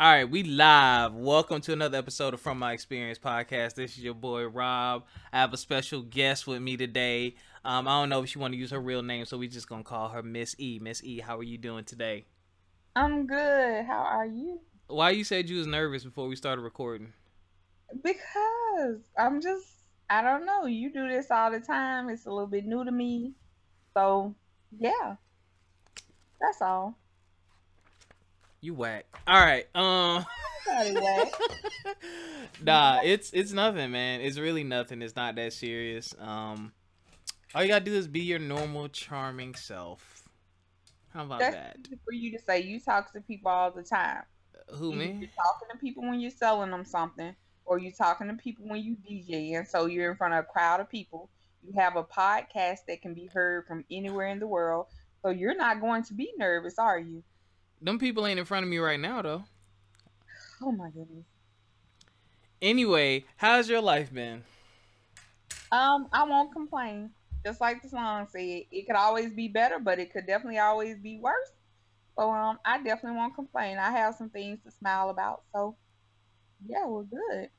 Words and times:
All 0.00 0.10
right, 0.10 0.28
we 0.28 0.42
live. 0.42 1.14
Welcome 1.14 1.60
to 1.60 1.72
another 1.72 1.96
episode 1.96 2.34
of 2.34 2.40
From 2.40 2.58
My 2.58 2.72
Experience 2.72 3.16
podcast. 3.16 3.74
This 3.74 3.96
is 3.96 4.02
your 4.02 4.14
boy 4.14 4.44
Rob. 4.44 5.04
I 5.32 5.38
have 5.38 5.52
a 5.52 5.56
special 5.56 6.02
guest 6.02 6.48
with 6.48 6.60
me 6.60 6.76
today. 6.76 7.36
Um, 7.64 7.86
I 7.86 8.00
don't 8.00 8.08
know 8.08 8.24
if 8.24 8.28
she 8.28 8.40
want 8.40 8.54
to 8.54 8.58
use 8.58 8.72
her 8.72 8.80
real 8.80 9.04
name, 9.04 9.24
so 9.24 9.38
we 9.38 9.46
just 9.46 9.68
gonna 9.68 9.84
call 9.84 10.08
her 10.08 10.20
Miss 10.20 10.56
E. 10.58 10.80
Miss 10.82 11.00
E, 11.04 11.20
how 11.20 11.38
are 11.38 11.44
you 11.44 11.58
doing 11.58 11.84
today? 11.84 12.24
I'm 12.96 13.28
good. 13.28 13.84
How 13.84 14.00
are 14.00 14.26
you? 14.26 14.58
Why 14.88 15.10
you 15.10 15.22
said 15.22 15.48
you 15.48 15.58
was 15.58 15.68
nervous 15.68 16.02
before 16.02 16.26
we 16.26 16.34
started 16.34 16.62
recording? 16.62 17.12
Because 18.02 18.98
I'm 19.16 19.40
just 19.40 19.64
I 20.10 20.22
don't 20.22 20.44
know. 20.44 20.66
You 20.66 20.92
do 20.92 21.06
this 21.06 21.30
all 21.30 21.52
the 21.52 21.60
time. 21.60 22.08
It's 22.08 22.26
a 22.26 22.30
little 22.30 22.48
bit 22.48 22.66
new 22.66 22.84
to 22.84 22.90
me. 22.90 23.34
So 23.96 24.34
yeah. 24.76 25.14
That's 26.40 26.60
all. 26.60 26.98
You 28.64 28.72
whack. 28.72 29.04
All 29.26 29.44
right. 29.44 29.66
Um. 29.74 30.24
nah, 32.64 33.00
it's 33.04 33.30
it's 33.34 33.52
nothing, 33.52 33.90
man. 33.90 34.22
It's 34.22 34.38
really 34.38 34.64
nothing. 34.64 35.02
It's 35.02 35.14
not 35.14 35.34
that 35.34 35.52
serious. 35.52 36.14
Um, 36.18 36.72
all 37.54 37.62
you 37.62 37.68
gotta 37.68 37.84
do 37.84 37.92
is 37.92 38.08
be 38.08 38.20
your 38.20 38.38
normal, 38.38 38.88
charming 38.88 39.54
self. 39.54 40.26
How 41.12 41.24
about 41.24 41.40
That's 41.40 41.54
that? 41.56 41.76
For 42.06 42.14
you 42.14 42.32
to 42.32 42.42
say, 42.42 42.62
you 42.62 42.80
talk 42.80 43.12
to 43.12 43.20
people 43.20 43.50
all 43.50 43.70
the 43.70 43.82
time. 43.82 44.22
Who 44.70 44.92
You- 44.92 44.96
me? 44.96 45.06
You're 45.08 45.28
talking 45.36 45.68
to 45.70 45.76
people 45.78 46.02
when 46.04 46.20
you're 46.20 46.30
selling 46.30 46.70
them 46.70 46.86
something, 46.86 47.36
or 47.66 47.78
you're 47.78 47.92
talking 47.92 48.28
to 48.28 48.34
people 48.34 48.66
when 48.66 48.82
you 48.82 48.96
DJ, 48.96 49.58
and 49.58 49.68
so 49.68 49.84
you're 49.84 50.10
in 50.10 50.16
front 50.16 50.32
of 50.32 50.44
a 50.44 50.48
crowd 50.48 50.80
of 50.80 50.88
people. 50.88 51.28
You 51.62 51.74
have 51.76 51.96
a 51.96 52.02
podcast 52.02 52.86
that 52.88 53.02
can 53.02 53.12
be 53.12 53.26
heard 53.26 53.66
from 53.66 53.84
anywhere 53.90 54.28
in 54.28 54.38
the 54.38 54.46
world, 54.46 54.86
so 55.20 55.28
you're 55.28 55.54
not 55.54 55.82
going 55.82 56.02
to 56.04 56.14
be 56.14 56.32
nervous, 56.38 56.78
are 56.78 56.98
you? 56.98 57.22
Them 57.84 57.98
people 57.98 58.26
ain't 58.26 58.38
in 58.38 58.46
front 58.46 58.64
of 58.64 58.70
me 58.70 58.78
right 58.78 58.98
now, 58.98 59.20
though. 59.20 59.44
Oh 60.62 60.72
my 60.72 60.88
goodness. 60.88 61.26
Anyway, 62.62 63.26
how's 63.36 63.68
your 63.68 63.82
life 63.82 64.10
been? 64.10 64.42
Um, 65.70 66.08
I 66.10 66.24
won't 66.24 66.50
complain. 66.50 67.10
Just 67.44 67.60
like 67.60 67.82
the 67.82 67.90
song 67.90 68.26
said, 68.32 68.62
it 68.70 68.86
could 68.86 68.96
always 68.96 69.34
be 69.34 69.48
better, 69.48 69.78
but 69.78 69.98
it 69.98 70.10
could 70.14 70.26
definitely 70.26 70.58
always 70.58 70.96
be 70.96 71.18
worse. 71.18 71.52
So 72.18 72.30
um, 72.30 72.58
I 72.64 72.78
definitely 72.78 73.18
won't 73.18 73.34
complain. 73.34 73.76
I 73.76 73.90
have 73.90 74.14
some 74.14 74.30
things 74.30 74.60
to 74.64 74.70
smile 74.70 75.10
about. 75.10 75.42
So 75.54 75.76
yeah, 76.66 76.86
we're 76.86 77.02
good. 77.02 77.50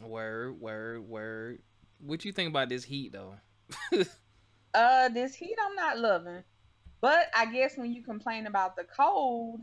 Word, 0.00 0.60
word, 0.60 1.08
word. 1.08 1.62
What 2.00 2.24
you 2.24 2.32
think 2.32 2.50
about 2.50 2.70
this 2.70 2.82
heat, 2.82 3.12
though? 3.12 3.36
Uh, 4.74 5.10
this 5.10 5.34
heat 5.34 5.54
I'm 5.62 5.76
not 5.76 5.98
loving, 5.98 6.42
but 7.02 7.26
I 7.36 7.46
guess 7.46 7.76
when 7.76 7.92
you 7.92 8.02
complain 8.02 8.46
about 8.46 8.76
the 8.76 8.84
cold, 8.84 9.60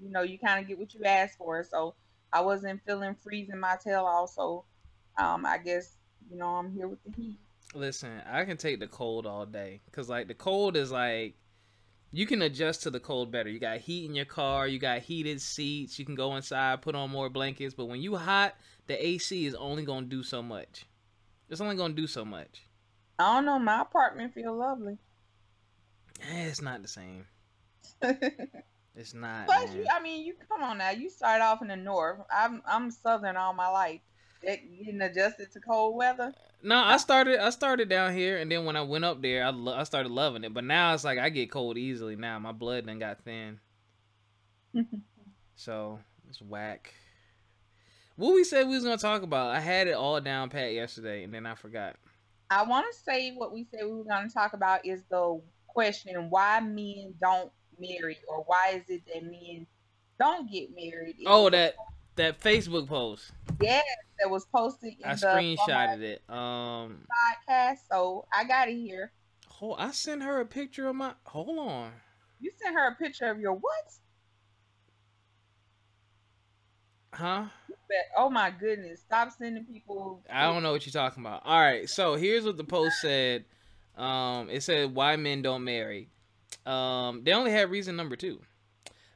you 0.00 0.10
know, 0.10 0.22
you 0.22 0.38
kind 0.38 0.60
of 0.60 0.68
get 0.68 0.78
what 0.78 0.94
you 0.94 1.02
ask 1.04 1.36
for. 1.36 1.64
So 1.64 1.94
I 2.32 2.42
wasn't 2.42 2.84
feeling 2.86 3.16
freezing 3.16 3.58
my 3.58 3.76
tail 3.82 4.04
Also, 4.04 4.64
um, 5.18 5.44
I 5.44 5.58
guess 5.58 5.96
you 6.30 6.36
know 6.36 6.46
I'm 6.46 6.70
here 6.70 6.86
with 6.86 7.02
the 7.02 7.10
heat. 7.10 7.38
Listen, 7.74 8.20
I 8.30 8.44
can 8.44 8.56
take 8.56 8.78
the 8.78 8.86
cold 8.86 9.26
all 9.26 9.46
day 9.46 9.80
because 9.86 10.08
like 10.08 10.28
the 10.28 10.34
cold 10.34 10.76
is 10.76 10.92
like 10.92 11.34
you 12.12 12.26
can 12.26 12.42
adjust 12.42 12.82
to 12.82 12.90
the 12.90 13.00
cold 13.00 13.30
better. 13.30 13.48
You 13.48 13.58
got 13.58 13.78
heat 13.78 14.04
in 14.04 14.14
your 14.14 14.24
car, 14.26 14.68
you 14.68 14.78
got 14.78 14.98
heated 15.00 15.40
seats, 15.40 15.98
you 15.98 16.04
can 16.04 16.14
go 16.14 16.36
inside, 16.36 16.82
put 16.82 16.94
on 16.94 17.10
more 17.10 17.30
blankets. 17.30 17.74
But 17.74 17.86
when 17.86 18.02
you 18.02 18.16
hot, 18.16 18.54
the 18.86 19.06
AC 19.06 19.46
is 19.46 19.54
only 19.54 19.84
gonna 19.84 20.06
do 20.06 20.22
so 20.22 20.42
much. 20.42 20.86
It's 21.48 21.60
only 21.60 21.76
gonna 21.76 21.94
do 21.94 22.06
so 22.06 22.24
much. 22.24 22.66
I 23.18 23.34
don't 23.34 23.46
know. 23.46 23.58
My 23.58 23.82
apartment 23.82 24.34
feel 24.34 24.54
lovely. 24.54 24.98
Eh, 26.20 26.46
it's 26.46 26.62
not 26.62 26.82
the 26.82 26.88
same. 26.88 27.26
It's 28.96 29.14
not. 29.14 29.46
Plus, 29.46 29.72
you, 29.72 29.86
I 29.90 30.02
mean, 30.02 30.26
you 30.26 30.34
come 30.48 30.62
on 30.62 30.78
now. 30.78 30.90
You 30.90 31.08
start 31.08 31.40
off 31.40 31.62
in 31.62 31.68
the 31.68 31.76
north. 31.76 32.18
I'm 32.30 32.60
I'm 32.66 32.90
southern 32.90 33.36
all 33.36 33.54
my 33.54 33.68
life. 33.68 34.00
That 34.44 34.58
getting 34.78 35.00
adjusted 35.00 35.52
to 35.52 35.60
cold 35.60 35.96
weather. 35.96 36.34
No, 36.62 36.76
I 36.76 36.96
started. 36.96 37.38
I 37.38 37.50
started 37.50 37.88
down 37.88 38.12
here, 38.14 38.38
and 38.38 38.50
then 38.50 38.64
when 38.64 38.76
I 38.76 38.82
went 38.82 39.04
up 39.04 39.22
there, 39.22 39.44
I, 39.44 39.50
lo- 39.50 39.76
I 39.76 39.84
started 39.84 40.10
loving 40.10 40.44
it. 40.44 40.52
But 40.52 40.64
now 40.64 40.92
it's 40.92 41.04
like 41.04 41.18
I 41.18 41.30
get 41.30 41.50
cold 41.50 41.78
easily. 41.78 42.16
Now 42.16 42.38
my 42.38 42.52
blood 42.52 42.86
then 42.86 42.98
got 42.98 43.24
thin. 43.24 43.60
So 45.56 45.98
it's 46.30 46.40
whack. 46.40 46.94
What 48.16 48.34
we 48.34 48.44
said 48.44 48.66
we 48.66 48.74
was 48.74 48.82
gonna 48.82 48.96
talk 48.96 49.22
about, 49.22 49.54
I 49.54 49.60
had 49.60 49.88
it 49.88 49.92
all 49.92 50.18
down 50.18 50.48
pat 50.48 50.72
yesterday, 50.72 51.22
and 51.22 51.34
then 51.34 51.44
I 51.44 51.54
forgot. 51.54 51.96
I 52.50 52.64
want 52.64 52.86
to 52.90 52.98
say 52.98 53.32
what 53.32 53.52
we 53.52 53.64
said 53.70 53.84
we 53.84 53.92
were 53.92 54.04
going 54.04 54.26
to 54.26 54.34
talk 54.34 54.54
about 54.54 54.84
is 54.84 55.02
the 55.08 55.40
question 55.72 56.30
why 56.30 56.60
men 56.60 57.14
don't 57.20 57.50
marry 57.78 58.18
or 58.28 58.44
why 58.46 58.72
is 58.74 58.82
it 58.88 59.02
that 59.06 59.22
men 59.24 59.66
don't 60.18 60.50
get 60.50 60.68
married. 60.74 61.16
It 61.18 61.26
Oh, 61.26 61.48
that 61.50 61.74
that 62.16 62.40
Facebook 62.40 62.86
post. 62.88 63.32
yes, 63.62 63.84
that 64.18 64.28
was 64.30 64.44
posted 64.46 64.92
in 65.02 65.08
I 65.08 65.14
screenshotted 65.14 66.00
it. 66.02 66.22
Um, 66.28 67.06
podcast. 67.48 67.78
So 67.90 68.26
I 68.32 68.44
got 68.44 68.68
it 68.68 68.76
here. 68.76 69.12
hold, 69.46 69.76
I 69.78 69.90
sent 69.92 70.22
her 70.22 70.40
a 70.40 70.46
picture 70.46 70.88
of 70.88 70.96
my. 70.96 71.14
Hold 71.24 71.58
on. 71.58 71.92
You 72.40 72.50
sent 72.62 72.74
her 72.74 72.88
a 72.88 72.94
picture 72.96 73.30
of 73.30 73.38
your 73.40 73.54
what? 73.54 73.92
Huh? 77.12 77.46
Oh 78.16 78.30
my 78.30 78.50
goodness! 78.52 79.00
Stop 79.00 79.32
sending 79.36 79.64
people. 79.64 80.22
I 80.30 80.44
don't 80.44 80.62
know 80.62 80.70
what 80.70 80.86
you're 80.86 80.92
talking 80.92 81.24
about. 81.24 81.42
All 81.44 81.58
right, 81.58 81.88
so 81.90 82.14
here's 82.14 82.44
what 82.44 82.56
the 82.56 82.62
post 82.64 83.00
said. 83.00 83.44
Um, 84.00 84.48
it 84.48 84.62
said 84.62 84.94
why 84.94 85.16
men 85.16 85.42
don't 85.42 85.62
marry. 85.62 86.08
Um, 86.64 87.22
they 87.22 87.32
only 87.32 87.52
had 87.52 87.70
reason 87.70 87.96
number 87.96 88.16
two, 88.16 88.40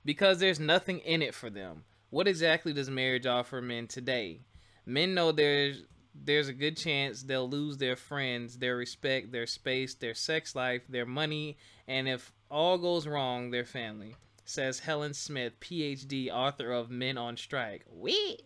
because 0.05 0.39
there's 0.39 0.61
nothing 0.61 0.99
in 1.01 1.23
it 1.23 1.35
for 1.35 1.49
them. 1.49 1.85
What 2.11 2.29
exactly 2.29 2.75
does 2.75 2.91
marriage 2.91 3.27
offer 3.27 3.63
men 3.63 3.87
today? 3.87 4.41
Men 4.85 5.15
know 5.15 5.33
there's 5.33 5.85
there's 6.15 6.49
a 6.49 6.53
good 6.53 6.77
chance 6.77 7.23
they'll 7.23 7.49
lose 7.49 7.79
their 7.79 7.97
friends, 7.97 8.59
their 8.59 8.77
respect, 8.77 9.33
their 9.33 9.47
space, 9.47 9.95
their 9.95 10.15
sex 10.15 10.55
life, 10.55 10.83
their 10.89 11.07
money, 11.07 11.57
and 11.89 12.07
if 12.07 12.31
all 12.51 12.77
goes 12.79 13.07
wrong, 13.07 13.51
their 13.51 13.65
family. 13.65 14.15
Says 14.45 14.81
Helen 14.81 15.15
Smith, 15.15 15.59
PhD, 15.61 16.31
author 16.31 16.71
of 16.71 16.91
Men 16.91 17.17
on 17.17 17.39
Strike. 17.39 17.87
We 17.91 18.39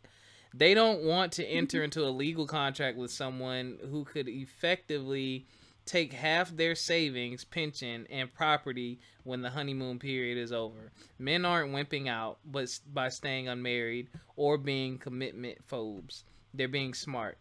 they 0.55 0.73
don't 0.73 1.03
want 1.03 1.33
to 1.33 1.45
enter 1.45 1.83
into 1.85 2.05
a 2.05 2.11
legal 2.11 2.47
contract 2.47 2.97
with 2.97 3.11
someone 3.11 3.79
who 3.91 4.05
could 4.05 4.29
effectively 4.29 5.47
take 5.89 6.13
half 6.13 6.55
their 6.55 6.75
savings, 6.75 7.45
pension, 7.45 8.07
and 8.11 8.33
property 8.33 9.01
when 9.25 9.43
the 9.43 9.51
honeymoon 9.51 9.99
period 9.99 10.37
is 10.37 10.53
over. 10.53 10.93
Men 11.19 11.45
aren't 11.45 11.73
wimping 11.73 12.09
out 12.09 12.39
but 12.45 12.79
by 12.93 13.09
staying 13.09 13.49
unmarried 13.49 14.09
or 14.37 14.59
being 14.59 14.99
commitment 14.99 15.59
phobes. 15.67 16.25
They're 16.53 16.69
being 16.69 16.95
smart. 16.95 17.39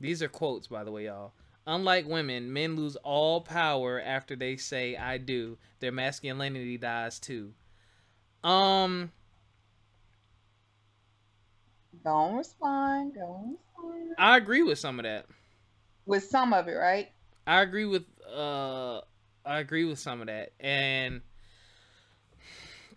These 0.00 0.22
are 0.22 0.28
quotes, 0.28 0.66
by 0.66 0.84
the 0.84 0.90
way, 0.90 1.06
y'all. 1.06 1.32
Unlike 1.66 2.06
women, 2.08 2.52
men 2.52 2.76
lose 2.76 2.96
all 2.96 3.40
power 3.40 4.00
after 4.00 4.36
they 4.36 4.56
say 4.56 4.96
I 4.96 5.16
do. 5.18 5.56
Their 5.80 5.92
masculinity 5.92 6.76
dies 6.76 7.18
too. 7.18 7.52
Um 8.42 9.12
Don't 12.04 12.36
respond. 12.36 13.14
Don't 13.14 13.56
respond. 13.78 14.14
I 14.18 14.36
agree 14.36 14.62
with 14.62 14.78
some 14.78 14.98
of 14.98 15.04
that. 15.04 15.26
With 16.06 16.24
some 16.24 16.52
of 16.52 16.68
it, 16.68 16.74
right? 16.74 17.10
I 17.46 17.62
agree 17.62 17.84
with 17.84 18.04
uh 18.34 19.00
I 19.44 19.58
agree 19.58 19.84
with 19.84 19.98
some 19.98 20.20
of 20.20 20.26
that 20.28 20.52
and 20.58 21.20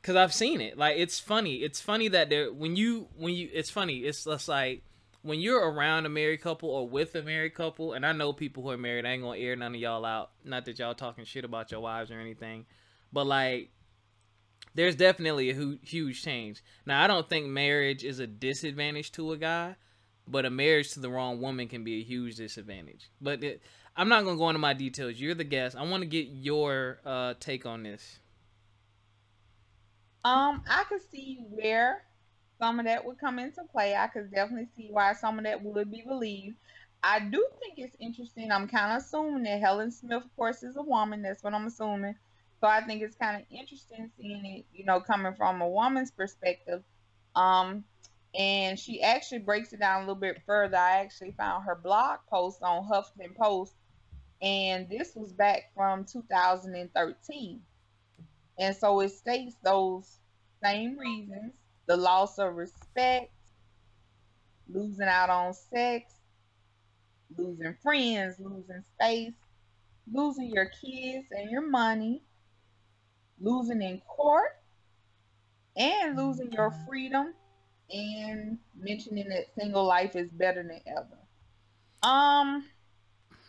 cuz 0.01 0.15
I've 0.15 0.33
seen 0.33 0.61
it. 0.61 0.77
Like 0.77 0.97
it's 0.97 1.19
funny. 1.19 1.57
It's 1.57 1.81
funny 1.81 2.07
that 2.09 2.29
there 2.29 2.51
when 2.51 2.75
you 2.75 3.09
when 3.17 3.33
you 3.33 3.49
it's 3.53 3.69
funny. 3.69 3.99
It's 3.99 4.23
just 4.23 4.47
like 4.47 4.83
when 5.21 5.39
you're 5.39 5.69
around 5.69 6.05
a 6.05 6.09
married 6.09 6.41
couple 6.41 6.69
or 6.69 6.87
with 6.87 7.13
a 7.15 7.21
married 7.21 7.53
couple 7.53 7.93
and 7.93 8.05
I 8.05 8.13
know 8.13 8.31
people 8.31 8.63
who 8.63 8.69
are 8.69 8.77
married, 8.77 9.05
I 9.05 9.09
ain't 9.09 9.23
to 9.23 9.41
air 9.41 9.55
none 9.55 9.75
of 9.75 9.81
y'all 9.81 10.05
out. 10.05 10.31
Not 10.45 10.65
that 10.65 10.79
y'all 10.79 10.95
talking 10.95 11.25
shit 11.25 11.43
about 11.43 11.71
your 11.71 11.81
wives 11.81 12.11
or 12.11 12.19
anything. 12.19 12.65
But 13.11 13.25
like 13.27 13.71
there's 14.77 14.95
definitely 14.95 15.49
a 15.49 15.77
huge 15.81 16.21
change. 16.21 16.63
Now, 16.85 17.03
I 17.03 17.07
don't 17.07 17.27
think 17.27 17.47
marriage 17.47 18.03
is 18.03 18.19
a 18.19 18.27
disadvantage 18.27 19.11
to 19.13 19.31
a 19.31 19.37
guy, 19.37 19.75
but 20.27 20.45
a 20.45 20.51
marriage 20.51 20.91
to 20.93 20.99
the 20.99 21.09
wrong 21.09 21.41
woman 21.41 21.67
can 21.67 21.83
be 21.83 21.99
a 21.99 22.03
huge 22.03 22.35
disadvantage. 22.35 23.09
But 23.19 23.43
it, 23.43 23.61
I'm 23.97 24.09
not 24.09 24.23
gonna 24.23 24.37
go 24.37 24.49
into 24.49 24.59
my 24.59 24.73
details. 24.73 25.19
You're 25.19 25.33
the 25.33 25.43
guest. 25.43 25.75
I 25.75 25.81
want 25.83 26.01
to 26.01 26.07
get 26.07 26.27
your 26.27 26.99
uh, 27.03 27.33
take 27.39 27.65
on 27.65 27.81
this. 27.81 28.19
Um, 30.23 30.63
I 30.69 30.83
could 30.87 31.01
see 31.11 31.39
where 31.49 32.03
some 32.59 32.79
of 32.79 32.85
that 32.85 33.05
would 33.05 33.17
come 33.17 33.39
into 33.39 33.63
play. 33.71 33.95
I 33.95 34.07
could 34.07 34.31
definitely 34.31 34.67
see 34.75 34.89
why 34.91 35.13
some 35.13 35.39
of 35.39 35.45
that 35.45 35.63
would 35.63 35.91
be 35.91 36.03
believed. 36.07 36.57
I 37.03 37.19
do 37.19 37.47
think 37.59 37.75
it's 37.77 37.95
interesting. 37.99 38.51
I'm 38.51 38.67
kind 38.67 38.91
of 38.91 39.03
assuming 39.03 39.43
that 39.43 39.61
Helen 39.61 39.91
Smith, 39.91 40.23
of 40.23 40.35
course, 40.35 40.63
is 40.63 40.75
a 40.75 40.81
woman. 40.81 41.21
That's 41.21 41.43
what 41.43 41.53
I'm 41.53 41.67
assuming. 41.67 42.15
So 42.59 42.67
I 42.67 42.81
think 42.81 43.01
it's 43.01 43.15
kind 43.15 43.39
of 43.39 43.47
interesting 43.51 44.11
seeing 44.17 44.45
it, 44.45 44.65
you 44.73 44.83
know, 44.83 44.99
coming 44.99 45.33
from 45.35 45.61
a 45.61 45.67
woman's 45.67 46.11
perspective. 46.11 46.83
Um, 47.35 47.83
and 48.37 48.79
she 48.79 49.01
actually 49.01 49.39
breaks 49.39 49.73
it 49.73 49.79
down 49.79 49.97
a 49.97 49.99
little 50.01 50.15
bit 50.15 50.41
further. 50.45 50.77
I 50.77 50.97
actually 50.97 51.31
found 51.31 51.65
her 51.65 51.75
blog 51.75 52.19
post 52.29 52.61
on 52.61 52.87
Huffington 52.87 53.35
Post, 53.35 53.73
and 54.41 54.87
this 54.89 55.13
was 55.15 55.33
back 55.33 55.71
from 55.75 56.05
2013. 56.05 57.61
And 58.59 58.75
so 58.75 58.99
it 59.01 59.09
states 59.09 59.55
those 59.63 60.17
same 60.63 60.97
reasons 60.97 61.53
the 61.87 61.97
loss 61.97 62.37
of 62.37 62.55
respect, 62.55 63.31
losing 64.69 65.07
out 65.07 65.29
on 65.29 65.53
sex, 65.53 66.13
losing 67.37 67.75
friends, 67.81 68.35
losing 68.39 68.83
space, 68.93 69.33
losing 70.11 70.49
your 70.49 70.65
kids 70.65 71.27
and 71.31 71.49
your 71.49 71.67
money, 71.67 72.23
losing 73.39 73.81
in 73.81 74.01
court, 74.01 74.51
and 75.77 76.17
losing 76.17 76.51
your 76.51 76.73
freedom, 76.87 77.33
and 77.89 78.57
mentioning 78.77 79.29
that 79.29 79.45
single 79.57 79.85
life 79.85 80.15
is 80.15 80.29
better 80.31 80.63
than 80.63 80.81
ever. 80.87 81.17
Um, 82.03 82.65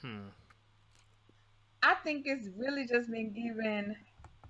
hmm. 0.00 0.28
I 1.82 1.94
think 2.04 2.26
it's 2.26 2.48
really 2.56 2.86
just 2.86 3.10
been 3.10 3.32
given 3.32 3.96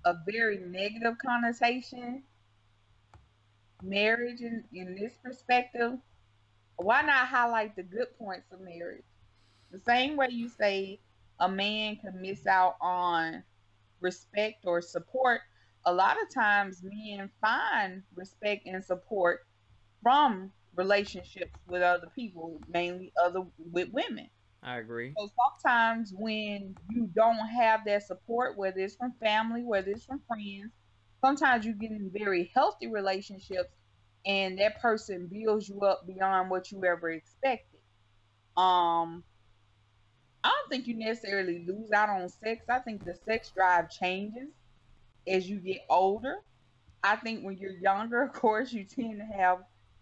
a 0.05 0.15
very 0.25 0.57
negative 0.59 1.17
connotation. 1.23 2.23
Marriage 3.81 4.41
in, 4.41 4.63
in 4.73 4.95
this 4.95 5.13
perspective, 5.23 5.93
why 6.77 7.01
not 7.01 7.27
highlight 7.27 7.75
the 7.75 7.83
good 7.83 8.07
points 8.17 8.51
of 8.51 8.61
marriage? 8.61 9.03
The 9.71 9.79
same 9.79 10.17
way 10.17 10.27
you 10.31 10.49
say 10.49 10.99
a 11.39 11.47
man 11.47 11.97
can 11.97 12.21
miss 12.21 12.47
out 12.47 12.75
on 12.81 13.43
respect 14.01 14.65
or 14.65 14.81
support, 14.81 15.41
a 15.85 15.93
lot 15.93 16.17
of 16.21 16.33
times 16.33 16.83
men 16.83 17.29
find 17.41 18.03
respect 18.15 18.65
and 18.65 18.83
support 18.83 19.41
from 20.01 20.51
relationships 20.75 21.51
with 21.67 21.81
other 21.81 22.07
people, 22.15 22.59
mainly 22.67 23.11
other 23.21 23.43
with 23.71 23.89
women. 23.91 24.29
I 24.61 24.77
agree. 24.77 25.13
So 25.17 25.29
sometimes 25.63 26.13
when 26.13 26.75
you 26.89 27.09
don't 27.13 27.47
have 27.47 27.85
that 27.85 28.03
support, 28.03 28.57
whether 28.57 28.79
it's 28.79 28.95
from 28.95 29.13
family, 29.19 29.63
whether 29.63 29.91
it's 29.91 30.05
from 30.05 30.21
friends, 30.27 30.71
sometimes 31.23 31.65
you 31.65 31.73
get 31.73 31.91
in 31.91 32.11
very 32.13 32.51
healthy 32.53 32.87
relationships 32.87 33.73
and 34.25 34.59
that 34.59 34.81
person 34.81 35.27
builds 35.31 35.69
you 35.69 35.79
up 35.81 36.05
beyond 36.05 36.49
what 36.49 36.71
you 36.71 36.83
ever 36.83 37.09
expected. 37.09 37.79
Um 38.57 39.23
I 40.43 40.49
don't 40.49 40.69
think 40.69 40.87
you 40.87 40.95
necessarily 40.95 41.65
lose 41.65 41.91
out 41.91 42.09
on 42.09 42.29
sex. 42.29 42.65
I 42.69 42.79
think 42.79 43.03
the 43.03 43.13
sex 43.13 43.51
drive 43.51 43.89
changes 43.89 44.49
as 45.27 45.49
you 45.49 45.57
get 45.57 45.81
older. 45.89 46.37
I 47.03 47.15
think 47.17 47.43
when 47.43 47.57
you're 47.57 47.77
younger, 47.77 48.21
of 48.23 48.33
course, 48.33 48.73
you 48.73 48.83
tend 48.83 49.19
to 49.19 49.37
have 49.37 49.59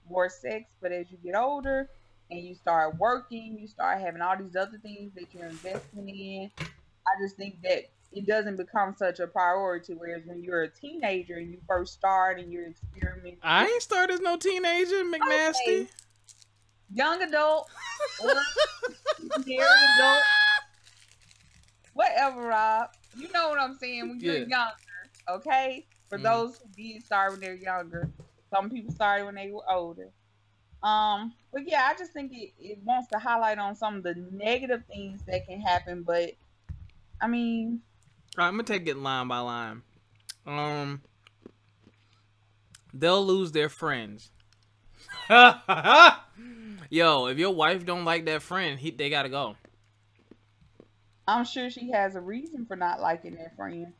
more 0.09 0.29
sex, 0.29 0.71
but 0.81 0.91
as 0.91 1.11
you 1.11 1.17
get 1.23 1.35
older 1.35 1.89
and 2.29 2.39
you 2.41 2.55
start 2.55 2.97
working, 2.97 3.57
you 3.59 3.67
start 3.67 3.99
having 4.01 4.21
all 4.21 4.37
these 4.37 4.55
other 4.55 4.77
things 4.77 5.13
that 5.15 5.33
you're 5.33 5.47
investing 5.47 6.09
in. 6.09 6.51
I 6.59 7.21
just 7.21 7.37
think 7.37 7.61
that 7.63 7.89
it 8.11 8.25
doesn't 8.25 8.57
become 8.57 8.95
such 8.97 9.19
a 9.19 9.27
priority. 9.27 9.93
Whereas 9.93 10.23
when 10.25 10.43
you're 10.43 10.63
a 10.63 10.69
teenager 10.69 11.35
and 11.35 11.51
you 11.51 11.59
first 11.67 11.93
start 11.93 12.39
and 12.39 12.51
you're 12.51 12.67
experimenting, 12.67 13.39
I 13.43 13.65
ain't 13.65 13.81
started 13.81 14.15
as 14.15 14.19
no 14.21 14.37
teenager, 14.37 15.03
McNasty. 15.03 15.53
Okay. 15.67 15.87
Young 16.93 17.21
adult, 17.21 17.69
or 18.23 18.33
married 19.45 19.67
adult, 19.99 20.21
whatever, 21.93 22.47
Rob. 22.47 22.89
You 23.15 23.29
know 23.33 23.49
what 23.49 23.59
I'm 23.59 23.75
saying 23.75 24.07
when 24.07 24.19
you're 24.21 24.35
yeah. 24.35 24.45
younger, 24.47 24.73
okay? 25.29 25.85
For 26.07 26.17
mm. 26.17 26.23
those 26.23 26.59
who 26.59 26.69
did 26.81 27.03
start 27.03 27.31
when 27.31 27.41
they're 27.41 27.55
younger, 27.55 28.09
some 28.49 28.69
people 28.69 28.93
started 28.93 29.25
when 29.25 29.35
they 29.35 29.51
were 29.51 29.69
older. 29.69 30.11
Um, 30.83 31.33
but 31.51 31.67
yeah, 31.67 31.89
I 31.91 31.97
just 31.97 32.13
think 32.13 32.31
it, 32.33 32.53
it 32.59 32.79
wants 32.83 33.09
to 33.09 33.19
highlight 33.19 33.57
on 33.57 33.75
some 33.75 33.95
of 33.97 34.03
the 34.03 34.15
negative 34.31 34.83
things 34.87 35.21
that 35.27 35.47
can 35.47 35.59
happen. 35.59 36.03
But 36.03 36.31
I 37.19 37.27
mean, 37.27 37.81
All 38.37 38.43
right, 38.43 38.47
I'm 38.47 38.53
gonna 38.53 38.63
take 38.63 38.87
it 38.87 38.97
line 38.97 39.27
by 39.27 39.39
line. 39.39 39.81
Um, 40.45 41.01
they'll 42.93 43.25
lose 43.25 43.51
their 43.51 43.69
friends. 43.69 44.31
Yo, 45.29 47.27
if 47.27 47.37
your 47.37 47.53
wife 47.53 47.85
don't 47.85 48.05
like 48.05 48.25
that 48.25 48.41
friend, 48.41 48.79
he, 48.79 48.91
they 48.91 49.09
gotta 49.09 49.29
go. 49.29 49.55
I'm 51.27 51.43
sure 51.43 51.69
she 51.69 51.91
has 51.91 52.15
a 52.15 52.21
reason 52.21 52.65
for 52.65 52.77
not 52.77 53.01
liking 53.01 53.35
that 53.35 53.55
friend. 53.57 53.93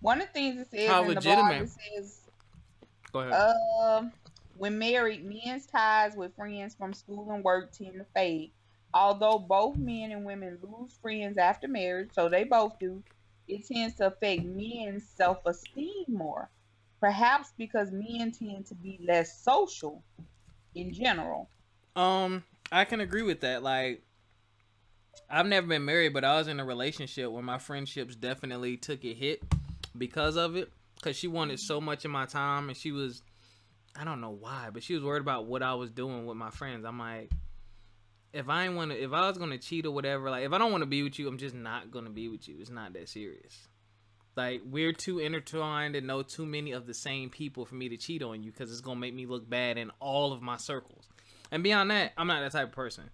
One 0.00 0.20
of 0.20 0.28
the 0.28 0.32
things 0.32 0.60
it 0.60 0.70
says 0.70 0.88
How 0.88 1.02
in 1.02 1.08
legitimate. 1.08 1.24
the 1.24 1.42
blog 1.42 1.62
it 1.62 1.70
says 2.04 2.20
Go 3.12 3.20
ahead. 3.20 3.32
Uh, 3.32 4.02
when 4.56 4.78
married, 4.78 5.24
men's 5.24 5.66
ties 5.66 6.16
with 6.16 6.34
friends 6.34 6.74
from 6.74 6.94
school 6.94 7.30
and 7.32 7.44
work 7.44 7.72
tend 7.72 7.94
to 7.94 8.06
fade. 8.14 8.52
Although 8.94 9.38
both 9.38 9.76
men 9.76 10.10
and 10.12 10.24
women 10.24 10.58
lose 10.62 10.96
friends 11.02 11.36
after 11.36 11.68
marriage, 11.68 12.10
so 12.12 12.28
they 12.28 12.44
both 12.44 12.78
do, 12.78 13.02
it 13.46 13.66
tends 13.66 13.96
to 13.96 14.06
affect 14.06 14.44
men's 14.44 15.06
self 15.06 15.38
esteem 15.44 16.04
more. 16.08 16.48
Perhaps 17.00 17.52
because 17.58 17.92
men 17.92 18.32
tend 18.32 18.66
to 18.66 18.74
be 18.74 18.98
less 19.06 19.42
social 19.42 20.02
in 20.74 20.92
general. 20.92 21.48
Um, 21.94 22.42
I 22.72 22.84
can 22.84 23.00
agree 23.00 23.22
with 23.22 23.40
that. 23.40 23.62
Like, 23.62 24.02
I've 25.28 25.46
never 25.46 25.66
been 25.66 25.84
married, 25.84 26.14
but 26.14 26.24
I 26.24 26.38
was 26.38 26.48
in 26.48 26.58
a 26.58 26.64
relationship 26.64 27.30
where 27.30 27.42
my 27.42 27.58
friendships 27.58 28.16
definitely 28.16 28.76
took 28.76 29.04
a 29.04 29.12
hit 29.12 29.42
because 29.96 30.36
of 30.36 30.56
it 30.56 30.72
because 30.96 31.16
she 31.16 31.28
wanted 31.28 31.54
mm-hmm. 31.54 31.66
so 31.66 31.80
much 31.80 32.04
of 32.04 32.10
my 32.10 32.26
time 32.26 32.68
and 32.68 32.76
she 32.76 32.92
was 32.92 33.22
I 33.98 34.04
don't 34.04 34.20
know 34.20 34.36
why, 34.38 34.68
but 34.72 34.82
she 34.82 34.94
was 34.94 35.02
worried 35.02 35.22
about 35.22 35.46
what 35.46 35.62
I 35.62 35.74
was 35.74 35.90
doing 35.90 36.26
with 36.26 36.36
my 36.36 36.50
friends. 36.50 36.84
I'm 36.84 36.98
like, 36.98 37.30
if 38.32 38.48
I 38.48 38.66
ain't 38.66 38.76
want 38.76 38.90
to, 38.90 39.02
if 39.02 39.12
I 39.12 39.26
was 39.28 39.38
gonna 39.38 39.58
cheat 39.58 39.86
or 39.86 39.92
whatever, 39.92 40.30
like 40.30 40.44
if 40.44 40.52
I 40.52 40.58
don't 40.58 40.70
want 40.70 40.82
to 40.82 40.86
be 40.86 41.02
with 41.02 41.18
you, 41.18 41.28
I'm 41.28 41.38
just 41.38 41.54
not 41.54 41.90
gonna 41.90 42.10
be 42.10 42.28
with 42.28 42.48
you. 42.48 42.56
It's 42.60 42.70
not 42.70 42.92
that 42.92 43.08
serious. 43.08 43.68
Like 44.36 44.60
we're 44.66 44.92
too 44.92 45.18
intertwined 45.18 45.96
and 45.96 46.06
know 46.06 46.22
too 46.22 46.44
many 46.44 46.72
of 46.72 46.86
the 46.86 46.92
same 46.92 47.30
people 47.30 47.64
for 47.64 47.74
me 47.74 47.88
to 47.88 47.96
cheat 47.96 48.22
on 48.22 48.42
you 48.42 48.52
because 48.52 48.70
it's 48.70 48.82
gonna 48.82 49.00
make 49.00 49.14
me 49.14 49.24
look 49.24 49.48
bad 49.48 49.78
in 49.78 49.90
all 49.98 50.32
of 50.32 50.42
my 50.42 50.58
circles. 50.58 51.08
And 51.50 51.62
beyond 51.62 51.90
that, 51.90 52.12
I'm 52.18 52.26
not 52.26 52.40
that 52.42 52.52
type 52.52 52.68
of 52.68 52.74
person. 52.74 53.04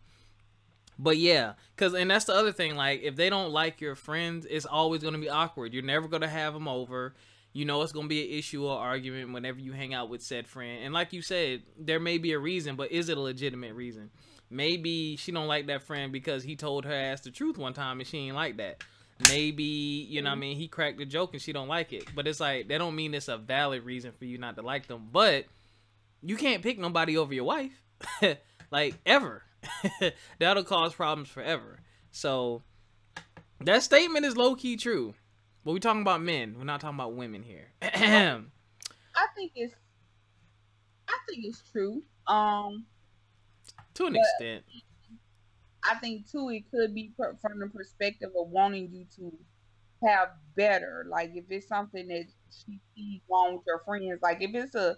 But 0.98 1.18
yeah, 1.18 1.54
cause 1.76 1.94
and 1.94 2.10
that's 2.10 2.24
the 2.24 2.34
other 2.34 2.52
thing. 2.52 2.74
Like 2.74 3.02
if 3.02 3.14
they 3.14 3.30
don't 3.30 3.52
like 3.52 3.80
your 3.80 3.94
friends, 3.94 4.46
it's 4.50 4.66
always 4.66 5.04
gonna 5.04 5.18
be 5.18 5.30
awkward. 5.30 5.72
You're 5.72 5.84
never 5.84 6.08
gonna 6.08 6.28
have 6.28 6.54
them 6.54 6.66
over 6.66 7.14
you 7.52 7.64
know 7.64 7.82
it's 7.82 7.92
gonna 7.92 8.08
be 8.08 8.24
an 8.24 8.38
issue 8.38 8.66
or 8.66 8.78
argument 8.78 9.32
whenever 9.32 9.60
you 9.60 9.72
hang 9.72 9.94
out 9.94 10.08
with 10.08 10.22
said 10.22 10.46
friend. 10.48 10.84
And 10.84 10.94
like 10.94 11.12
you 11.12 11.22
said, 11.22 11.62
there 11.78 12.00
may 12.00 12.18
be 12.18 12.32
a 12.32 12.38
reason, 12.38 12.76
but 12.76 12.92
is 12.92 13.08
it 13.08 13.18
a 13.18 13.20
legitimate 13.20 13.74
reason? 13.74 14.10
Maybe 14.50 15.16
she 15.16 15.32
don't 15.32 15.48
like 15.48 15.66
that 15.66 15.82
friend 15.82 16.12
because 16.12 16.42
he 16.42 16.56
told 16.56 16.84
her 16.84 16.92
ass 16.92 17.22
the 17.22 17.30
truth 17.30 17.58
one 17.58 17.74
time 17.74 18.00
and 18.00 18.06
she 18.06 18.18
ain't 18.18 18.36
like 18.36 18.58
that. 18.58 18.82
Maybe, 19.28 19.62
you 19.62 20.22
know 20.22 20.30
I 20.30 20.34
mean, 20.34 20.56
he 20.56 20.68
cracked 20.68 21.00
a 21.00 21.06
joke 21.06 21.32
and 21.32 21.42
she 21.42 21.52
don't 21.52 21.68
like 21.68 21.92
it. 21.92 22.04
But 22.14 22.26
it's 22.26 22.40
like 22.40 22.68
that 22.68 22.78
don't 22.78 22.96
mean 22.96 23.14
it's 23.14 23.28
a 23.28 23.36
valid 23.36 23.84
reason 23.84 24.12
for 24.12 24.24
you 24.24 24.38
not 24.38 24.56
to 24.56 24.62
like 24.62 24.86
them. 24.86 25.08
But 25.12 25.46
you 26.22 26.36
can't 26.36 26.62
pick 26.62 26.78
nobody 26.78 27.16
over 27.16 27.34
your 27.34 27.44
wife. 27.44 27.82
like 28.70 28.94
ever. 29.04 29.42
That'll 30.38 30.64
cause 30.64 30.94
problems 30.94 31.28
forever. 31.28 31.80
So 32.10 32.62
that 33.60 33.82
statement 33.82 34.24
is 34.24 34.36
low 34.36 34.54
key 34.54 34.76
true. 34.76 35.14
But 35.64 35.72
we're 35.72 35.78
talking 35.78 36.02
about 36.02 36.22
men. 36.22 36.56
We're 36.58 36.64
not 36.64 36.80
talking 36.80 36.96
about 36.96 37.14
women 37.14 37.42
here. 37.42 37.68
I 37.82 39.26
think 39.36 39.52
it's 39.54 39.74
I 41.08 41.18
think 41.28 41.44
it's 41.44 41.62
true. 41.70 42.02
Um 42.26 42.86
to 43.94 44.06
an 44.06 44.16
extent. 44.16 44.64
I 45.84 45.96
think 45.96 46.30
too 46.30 46.50
it 46.50 46.70
could 46.70 46.94
be 46.94 47.12
from 47.16 47.58
the 47.58 47.68
perspective 47.68 48.30
of 48.38 48.48
wanting 48.48 48.90
you 48.92 49.06
to 49.16 49.36
have 50.06 50.30
better. 50.56 51.06
Like 51.08 51.32
if 51.34 51.44
it's 51.50 51.68
something 51.68 52.08
that 52.08 52.24
she 52.50 52.80
sees 52.94 53.20
wrong 53.30 53.54
with 53.54 53.62
your 53.66 53.82
friends, 53.84 54.20
like 54.22 54.42
if 54.42 54.54
it's 54.54 54.74
a 54.74 54.96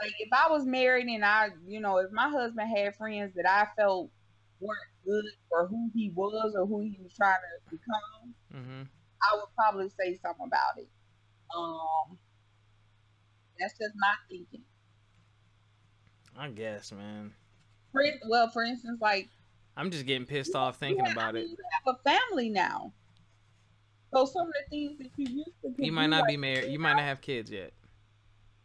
like 0.00 0.12
if 0.20 0.28
I 0.32 0.50
was 0.50 0.64
married 0.64 1.08
and 1.08 1.24
I, 1.24 1.48
you 1.66 1.80
know, 1.80 1.98
if 1.98 2.12
my 2.12 2.28
husband 2.28 2.70
had 2.74 2.94
friends 2.96 3.34
that 3.34 3.48
I 3.48 3.66
felt 3.76 4.10
weren't 4.60 4.78
good 5.04 5.24
for 5.48 5.66
who 5.66 5.90
he 5.94 6.10
was 6.14 6.54
or 6.56 6.66
who 6.66 6.80
he 6.80 6.98
was 7.02 7.12
trying 7.14 7.34
to 7.34 7.76
become, 7.76 8.34
mm-hmm. 8.54 8.82
I 9.22 9.36
would 9.36 9.54
probably 9.56 9.88
say 9.88 10.18
something 10.22 10.46
about 10.46 10.78
it. 10.78 10.88
Um, 11.56 12.18
that's 13.58 13.76
just 13.78 13.94
my 13.96 14.14
thinking. 14.28 14.62
I 16.38 16.48
guess, 16.50 16.92
man. 16.92 17.32
For, 17.92 18.04
well, 18.28 18.48
for 18.50 18.62
instance, 18.62 19.00
like 19.00 19.28
I'm 19.76 19.90
just 19.90 20.06
getting 20.06 20.26
pissed 20.26 20.54
off 20.54 20.76
thinking 20.76 21.06
about 21.10 21.30
I 21.30 21.32
mean, 21.32 21.44
it. 21.44 21.48
You 21.50 21.56
have 21.84 21.96
a 21.96 22.08
family 22.08 22.48
now, 22.48 22.92
so 24.12 24.24
some 24.24 24.46
of 24.46 24.52
the 24.52 24.70
things 24.70 24.98
that 24.98 25.10
you 25.16 25.26
used 25.36 25.50
to. 25.62 25.84
You 25.84 25.92
might 25.92 26.08
not 26.08 26.22
like, 26.22 26.28
be 26.28 26.36
married. 26.36 26.70
You 26.70 26.78
might 26.78 26.94
not 26.94 27.02
have 27.02 27.20
kids 27.20 27.50
yet. 27.50 27.72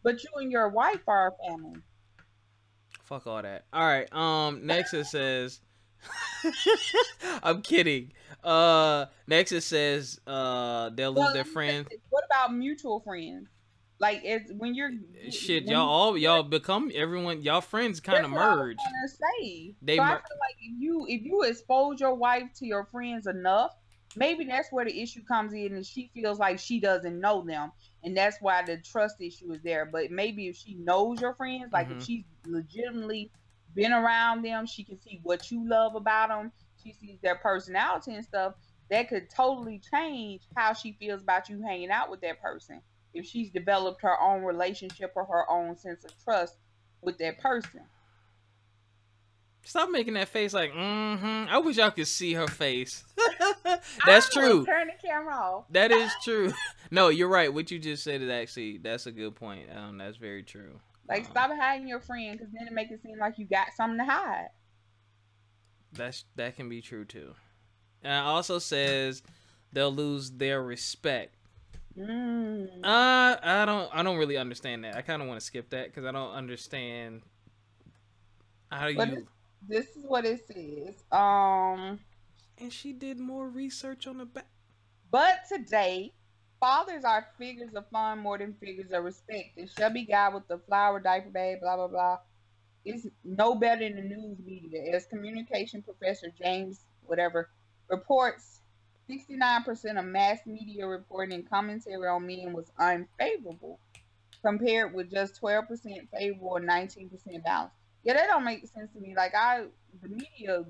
But 0.02 0.22
you 0.22 0.30
and 0.36 0.52
your 0.52 0.68
wife 0.68 1.00
are 1.06 1.28
a 1.28 1.48
family. 1.48 1.80
Fuck 3.02 3.26
all 3.26 3.42
that. 3.42 3.64
All 3.72 3.86
right. 3.86 4.12
Um. 4.12 4.66
Next 4.66 4.94
it 4.94 5.06
says. 5.06 5.60
I'm 7.42 7.62
kidding. 7.62 8.12
Uh, 8.42 9.06
next 9.26 9.52
it 9.52 9.62
says 9.62 10.20
uh 10.26 10.90
they'll 10.90 11.10
lose 11.10 11.24
well, 11.24 11.32
their 11.34 11.44
friends. 11.44 11.88
What 12.10 12.24
about 12.26 12.54
mutual 12.54 13.00
friends? 13.00 13.48
Like 14.00 14.20
it's 14.24 14.52
when 14.52 14.74
you're 14.74 14.90
shit, 15.30 15.64
when 15.64 15.72
y'all 15.72 15.88
all 15.88 16.18
y'all 16.18 16.42
become 16.42 16.90
everyone 16.94 17.42
y'all 17.42 17.60
friends 17.60 18.00
kind 18.00 18.24
of 18.24 18.30
merge. 18.30 18.76
say. 19.06 19.74
They 19.80 19.96
so 19.96 20.02
mer- 20.02 20.08
I 20.08 20.14
feel 20.14 20.38
like 20.40 20.56
if 20.60 20.74
you 20.78 21.06
if 21.08 21.22
you 21.22 21.42
expose 21.42 22.00
your 22.00 22.14
wife 22.14 22.50
to 22.56 22.66
your 22.66 22.86
friends 22.86 23.26
enough, 23.26 23.72
maybe 24.16 24.44
that's 24.44 24.70
where 24.72 24.84
the 24.84 25.00
issue 25.00 25.22
comes 25.24 25.52
in, 25.52 25.74
and 25.74 25.86
she 25.86 26.10
feels 26.12 26.38
like 26.38 26.58
she 26.58 26.80
doesn't 26.80 27.18
know 27.18 27.42
them, 27.42 27.70
and 28.02 28.16
that's 28.16 28.36
why 28.40 28.62
the 28.62 28.78
trust 28.78 29.20
issue 29.20 29.52
is 29.52 29.62
there. 29.62 29.86
But 29.86 30.10
maybe 30.10 30.48
if 30.48 30.56
she 30.56 30.74
knows 30.74 31.20
your 31.20 31.34
friends, 31.34 31.72
like 31.72 31.88
Mhm. 31.88 31.96
if 31.96 32.04
she's 32.04 32.24
legitimately 32.46 33.30
been 33.74 33.92
around 33.92 34.44
them, 34.44 34.66
she 34.66 34.84
can 34.84 35.00
see 35.00 35.20
what 35.22 35.50
you 35.50 35.68
love 35.68 35.94
about 35.94 36.28
them. 36.28 36.52
She 36.82 36.92
sees 36.92 37.18
their 37.22 37.36
personality 37.36 38.14
and 38.14 38.24
stuff. 38.24 38.54
That 38.90 39.08
could 39.08 39.28
totally 39.34 39.80
change 39.90 40.42
how 40.56 40.74
she 40.74 40.96
feels 41.00 41.22
about 41.22 41.48
you 41.48 41.62
hanging 41.62 41.90
out 41.90 42.10
with 42.10 42.20
that 42.20 42.40
person. 42.40 42.80
If 43.14 43.26
she's 43.26 43.50
developed 43.50 44.02
her 44.02 44.20
own 44.20 44.42
relationship 44.42 45.12
or 45.14 45.24
her 45.24 45.50
own 45.50 45.76
sense 45.76 46.04
of 46.04 46.12
trust 46.22 46.56
with 47.00 47.18
that 47.18 47.38
person. 47.38 47.80
Stop 49.62 49.90
making 49.90 50.14
that 50.14 50.28
face 50.28 50.52
like, 50.52 50.72
mm-hmm. 50.72 51.46
I 51.48 51.58
wish 51.58 51.78
y'all 51.78 51.90
could 51.90 52.06
see 52.06 52.34
her 52.34 52.46
face. 52.46 53.04
That's 54.06 54.28
true. 54.30 54.64
Turn 54.64 54.88
the 54.88 55.08
camera 55.08 55.34
off. 55.34 55.64
That 55.70 55.90
is 55.90 56.10
true. 56.24 56.52
No, 56.90 57.08
you're 57.08 57.28
right. 57.28 57.52
What 57.52 57.70
you 57.70 57.78
just 57.78 58.04
said 58.04 58.22
is 58.22 58.30
actually 58.30 58.78
that's 58.78 59.06
a 59.06 59.12
good 59.12 59.34
point. 59.34 59.68
Um, 59.74 59.98
that's 59.98 60.16
very 60.16 60.42
true. 60.42 60.80
Like, 61.08 61.26
stop 61.26 61.50
hiding 61.58 61.86
your 61.88 62.00
friend 62.00 62.38
because 62.38 62.52
then 62.52 62.66
it 62.66 62.72
make 62.72 62.90
it 62.90 63.02
seem 63.02 63.18
like 63.18 63.38
you 63.38 63.46
got 63.46 63.68
something 63.76 63.98
to 63.98 64.04
hide. 64.04 64.48
That's 65.92 66.24
that 66.36 66.56
can 66.56 66.68
be 66.68 66.80
true 66.80 67.04
too. 67.04 67.34
And 68.02 68.12
it 68.12 68.28
also 68.28 68.58
says 68.58 69.22
they'll 69.72 69.92
lose 69.92 70.30
their 70.32 70.62
respect. 70.62 71.34
Mm. 71.96 72.68
Uh, 72.82 73.36
I 73.42 73.64
don't. 73.64 73.88
I 73.94 74.02
don't 74.02 74.16
really 74.16 74.36
understand 74.36 74.82
that. 74.84 74.96
I 74.96 75.02
kind 75.02 75.22
of 75.22 75.28
want 75.28 75.38
to 75.40 75.46
skip 75.46 75.70
that 75.70 75.86
because 75.88 76.04
I 76.04 76.10
don't 76.12 76.32
understand 76.32 77.22
how 78.70 78.92
But 78.92 79.10
you. 79.10 79.26
this 79.68 79.86
is 79.96 80.04
what 80.06 80.24
it 80.24 80.44
says. 80.46 81.04
Um, 81.12 82.00
And 82.58 82.72
she 82.72 82.92
did 82.92 83.20
more 83.20 83.48
research 83.48 84.06
on 84.06 84.18
the 84.18 84.26
back. 84.26 84.46
but 85.10 85.40
today, 85.48 86.12
fathers 86.60 87.04
are 87.04 87.26
figures 87.38 87.74
of 87.74 87.88
fun 87.90 88.18
more 88.20 88.38
than 88.38 88.54
figures 88.54 88.90
of 88.92 89.04
respect. 89.04 89.56
The 89.56 89.66
chubby 89.66 90.04
guy 90.04 90.28
with 90.28 90.48
the 90.48 90.58
flower 90.58 91.00
diaper 91.00 91.30
bag, 91.30 91.60
blah 91.60 91.76
blah 91.76 91.88
blah, 91.88 92.18
is 92.84 93.08
no 93.24 93.54
better 93.54 93.80
than 93.80 93.96
the 93.96 94.02
news 94.02 94.38
media. 94.44 94.94
As 94.94 95.06
communication 95.06 95.82
professor 95.82 96.32
James, 96.42 96.80
whatever, 97.06 97.50
reports, 97.88 98.60
sixty-nine 99.06 99.62
percent 99.64 99.98
of 99.98 100.04
mass 100.04 100.40
media 100.46 100.86
reporting 100.86 101.34
and 101.34 101.50
commentary 101.50 102.06
on 102.06 102.26
men 102.26 102.52
was 102.52 102.70
unfavorable, 102.78 103.78
compared 104.44 104.94
with 104.94 105.10
just 105.10 105.36
twelve 105.36 105.68
percent 105.68 106.08
favorable 106.12 106.56
and 106.56 106.66
nineteen 106.66 107.08
percent 107.08 107.44
balanced. 107.44 107.76
Yeah, 108.04 108.14
that 108.14 108.26
don't 108.28 108.44
make 108.44 108.66
sense 108.66 108.92
to 108.92 109.00
me. 109.00 109.14
Like 109.16 109.34
I, 109.34 109.64
the 110.02 110.08
media 110.08 110.64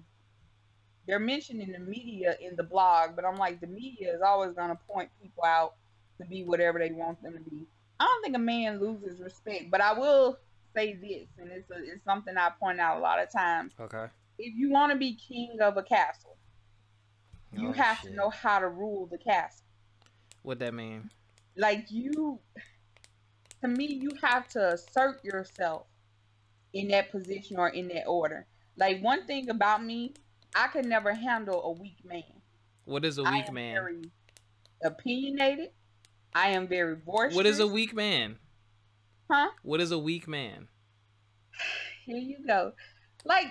they're 1.06 1.18
mentioning 1.18 1.72
the 1.72 1.78
media 1.78 2.36
in 2.40 2.56
the 2.56 2.62
blog, 2.62 3.14
but 3.16 3.24
I'm 3.24 3.36
like, 3.36 3.60
the 3.60 3.66
media 3.66 4.14
is 4.14 4.22
always 4.22 4.52
gonna 4.52 4.78
point 4.88 5.10
people 5.22 5.44
out 5.44 5.74
to 6.18 6.24
be 6.26 6.44
whatever 6.44 6.78
they 6.78 6.92
want 6.92 7.22
them 7.22 7.34
to 7.34 7.50
be. 7.50 7.66
I 8.00 8.04
don't 8.04 8.22
think 8.22 8.36
a 8.36 8.38
man 8.40 8.80
loses 8.80 9.20
respect, 9.20 9.70
but 9.70 9.80
I 9.80 9.92
will 9.98 10.38
say 10.74 10.94
this, 10.94 11.28
and 11.38 11.50
it's 11.52 11.70
a, 11.70 11.76
it's 11.78 12.04
something 12.04 12.36
I 12.36 12.50
point 12.58 12.80
out 12.80 12.98
a 12.98 13.00
lot 13.00 13.20
of 13.22 13.30
times. 13.30 13.72
Okay. 13.80 14.06
If 14.38 14.54
you 14.56 14.70
want 14.70 14.92
to 14.92 14.98
be 14.98 15.14
king 15.14 15.58
of 15.60 15.76
a 15.76 15.82
castle, 15.82 16.36
you 17.52 17.68
Oh, 17.68 17.72
have 17.72 17.98
shit. 17.98 18.10
to 18.10 18.16
know 18.16 18.30
how 18.30 18.58
to 18.58 18.68
rule 18.68 19.06
the 19.06 19.18
castle. 19.18 19.64
what 20.42 20.58
that 20.58 20.74
mean. 20.74 21.10
Like 21.56 21.86
you, 21.90 22.40
to 23.60 23.68
me, 23.68 23.86
you 23.86 24.10
have 24.22 24.48
to 24.48 24.72
assert 24.72 25.24
yourself 25.24 25.86
in 26.72 26.88
that 26.88 27.12
position 27.12 27.56
or 27.58 27.68
in 27.68 27.86
that 27.88 28.06
order. 28.06 28.46
Like 28.76 29.00
one 29.00 29.24
thing 29.26 29.48
about 29.50 29.84
me, 29.84 30.14
I 30.54 30.68
can 30.68 30.88
never 30.88 31.12
handle 31.12 31.62
a 31.64 31.72
weak 31.72 31.98
man. 32.04 32.22
What 32.84 33.04
is 33.04 33.18
a 33.18 33.22
weak 33.24 33.48
am 33.48 33.54
man? 33.54 33.74
Very 33.74 34.10
opinionated. 34.82 35.70
I 36.34 36.50
am 36.50 36.68
very 36.68 36.96
boisterous. 36.96 37.34
What 37.34 37.46
is 37.46 37.58
a 37.60 37.66
weak 37.66 37.94
man? 37.94 38.38
Huh? 39.30 39.50
What 39.62 39.80
is 39.80 39.90
a 39.90 39.98
weak 39.98 40.28
man? 40.28 40.68
Here 42.04 42.16
you 42.16 42.36
go. 42.46 42.72
Like 43.24 43.46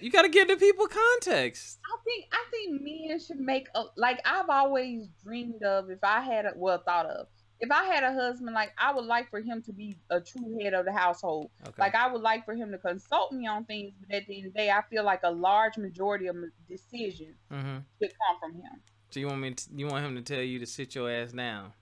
You 0.00 0.10
gotta 0.10 0.28
give 0.28 0.48
the 0.48 0.56
people 0.56 0.86
context. 0.86 1.78
I 1.84 1.96
think 2.04 2.26
I 2.32 2.44
think 2.50 2.82
men 2.82 3.18
should 3.18 3.40
make 3.40 3.68
a 3.74 3.84
like 3.96 4.20
I've 4.24 4.48
always 4.48 5.08
dreamed 5.22 5.62
of 5.62 5.90
if 5.90 5.98
I 6.02 6.20
had 6.20 6.44
a 6.44 6.52
well 6.54 6.82
thought 6.84 7.06
of 7.06 7.26
if 7.60 7.70
I 7.70 7.84
had 7.84 8.04
a 8.04 8.12
husband 8.12 8.54
like 8.54 8.72
I 8.78 8.92
would 8.92 9.04
like 9.04 9.30
for 9.30 9.40
him 9.40 9.62
to 9.62 9.72
be 9.72 9.96
a 10.10 10.20
true 10.20 10.58
head 10.62 10.74
of 10.74 10.84
the 10.84 10.92
household. 10.92 11.50
Okay. 11.66 11.74
Like 11.78 11.94
I 11.94 12.10
would 12.10 12.22
like 12.22 12.44
for 12.44 12.54
him 12.54 12.70
to 12.72 12.78
consult 12.78 13.32
me 13.32 13.46
on 13.46 13.64
things, 13.64 13.92
but 14.00 14.16
at 14.16 14.26
the 14.26 14.38
end 14.38 14.46
of 14.46 14.52
the 14.52 14.58
day, 14.58 14.70
I 14.70 14.82
feel 14.88 15.04
like 15.04 15.20
a 15.24 15.30
large 15.30 15.76
majority 15.76 16.26
of 16.26 16.36
decisions 16.68 17.36
mm-hmm. 17.52 17.78
should 18.00 18.12
come 18.12 18.38
from 18.40 18.54
him. 18.54 18.80
So 19.10 19.20
you 19.20 19.26
want 19.26 19.40
me? 19.40 19.54
To, 19.54 19.64
you 19.74 19.86
want 19.86 20.04
him 20.04 20.14
to 20.16 20.22
tell 20.22 20.42
you 20.42 20.58
to 20.58 20.66
sit 20.66 20.94
your 20.94 21.10
ass 21.10 21.32
down? 21.32 21.72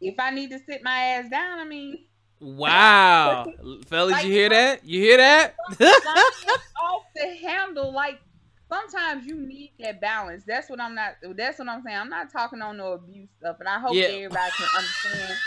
If 0.00 0.16
I 0.18 0.30
need 0.32 0.50
to 0.50 0.58
sit 0.58 0.82
my 0.82 0.98
ass 0.98 1.30
down, 1.30 1.60
I 1.60 1.64
mean, 1.64 1.96
Wow, 2.40 3.46
fellas, 3.86 4.12
Like- 4.12 4.26
you 4.26 4.32
hear 4.32 4.48
that? 4.50 4.84
You 4.84 5.00
hear 5.00 5.16
that? 5.16 5.54
off 5.80 7.04
the 7.14 7.34
handle. 7.36 7.92
Like 7.92 8.20
sometimes 8.68 9.26
you 9.26 9.36
need 9.46 9.72
that 9.80 10.00
balance. 10.00 10.44
That's 10.46 10.68
what 10.70 10.80
I'm 10.80 10.94
not. 10.94 11.14
That's 11.36 11.58
what 11.58 11.68
I'm 11.68 11.82
saying. 11.82 11.96
I'm 11.96 12.08
not 12.08 12.32
talking 12.32 12.62
on 12.62 12.76
no 12.76 12.92
abuse 12.92 13.30
stuff, 13.38 13.56
and 13.60 13.68
I 13.68 13.78
hope 13.78 13.94
Yeah. 13.94 14.06
everybody 14.06 14.50
can 14.56 14.68
understand. 14.76 15.38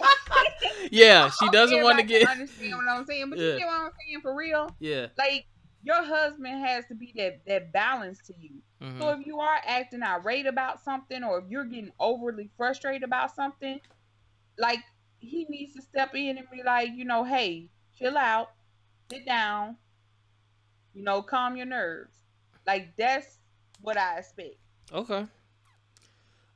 yeah, 0.90 1.30
she 1.30 1.48
doesn't 1.50 1.82
want 1.82 1.98
to 1.98 2.04
get. 2.04 2.28
understand 2.28 2.74
what 2.76 2.88
I'm 2.88 3.04
saying, 3.06 3.30
but 3.30 3.38
Yeah. 3.38 3.52
you 3.52 3.58
get 3.58 3.66
what 3.66 3.80
I'm 3.80 3.90
saying 4.06 4.20
for 4.22 4.34
real. 4.34 4.74
Yeah. 4.80 5.06
Like 5.18 5.46
your 5.82 6.02
husband 6.04 6.64
has 6.64 6.84
to 6.86 6.94
be 6.94 7.12
that 7.16 7.44
that 7.46 7.72
balance 7.72 8.20
to 8.26 8.34
you. 8.38 8.62
mhm. 8.80 8.98
So 8.98 9.10
if 9.18 9.26
you 9.26 9.40
are 9.40 9.58
acting 9.66 10.02
irate 10.02 10.46
about 10.46 10.82
something, 10.82 11.22
or 11.24 11.38
if 11.38 11.44
you're 11.48 11.64
getting 11.64 11.92
overly 11.98 12.50
frustrated 12.56 13.02
about 13.02 13.34
something, 13.34 13.80
like 14.58 14.80
he 15.18 15.44
needs 15.48 15.74
to 15.74 15.82
step 15.82 16.14
in 16.14 16.38
and 16.38 16.46
be 16.50 16.62
like, 16.64 16.90
you 16.94 17.04
know, 17.04 17.24
hey, 17.24 17.68
chill 17.96 18.16
out, 18.18 18.50
sit 19.10 19.24
down, 19.24 19.76
you 20.94 21.02
know, 21.04 21.22
calm 21.22 21.56
your 21.56 21.66
nerves. 21.66 22.12
Like 22.66 22.94
that's 22.96 23.38
what 23.80 23.96
I 23.96 24.18
expect. 24.18 24.56
Okay. 24.92 25.26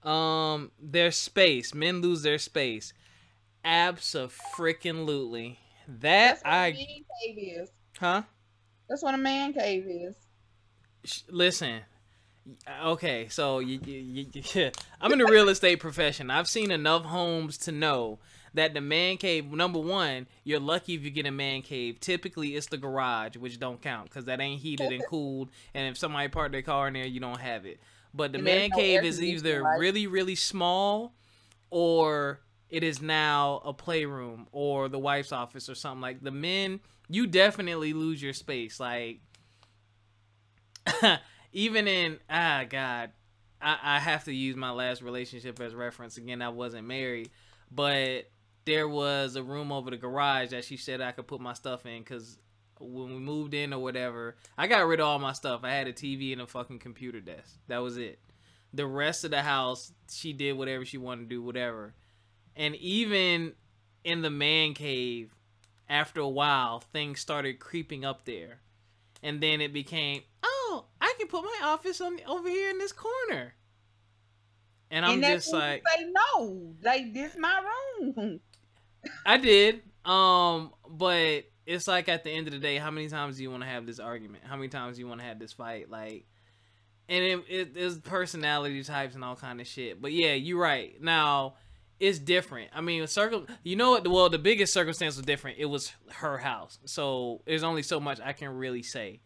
Um, 0.03 0.71
their 0.81 1.11
space. 1.11 1.75
Men 1.75 2.01
lose 2.01 2.23
their 2.23 2.39
space. 2.39 2.93
Absolutely. 3.65 5.59
That 5.89 6.41
That's 6.43 6.43
what 6.45 6.51
a 6.51 6.55
I 6.55 6.73
man 6.73 7.05
cave 7.23 7.39
is. 7.63 7.71
huh? 7.99 8.23
That's 8.89 9.03
what 9.03 9.15
a 9.15 9.19
man 9.19 9.53
cave 9.53 9.87
is. 9.89 10.17
Listen. 11.29 11.81
Okay, 12.85 13.27
so 13.29 13.59
you, 13.59 13.81
you, 13.85 13.99
you, 13.99 14.27
you, 14.55 14.71
I'm 15.01 15.13
in 15.13 15.19
the 15.19 15.27
real 15.27 15.49
estate 15.49 15.81
profession. 15.81 16.31
I've 16.31 16.49
seen 16.49 16.71
enough 16.71 17.05
homes 17.05 17.59
to 17.59 17.73
know 17.73 18.21
that 18.57 18.75
the 18.75 18.81
man 18.81 19.17
cave. 19.17 19.51
Number 19.51 19.79
one, 19.79 20.27
you're 20.45 20.61
lucky 20.61 20.95
if 20.95 21.03
you 21.03 21.11
get 21.11 21.27
a 21.27 21.31
man 21.31 21.63
cave. 21.63 22.01
Typically, 22.01 22.57
it's 22.57 22.67
the 22.67 22.77
garage, 22.77 23.37
which 23.37 23.59
don't 23.59 23.81
count 23.81 24.09
because 24.11 24.25
that 24.27 24.41
ain't 24.41 24.61
heated 24.61 24.93
and 24.93 25.05
cooled. 25.07 25.51
And 25.75 25.89
if 25.89 25.97
somebody 25.97 26.29
parked 26.29 26.53
their 26.53 26.63
car 26.63 26.89
in 26.89 26.95
there, 26.95 27.07
you 27.07 27.21
don't 27.21 27.41
have 27.41 27.65
it. 27.65 27.81
But 28.13 28.33
the 28.33 28.39
And 28.39 28.45
man 28.45 28.71
no 28.71 28.77
cave 28.77 29.05
is 29.05 29.23
either 29.23 29.63
really, 29.79 30.07
really 30.07 30.35
small, 30.35 31.15
or 31.71 32.41
it 32.69 32.83
is 32.83 33.01
now 33.01 33.63
a 33.65 33.73
playroom 33.73 34.49
or 34.53 34.89
the 34.89 34.99
wife's 34.99 35.33
office 35.33 35.69
or 35.69 35.75
something 35.75 36.01
like. 36.01 36.23
The 36.23 36.31
men, 36.31 36.81
you 37.09 37.27
definitely 37.27 37.93
lose 37.93 38.23
your 38.23 38.33
space. 38.33 38.81
Like 38.81 39.21
even 41.53 41.89
in 41.89 42.19
ah 42.31 42.65
god 42.69 43.11
I, 43.61 43.79
I 43.83 43.99
have 43.99 44.25
to 44.25 44.33
use 44.33 44.57
my 44.57 44.71
last 44.71 45.03
relationship 45.03 45.61
as 45.61 45.75
reference 45.75 46.17
again 46.17 46.43
i 46.43 46.49
wasn't 46.49 46.87
married 46.87 47.31
but 47.71 48.29
there 48.67 48.89
was 48.89 49.37
a 49.37 49.43
room 49.43 49.73
over 49.73 49.91
the 49.91 49.97
garage 49.97 50.51
that 50.51 50.65
she 50.65 50.77
said 50.77 51.01
i 51.01 51.13
could 51.13 51.27
put 51.27 51.41
my 51.41 51.55
stuff 51.55 51.87
in 51.87 52.01
because 52.01 52.39
when 52.79 53.09
we 53.09 53.19
moved 53.19 53.55
in 53.55 53.73
or 53.73 53.79
whatever 53.79 54.37
i 54.59 54.67
got 54.67 54.87
rid 54.87 55.01
of 55.01 55.07
all 55.07 55.19
my 55.19 55.33
stuff. 55.33 55.61
I 55.63 55.71
had 55.71 55.87
a 55.87 55.93
tv 55.93 56.33
and 56.33 56.43
a 56.43 56.47
fucking 56.47 56.79
computer 56.79 57.21
desk. 57.21 57.57
That 57.69 57.79
was 57.79 57.97
it. 57.97 58.19
The 58.75 58.87
rest 58.87 59.25
of 59.25 59.31
the 59.31 59.43
house 59.43 59.93
she 60.11 60.33
did 60.33 60.53
whatever 60.55 60.85
she 60.85 60.99
wanted 60.99 61.23
to 61.23 61.29
do 61.29 61.43
whatever. 61.43 61.95
And 62.55 62.75
even 62.77 63.55
in 64.05 64.23
the 64.23 64.31
man 64.31 64.75
cave 64.75 65.35
after 65.89 66.21
a 66.21 66.29
while 66.29 66.81
things 66.81 67.21
started 67.21 67.61
creeping 67.61 68.05
up 68.05 68.25
there. 68.25 68.61
And 69.23 69.41
then 69.41 69.61
it 69.61 69.73
became 69.73 70.23
oh 70.43 70.85
i 71.01 71.15
can 71.19 71.29
put 71.29 71.45
my 71.45 71.61
office 71.69 72.01
on 72.01 72.19
over 72.27 72.49
here 72.49 72.69
in 72.69 72.79
this 72.79 72.93
corner. 72.93 73.55
And 74.91 75.07
i'm 75.07 75.15
and 75.15 75.23
just 75.23 75.53
like 75.53 75.83
say 75.97 76.05
no, 76.11 76.75
like 76.83 77.15
this 77.15 77.37
my 77.39 77.63
room. 78.01 78.41
I 79.25 79.37
did 79.37 79.83
um 80.05 80.73
but 80.89 81.45
it's 81.67 81.89
like 81.89 82.09
at 82.09 82.25
the 82.25 82.31
end 82.31 82.47
of 82.47 82.53
the 82.53 82.59
day 82.59 82.77
how 82.77 82.91
many 82.91 83.09
times 83.09 83.37
do 83.37 83.43
you 83.43 83.51
want 83.51 83.63
to 83.63 83.69
have 83.69 83.87
this 83.87 83.99
argument? 83.99 84.45
How 84.47 84.57
many 84.57 84.69
times 84.69 84.97
do 84.97 85.01
you 85.03 85.09
want 85.09 85.21
to 85.21 85.27
have 85.27 85.39
this 85.39 85.53
fight? 85.53 85.91
Like 85.91 86.27
and 87.09 87.25
it, 87.25 87.45
it 87.49 87.77
is 87.77 87.99
personality 87.99 88.83
types 88.83 89.15
and 89.15 89.25
all 89.25 89.37
kind 89.37 89.61
of 89.61 89.67
shit 89.67 90.01
but 90.01 90.13
yeah 90.13 90.35
you're 90.35 90.61
right. 90.61 91.01
Now 91.01 91.55
it's 91.99 92.19
different. 92.19 92.71
I 92.73 92.81
mean 92.81 93.07
circle 93.07 93.47
you 93.65 93.77
know 93.77 93.91
what 93.93 94.07
well 94.07 94.31
the 94.31 94.39
biggest 94.39 94.73
circumstance 94.73 95.17
was 95.17 95.27
different. 95.27 95.59
It 95.59 95.67
was 95.67 95.93
her 96.13 96.39
house. 96.39 96.79
So 96.85 97.43
there's 97.47 97.65
only 97.65 97.83
so 97.83 97.99
much 97.99 98.21
i 98.25 98.33
can 98.33 98.49
really 98.51 98.83
say. 98.83 99.21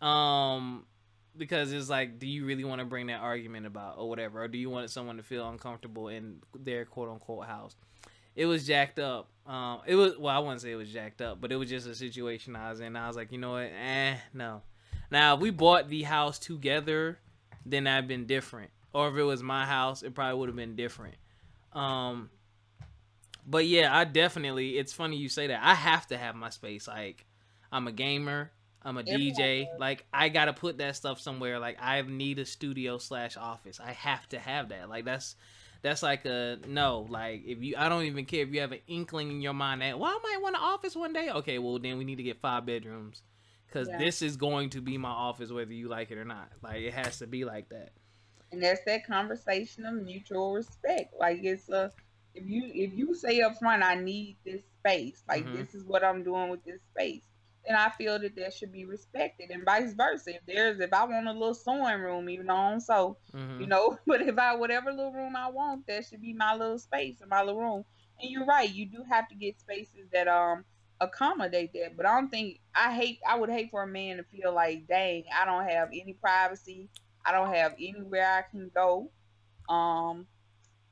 Um 0.00 0.86
because 1.36 1.72
it's 1.72 1.88
like, 1.88 2.18
do 2.18 2.26
you 2.26 2.44
really 2.44 2.64
want 2.64 2.80
to 2.80 2.84
bring 2.84 3.06
that 3.06 3.20
argument 3.20 3.64
about 3.64 3.96
or 3.96 4.08
whatever, 4.08 4.42
or 4.42 4.48
do 4.48 4.58
you 4.58 4.68
want 4.68 4.90
someone 4.90 5.18
to 5.18 5.22
feel 5.22 5.48
uncomfortable 5.48 6.08
in 6.08 6.40
their 6.58 6.84
quote 6.84 7.08
unquote 7.08 7.46
house? 7.46 7.76
It 8.38 8.46
was 8.46 8.64
jacked 8.64 9.00
up. 9.00 9.28
Um, 9.48 9.80
it 9.84 9.96
was 9.96 10.16
well, 10.16 10.32
I 10.32 10.38
wouldn't 10.38 10.60
say 10.60 10.70
it 10.70 10.76
was 10.76 10.92
jacked 10.92 11.20
up, 11.20 11.40
but 11.40 11.50
it 11.50 11.56
was 11.56 11.68
just 11.68 11.88
a 11.88 11.94
situation 11.94 12.54
I 12.54 12.70
was 12.70 12.78
in. 12.78 12.94
I 12.94 13.08
was 13.08 13.16
like, 13.16 13.32
you 13.32 13.38
know 13.38 13.50
what? 13.50 13.68
Eh, 13.84 14.14
no. 14.32 14.62
Now, 15.10 15.34
if 15.34 15.40
we 15.40 15.50
bought 15.50 15.88
the 15.88 16.04
house 16.04 16.38
together, 16.38 17.18
then 17.66 17.84
that'd 17.84 18.06
been 18.06 18.26
different. 18.26 18.70
Or 18.92 19.08
if 19.08 19.16
it 19.16 19.24
was 19.24 19.42
my 19.42 19.66
house, 19.66 20.04
it 20.04 20.14
probably 20.14 20.38
would 20.38 20.48
have 20.50 20.54
been 20.54 20.76
different. 20.76 21.16
Um, 21.72 22.30
but 23.44 23.66
yeah, 23.66 23.92
I 23.92 24.04
definitely. 24.04 24.78
It's 24.78 24.92
funny 24.92 25.16
you 25.16 25.28
say 25.28 25.48
that. 25.48 25.60
I 25.60 25.74
have 25.74 26.06
to 26.06 26.16
have 26.16 26.36
my 26.36 26.50
space. 26.50 26.86
Like, 26.86 27.26
I'm 27.72 27.88
a 27.88 27.92
gamer. 27.92 28.52
I'm 28.82 28.98
a 28.98 29.02
DJ. 29.02 29.66
Like, 29.80 30.06
I 30.12 30.28
gotta 30.28 30.52
put 30.52 30.78
that 30.78 30.94
stuff 30.94 31.20
somewhere. 31.20 31.58
Like, 31.58 31.78
I 31.80 32.00
need 32.02 32.38
a 32.38 32.44
studio 32.44 32.98
slash 32.98 33.36
office. 33.36 33.80
I 33.84 33.94
have 33.94 34.28
to 34.28 34.38
have 34.38 34.68
that. 34.68 34.88
Like, 34.88 35.06
that's 35.06 35.34
that's 35.82 36.02
like 36.02 36.24
a 36.24 36.58
no. 36.66 37.06
Like, 37.08 37.42
if 37.46 37.62
you, 37.62 37.74
I 37.76 37.88
don't 37.88 38.04
even 38.04 38.24
care 38.24 38.42
if 38.42 38.52
you 38.52 38.60
have 38.60 38.72
an 38.72 38.80
inkling 38.86 39.30
in 39.30 39.40
your 39.40 39.52
mind 39.52 39.82
that, 39.82 39.98
well, 39.98 40.10
I 40.10 40.18
might 40.22 40.42
want 40.42 40.56
an 40.56 40.62
office 40.62 40.96
one 40.96 41.12
day. 41.12 41.30
Okay, 41.30 41.58
well 41.58 41.78
then 41.78 41.98
we 41.98 42.04
need 42.04 42.16
to 42.16 42.22
get 42.22 42.40
five 42.40 42.66
bedrooms, 42.66 43.22
because 43.66 43.88
yeah. 43.88 43.98
this 43.98 44.22
is 44.22 44.36
going 44.36 44.70
to 44.70 44.80
be 44.80 44.98
my 44.98 45.10
office 45.10 45.50
whether 45.50 45.72
you 45.72 45.88
like 45.88 46.10
it 46.10 46.18
or 46.18 46.24
not. 46.24 46.48
Like, 46.62 46.82
it 46.82 46.94
has 46.94 47.18
to 47.18 47.26
be 47.26 47.44
like 47.44 47.68
that. 47.68 47.90
And 48.50 48.62
that's 48.62 48.80
that 48.86 49.06
conversation 49.06 49.84
of 49.84 49.94
mutual 49.94 50.54
respect. 50.54 51.14
Like, 51.18 51.40
it's 51.42 51.68
a 51.68 51.92
if 52.34 52.44
you 52.46 52.70
if 52.74 52.94
you 52.94 53.14
say 53.14 53.40
up 53.40 53.58
front, 53.58 53.82
I 53.82 53.94
need 53.94 54.36
this 54.44 54.62
space. 54.78 55.22
Like, 55.28 55.44
mm-hmm. 55.44 55.56
this 55.56 55.74
is 55.74 55.84
what 55.84 56.02
I'm 56.02 56.22
doing 56.22 56.48
with 56.48 56.64
this 56.64 56.80
space 56.94 57.22
and 57.68 57.76
I 57.76 57.90
feel 57.90 58.18
that 58.18 58.34
that 58.36 58.54
should 58.54 58.72
be 58.72 58.86
respected, 58.86 59.50
and 59.50 59.64
vice 59.64 59.92
versa. 59.92 60.36
If 60.36 60.40
there's, 60.46 60.80
if 60.80 60.92
I 60.92 61.04
want 61.04 61.28
a 61.28 61.32
little 61.32 61.54
sewing 61.54 62.00
room, 62.00 62.30
even 62.30 62.46
though 62.46 62.78
so, 62.78 63.18
mm-hmm. 63.34 63.60
you 63.60 63.66
know, 63.66 63.98
but 64.06 64.22
if 64.22 64.38
I 64.38 64.56
whatever 64.56 64.90
little 64.90 65.12
room 65.12 65.36
I 65.36 65.50
want, 65.50 65.86
that 65.86 66.06
should 66.06 66.22
be 66.22 66.32
my 66.32 66.54
little 66.54 66.78
space 66.78 67.20
in 67.22 67.28
my 67.28 67.42
little 67.42 67.60
room. 67.60 67.84
And 68.20 68.30
you're 68.30 68.46
right, 68.46 68.72
you 68.72 68.86
do 68.86 69.04
have 69.08 69.28
to 69.28 69.34
get 69.34 69.60
spaces 69.60 70.08
that 70.12 70.26
um 70.26 70.64
accommodate 71.00 71.72
that. 71.74 71.96
But 71.96 72.06
I 72.06 72.18
don't 72.18 72.30
think 72.30 72.60
I 72.74 72.94
hate. 72.94 73.18
I 73.28 73.38
would 73.38 73.50
hate 73.50 73.70
for 73.70 73.82
a 73.82 73.86
man 73.86 74.16
to 74.16 74.24
feel 74.24 74.52
like, 74.54 74.88
dang, 74.88 75.24
I 75.38 75.44
don't 75.44 75.68
have 75.68 75.88
any 75.88 76.14
privacy. 76.14 76.88
I 77.24 77.32
don't 77.32 77.52
have 77.52 77.74
anywhere 77.74 78.26
I 78.26 78.50
can 78.50 78.70
go. 78.74 79.10
Um. 79.68 80.26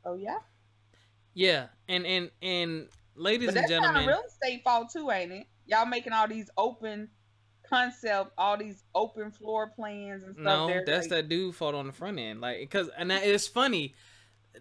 Oh 0.05 0.15
yeah. 0.15 0.39
Yeah, 1.33 1.67
and 1.89 2.07
and 2.07 2.31
and 2.43 2.89
ladies 3.15 3.55
and 3.55 3.69
gentlemen, 3.69 3.83
that's 3.83 3.95
kind 3.95 3.99
of 3.99 4.07
real 4.07 4.23
estate 4.27 4.63
fault 4.63 4.91
too, 4.93 5.11
ain't 5.11 5.33
it? 5.33 5.47
Y'all 5.67 5.87
making 5.87 6.13
all 6.13 6.29
these 6.29 6.51
open 6.57 7.09
concept, 7.69 8.33
all 8.39 8.57
these 8.57 8.85
open 8.95 9.31
floor 9.31 9.69
plans 9.69 10.23
and 10.23 10.35
stuff. 10.35 10.45
No, 10.45 10.67
there. 10.69 10.85
that's 10.87 11.11
like, 11.11 11.23
that 11.23 11.29
dude 11.29 11.55
fault 11.55 11.75
on 11.75 11.87
the 11.87 11.93
front 11.93 12.19
end. 12.19 12.41
Like, 12.41 12.61
because 12.61 12.89
and 12.97 13.11
that, 13.11 13.25
it's 13.25 13.47
funny. 13.47 13.95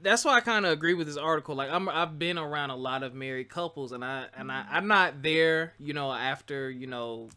That's 0.02 0.26
why 0.26 0.36
I 0.36 0.42
kind 0.42 0.66
of 0.66 0.74
agree 0.74 0.94
with 0.94 1.08
this 1.08 1.18
article. 1.18 1.56
Like, 1.56 1.70
I'm 1.70 1.88
I've 1.88 2.20
been 2.20 2.38
around 2.38 2.72
a 2.72 2.76
lot 2.76 3.04
of 3.04 3.14
married 3.14 3.50
couples, 3.50 3.92
and 3.92 4.04
I 4.04 4.26
and 4.36 4.52
I 4.52 4.66
I'm 4.70 4.88
not 4.88 5.22
there. 5.22 5.74
You 5.80 5.94
know, 5.94 6.12
after 6.12 6.70
you 6.70 6.88
know, 6.88 7.30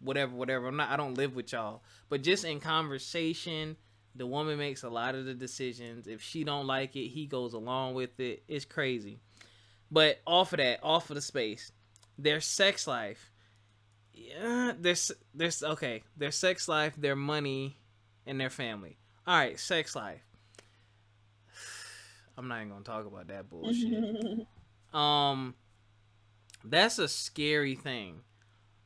whatever, 0.00 0.34
whatever. 0.34 0.66
I'm 0.68 0.76
not. 0.76 0.90
I 0.90 0.96
don't 0.96 1.14
live 1.14 1.34
with 1.34 1.52
y'all, 1.52 1.82
but 2.08 2.22
just 2.22 2.44
in 2.44 2.60
conversation. 2.60 3.76
The 4.14 4.26
woman 4.26 4.58
makes 4.58 4.82
a 4.82 4.88
lot 4.88 5.14
of 5.14 5.26
the 5.26 5.34
decisions. 5.34 6.08
If 6.08 6.20
she 6.20 6.42
don't 6.42 6.66
like 6.66 6.96
it, 6.96 7.06
he 7.06 7.26
goes 7.26 7.52
along 7.52 7.94
with 7.94 8.18
it. 8.18 8.42
It's 8.48 8.64
crazy. 8.64 9.20
But 9.92 10.18
off 10.26 10.52
of 10.52 10.56
that, 10.56 10.80
off 10.82 11.10
of 11.10 11.14
the 11.14 11.20
space, 11.20 11.70
their 12.18 12.40
sex 12.40 12.86
life. 12.86 13.30
Yeah, 14.12 14.72
there's 14.78 15.12
there's 15.32 15.62
okay, 15.62 16.02
their 16.16 16.32
sex 16.32 16.68
life, 16.68 16.94
their 16.96 17.16
money, 17.16 17.78
and 18.26 18.40
their 18.40 18.50
family. 18.50 18.98
All 19.26 19.36
right, 19.36 19.58
sex 19.58 19.94
life. 19.94 20.22
I'm 22.36 22.48
not 22.48 22.56
even 22.56 22.70
gonna 22.70 22.84
talk 22.84 23.06
about 23.06 23.28
that 23.28 23.48
bullshit. 23.48 24.46
um, 24.92 25.54
that's 26.64 26.98
a 26.98 27.08
scary 27.08 27.76
thing. 27.76 28.20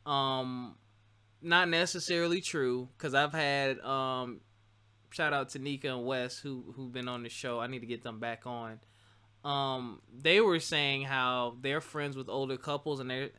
Um, 0.04 0.76
not 1.40 1.68
necessarily 1.68 2.40
true 2.40 2.88
because 2.96 3.14
I've 3.14 3.32
had 3.32 3.80
um, 3.80 4.40
shout 5.10 5.32
out 5.32 5.50
to 5.50 5.58
Nika 5.58 5.88
and 5.88 6.04
Wes 6.04 6.38
who 6.38 6.74
who've 6.76 6.92
been 6.92 7.08
on 7.08 7.22
the 7.22 7.30
show. 7.30 7.58
I 7.58 7.68
need 7.68 7.80
to 7.80 7.86
get 7.86 8.02
them 8.02 8.20
back 8.20 8.46
on 8.46 8.80
um, 9.44 10.00
they 10.16 10.40
were 10.40 10.60
saying 10.60 11.02
how 11.02 11.56
they're 11.60 11.80
friends 11.80 12.16
with 12.16 12.28
older 12.28 12.56
couples 12.56 13.00
and 13.00 13.10
they're 13.10 13.30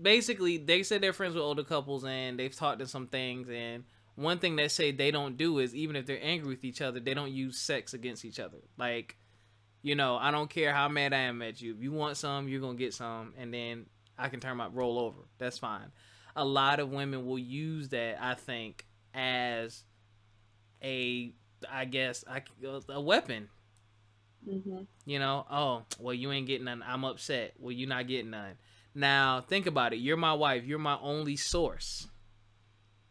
basically 0.00 0.56
they 0.56 0.82
said 0.82 1.00
they're 1.00 1.12
friends 1.12 1.34
with 1.34 1.42
older 1.42 1.64
couples 1.64 2.04
and 2.04 2.38
they've 2.38 2.54
talked 2.54 2.78
to 2.78 2.86
some 2.86 3.08
things 3.08 3.48
and 3.50 3.84
one 4.14 4.38
thing 4.38 4.56
they 4.56 4.68
say 4.68 4.92
they 4.92 5.10
don't 5.10 5.36
do 5.36 5.58
is 5.58 5.74
even 5.74 5.96
if 5.96 6.06
they're 6.06 6.22
angry 6.22 6.50
with 6.50 6.64
each 6.64 6.80
other 6.80 7.00
they 7.00 7.14
don't 7.14 7.32
use 7.32 7.58
sex 7.58 7.94
against 7.94 8.24
each 8.24 8.38
other. 8.38 8.58
Like 8.78 9.16
you 9.84 9.96
know 9.96 10.16
i 10.16 10.30
don't 10.30 10.48
care 10.48 10.72
how 10.72 10.88
mad 10.88 11.12
i 11.12 11.18
am 11.18 11.42
at 11.42 11.60
you. 11.60 11.74
If 11.74 11.82
you 11.82 11.90
want 11.90 12.16
some 12.16 12.48
you're 12.48 12.60
gonna 12.60 12.78
get 12.78 12.94
some 12.94 13.34
and 13.36 13.52
then 13.52 13.86
i 14.16 14.28
can 14.28 14.38
turn 14.38 14.56
my 14.56 14.68
roll 14.68 14.98
over. 14.98 15.18
That's 15.38 15.58
fine. 15.58 15.90
A 16.36 16.44
lot 16.44 16.78
of 16.78 16.90
women 16.90 17.26
will 17.26 17.38
use 17.38 17.88
that 17.88 18.22
i 18.22 18.34
think 18.34 18.86
as 19.14 19.82
a 20.82 21.32
i 21.68 21.84
guess 21.84 22.24
a 22.88 23.00
weapon 23.00 23.48
Mm-hmm. 24.48 24.82
You 25.06 25.18
know, 25.18 25.46
oh, 25.50 25.84
well, 25.98 26.14
you 26.14 26.32
ain't 26.32 26.46
getting 26.46 26.64
none. 26.64 26.84
I'm 26.86 27.04
upset. 27.04 27.54
Well, 27.58 27.72
you're 27.72 27.88
not 27.88 28.08
getting 28.08 28.30
none. 28.30 28.54
Now, 28.94 29.40
think 29.40 29.66
about 29.66 29.92
it. 29.92 30.00
You're 30.00 30.16
my 30.16 30.34
wife. 30.34 30.64
You're 30.64 30.78
my 30.78 30.98
only 31.00 31.36
source. 31.36 32.08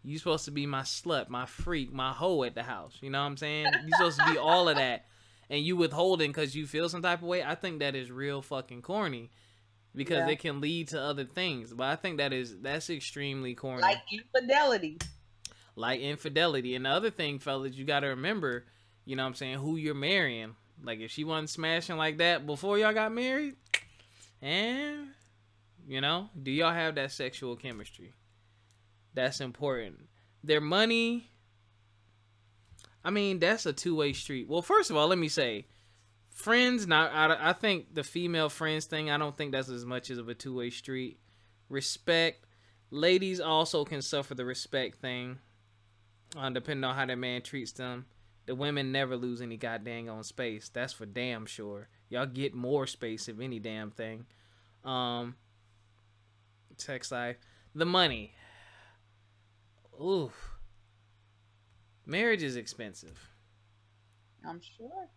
You 0.04 0.18
supposed 0.18 0.46
to 0.46 0.52
be 0.52 0.66
my 0.66 0.82
slut, 0.82 1.30
my 1.30 1.46
freak, 1.46 1.94
my 1.94 2.12
hoe 2.12 2.44
at 2.44 2.56
the 2.56 2.64
house. 2.64 2.98
You 3.02 3.10
know 3.10 3.20
what 3.20 3.28
I'm 3.28 3.38
saying? 3.38 3.68
You 3.86 3.92
supposed 3.94 4.20
to 4.20 4.32
be 4.32 4.38
all 4.38 4.68
of 4.68 4.78
that, 4.78 5.06
and 5.50 5.64
you 5.64 5.76
withholding 5.76 6.32
because 6.32 6.56
you 6.56 6.66
feel 6.66 6.90
some 6.90 7.04
type 7.04 7.22
of 7.22 7.28
way. 7.28 7.44
I 7.44 7.56
think 7.56 7.80
that 7.80 7.96
is 7.96 8.12
real 8.12 8.42
fucking 8.42 8.82
corny, 8.82 9.30
because 9.94 10.28
yeah. 10.28 10.30
it 10.30 10.40
can 10.40 10.60
lead 10.60 10.90
to 10.90 11.00
other 11.00 11.24
things. 11.24 11.72
But 11.72 11.88
I 11.88 11.96
think 11.96 12.18
that 12.18 12.34
is 12.34 12.60
that's 12.62 12.90
extremely 12.90 13.54
corny. 13.54 13.82
Like 13.82 14.02
infidelity. 14.12 14.98
Like 15.76 16.02
infidelity, 16.02 16.76
and 16.76 16.86
the 16.86 16.90
other 16.90 17.12
thing, 17.12 17.40
fellas, 17.40 17.76
you 17.76 17.86
got 17.86 18.02
to 18.02 18.08
remember. 18.08 18.66
You 19.06 19.16
know 19.16 19.24
what 19.24 19.30
I'm 19.30 19.36
saying? 19.36 19.58
Who 19.58 19.78
you're 19.78 19.96
marrying. 19.96 20.56
Like 20.84 21.00
if 21.00 21.12
she 21.12 21.24
wasn't 21.24 21.50
smashing 21.50 21.98
like 21.98 22.18
that 22.18 22.46
before 22.46 22.78
y'all 22.78 22.94
got 22.94 23.12
married, 23.12 23.56
and 24.42 25.10
you 25.88 26.02
know, 26.02 26.30
do 26.42 26.52
y'all 26.52 26.74
have 26.74 26.96
that 26.96 27.12
sexual 27.12 27.56
chemistry? 27.56 28.14
That's 29.14 29.42
important. 29.42 30.00
Their 30.44 30.62
money. 30.62 31.30
I 33.04 33.10
mean, 33.10 33.40
that's 33.40 33.66
a 33.66 33.74
two 33.74 33.96
way 33.96 34.14
street. 34.14 34.48
Well, 34.48 34.62
first 34.62 34.90
of 34.90 34.96
all, 34.96 35.08
let 35.08 35.18
me 35.18 35.28
say, 35.28 35.66
friends. 36.30 36.88
Not, 36.88 37.12
I, 37.12 37.50
I 37.50 37.54
think 37.54 37.94
the 37.94 38.04
female 38.04 38.50
friends 38.50 38.86
thing. 38.86 39.10
I 39.10 39.18
don't 39.18 39.36
think 39.36 39.52
that's 39.52 39.70
as 39.70 39.86
much 39.86 40.10
as 40.10 40.18
of 40.18 40.30
a 40.30 40.34
two 40.34 40.56
way 40.56 40.70
street. 40.70 41.20
Respect. 41.70 42.46
Ladies 42.90 43.40
also 43.40 43.86
can 43.86 44.02
suffer 44.02 44.36
the 44.36 44.44
respect 44.44 45.00
thing, 45.00 45.40
uh, 46.38 46.50
depending 46.50 46.84
on 46.84 46.96
how 46.96 47.06
that 47.06 47.18
man 47.18 47.42
treats 47.42 47.72
them. 47.72 48.06
The 48.52 48.56
women 48.56 48.92
never 48.92 49.16
lose 49.16 49.40
any 49.42 49.56
goddamn 49.56 50.10
on 50.10 50.26
space. 50.26 50.68
That's 50.68 50.92
for 50.92 51.06
damn 51.06 51.46
sure. 51.46 51.88
Y'all 52.10 52.26
get 52.26 52.54
more 52.54 52.86
space 52.86 53.30
if 53.30 53.40
any 53.40 53.60
damn 53.60 53.92
thing. 53.92 54.26
Um, 54.84 55.38
sex 56.76 57.14
life, 57.14 57.38
the 57.74 57.86
money. 57.86 58.34
Ooh, 60.02 60.34
marriage 62.06 62.44
is 62.44 62.58
expensive. 62.58 63.30
I'm 64.46 64.60
sure. 64.60 65.08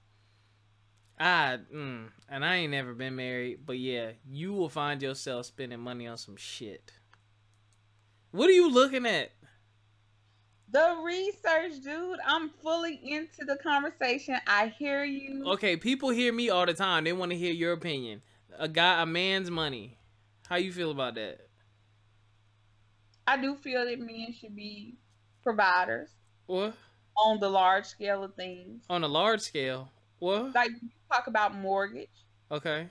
I 1.18 1.58
mm, 1.74 2.10
and 2.28 2.44
I 2.44 2.54
ain't 2.54 2.70
never 2.70 2.94
been 2.94 3.16
married, 3.16 3.66
but 3.66 3.80
yeah, 3.80 4.12
you 4.30 4.52
will 4.52 4.68
find 4.68 5.02
yourself 5.02 5.46
spending 5.46 5.80
money 5.80 6.06
on 6.06 6.18
some 6.18 6.36
shit. 6.36 6.92
What 8.30 8.48
are 8.48 8.52
you 8.52 8.70
looking 8.70 9.06
at? 9.06 9.32
The 10.70 11.00
research, 11.04 11.82
dude. 11.82 12.18
I'm 12.26 12.50
fully 12.62 13.00
into 13.02 13.44
the 13.44 13.56
conversation. 13.56 14.36
I 14.46 14.68
hear 14.78 15.04
you. 15.04 15.44
Okay, 15.52 15.76
people 15.76 16.10
hear 16.10 16.32
me 16.32 16.50
all 16.50 16.66
the 16.66 16.74
time. 16.74 17.04
They 17.04 17.12
want 17.12 17.30
to 17.32 17.38
hear 17.38 17.52
your 17.52 17.72
opinion. 17.72 18.22
A 18.58 18.68
guy, 18.68 19.02
a 19.02 19.06
man's 19.06 19.50
money. 19.50 19.98
How 20.48 20.56
you 20.56 20.72
feel 20.72 20.90
about 20.90 21.14
that? 21.14 21.48
I 23.26 23.40
do 23.40 23.56
feel 23.56 23.84
that 23.84 23.98
men 23.98 24.34
should 24.38 24.54
be 24.54 24.96
providers. 25.42 26.10
What? 26.46 26.74
On 27.16 27.38
the 27.38 27.48
large 27.48 27.86
scale 27.86 28.24
of 28.24 28.34
things. 28.34 28.84
On 28.90 29.04
a 29.04 29.08
large 29.08 29.40
scale. 29.40 29.88
What? 30.18 30.54
Like 30.54 30.70
you 30.70 30.88
talk 31.10 31.26
about 31.26 31.54
mortgage. 31.54 32.08
Okay. 32.50 32.88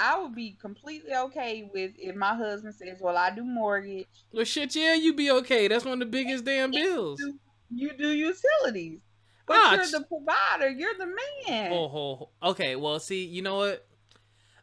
I 0.00 0.18
would 0.18 0.34
be 0.34 0.56
completely 0.60 1.14
okay 1.14 1.68
with 1.72 1.92
if 1.98 2.16
my 2.16 2.34
husband 2.34 2.74
says, 2.74 2.98
"Well, 3.00 3.16
I 3.16 3.30
do 3.30 3.44
mortgage." 3.44 4.06
Well, 4.32 4.44
shit, 4.44 4.74
yeah, 4.74 4.94
you'd 4.94 5.16
be 5.16 5.30
okay. 5.30 5.68
That's 5.68 5.84
one 5.84 5.94
of 5.94 5.98
the 6.00 6.06
biggest 6.06 6.44
damn 6.44 6.70
bills. 6.70 7.20
You 7.20 7.32
do, 7.32 7.38
you 7.70 7.92
do 7.96 8.08
utilities, 8.08 9.00
but 9.46 9.56
ah, 9.58 9.74
you're 9.74 10.00
the 10.00 10.06
provider. 10.08 10.70
You're 10.70 10.94
the 10.94 11.06
man. 11.48 11.72
Oh, 11.72 12.30
oh, 12.42 12.50
okay. 12.50 12.76
Well, 12.76 12.98
see, 12.98 13.24
you 13.24 13.42
know 13.42 13.58
what? 13.58 13.86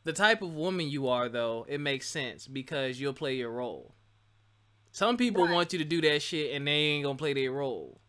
The 0.06 0.14
type 0.14 0.42
of 0.42 0.54
woman 0.54 0.90
you 0.90 1.08
are, 1.10 1.30
though, 1.30 1.66
it 1.70 1.80
makes 1.80 2.10
sense 2.10 2.48
because 2.48 3.00
you'll 3.00 3.14
play 3.14 3.36
your 3.36 3.52
role. 3.52 3.94
Some 4.92 5.18
people 5.18 5.46
right. 5.46 5.54
want 5.54 5.74
you 5.74 5.80
to 5.80 5.86
do 5.86 6.02
that 6.02 6.24
shit 6.24 6.56
and 6.56 6.66
they 6.66 6.72
ain't 6.72 7.04
gonna 7.04 7.18
play 7.18 7.34
their 7.34 7.52
role. 7.52 8.00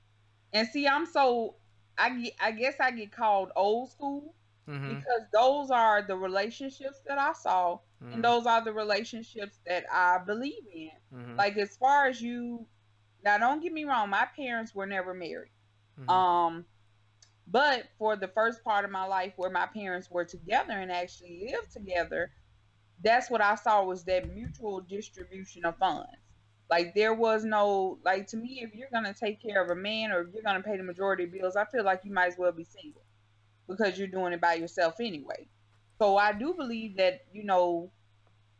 And 0.54 0.66
see, 0.68 0.86
I'm 0.86 1.04
so 1.04 1.56
I 1.98 2.10
get, 2.10 2.32
I 2.40 2.52
guess 2.52 2.74
I 2.80 2.92
get 2.92 3.12
called 3.12 3.50
old 3.54 3.90
school 3.90 4.34
mm-hmm. 4.68 4.88
because 4.96 5.22
those 5.32 5.70
are 5.70 6.02
the 6.02 6.16
relationships 6.16 7.00
that 7.06 7.18
I 7.18 7.32
saw, 7.32 7.78
mm-hmm. 8.02 8.14
and 8.14 8.24
those 8.24 8.46
are 8.46 8.62
the 8.62 8.72
relationships 8.72 9.58
that 9.66 9.84
I 9.92 10.18
believe 10.24 10.64
in. 10.72 10.90
Mm-hmm. 11.14 11.36
Like 11.36 11.56
as 11.56 11.76
far 11.76 12.06
as 12.06 12.20
you, 12.20 12.66
now 13.24 13.38
don't 13.38 13.62
get 13.62 13.72
me 13.72 13.84
wrong, 13.84 14.10
my 14.10 14.26
parents 14.36 14.74
were 14.74 14.86
never 14.86 15.14
married. 15.14 15.50
Mm-hmm. 15.98 16.10
Um, 16.10 16.64
but 17.46 17.84
for 17.98 18.14
the 18.14 18.28
first 18.28 18.62
part 18.62 18.84
of 18.84 18.90
my 18.90 19.06
life 19.06 19.32
where 19.36 19.50
my 19.50 19.66
parents 19.66 20.10
were 20.10 20.24
together 20.24 20.74
and 20.74 20.92
actually 20.92 21.48
lived 21.50 21.72
together, 21.72 22.30
that's 23.02 23.30
what 23.30 23.40
I 23.40 23.54
saw 23.54 23.84
was 23.84 24.04
that 24.04 24.32
mutual 24.34 24.80
distribution 24.80 25.64
of 25.64 25.78
funds. 25.78 26.10
Like 26.68 26.94
there 26.94 27.14
was 27.14 27.46
no 27.46 27.98
like 28.04 28.26
to 28.28 28.36
me, 28.36 28.60
if 28.62 28.74
you're 28.74 28.90
gonna 28.92 29.14
take 29.14 29.40
care 29.40 29.62
of 29.62 29.70
a 29.70 29.74
man 29.74 30.12
or 30.12 30.20
if 30.20 30.34
you're 30.34 30.42
gonna 30.42 30.62
pay 30.62 30.76
the 30.76 30.82
majority 30.82 31.24
of 31.24 31.32
bills, 31.32 31.56
I 31.56 31.64
feel 31.64 31.82
like 31.82 32.02
you 32.04 32.12
might 32.12 32.26
as 32.26 32.36
well 32.36 32.52
be 32.52 32.64
single 32.64 33.00
because 33.68 33.98
you're 33.98 34.08
doing 34.08 34.32
it 34.32 34.40
by 34.40 34.54
yourself 34.54 34.94
anyway. 35.00 35.46
So 35.98 36.16
I 36.16 36.32
do 36.32 36.54
believe 36.54 36.96
that 36.96 37.22
you 37.32 37.44
know, 37.44 37.90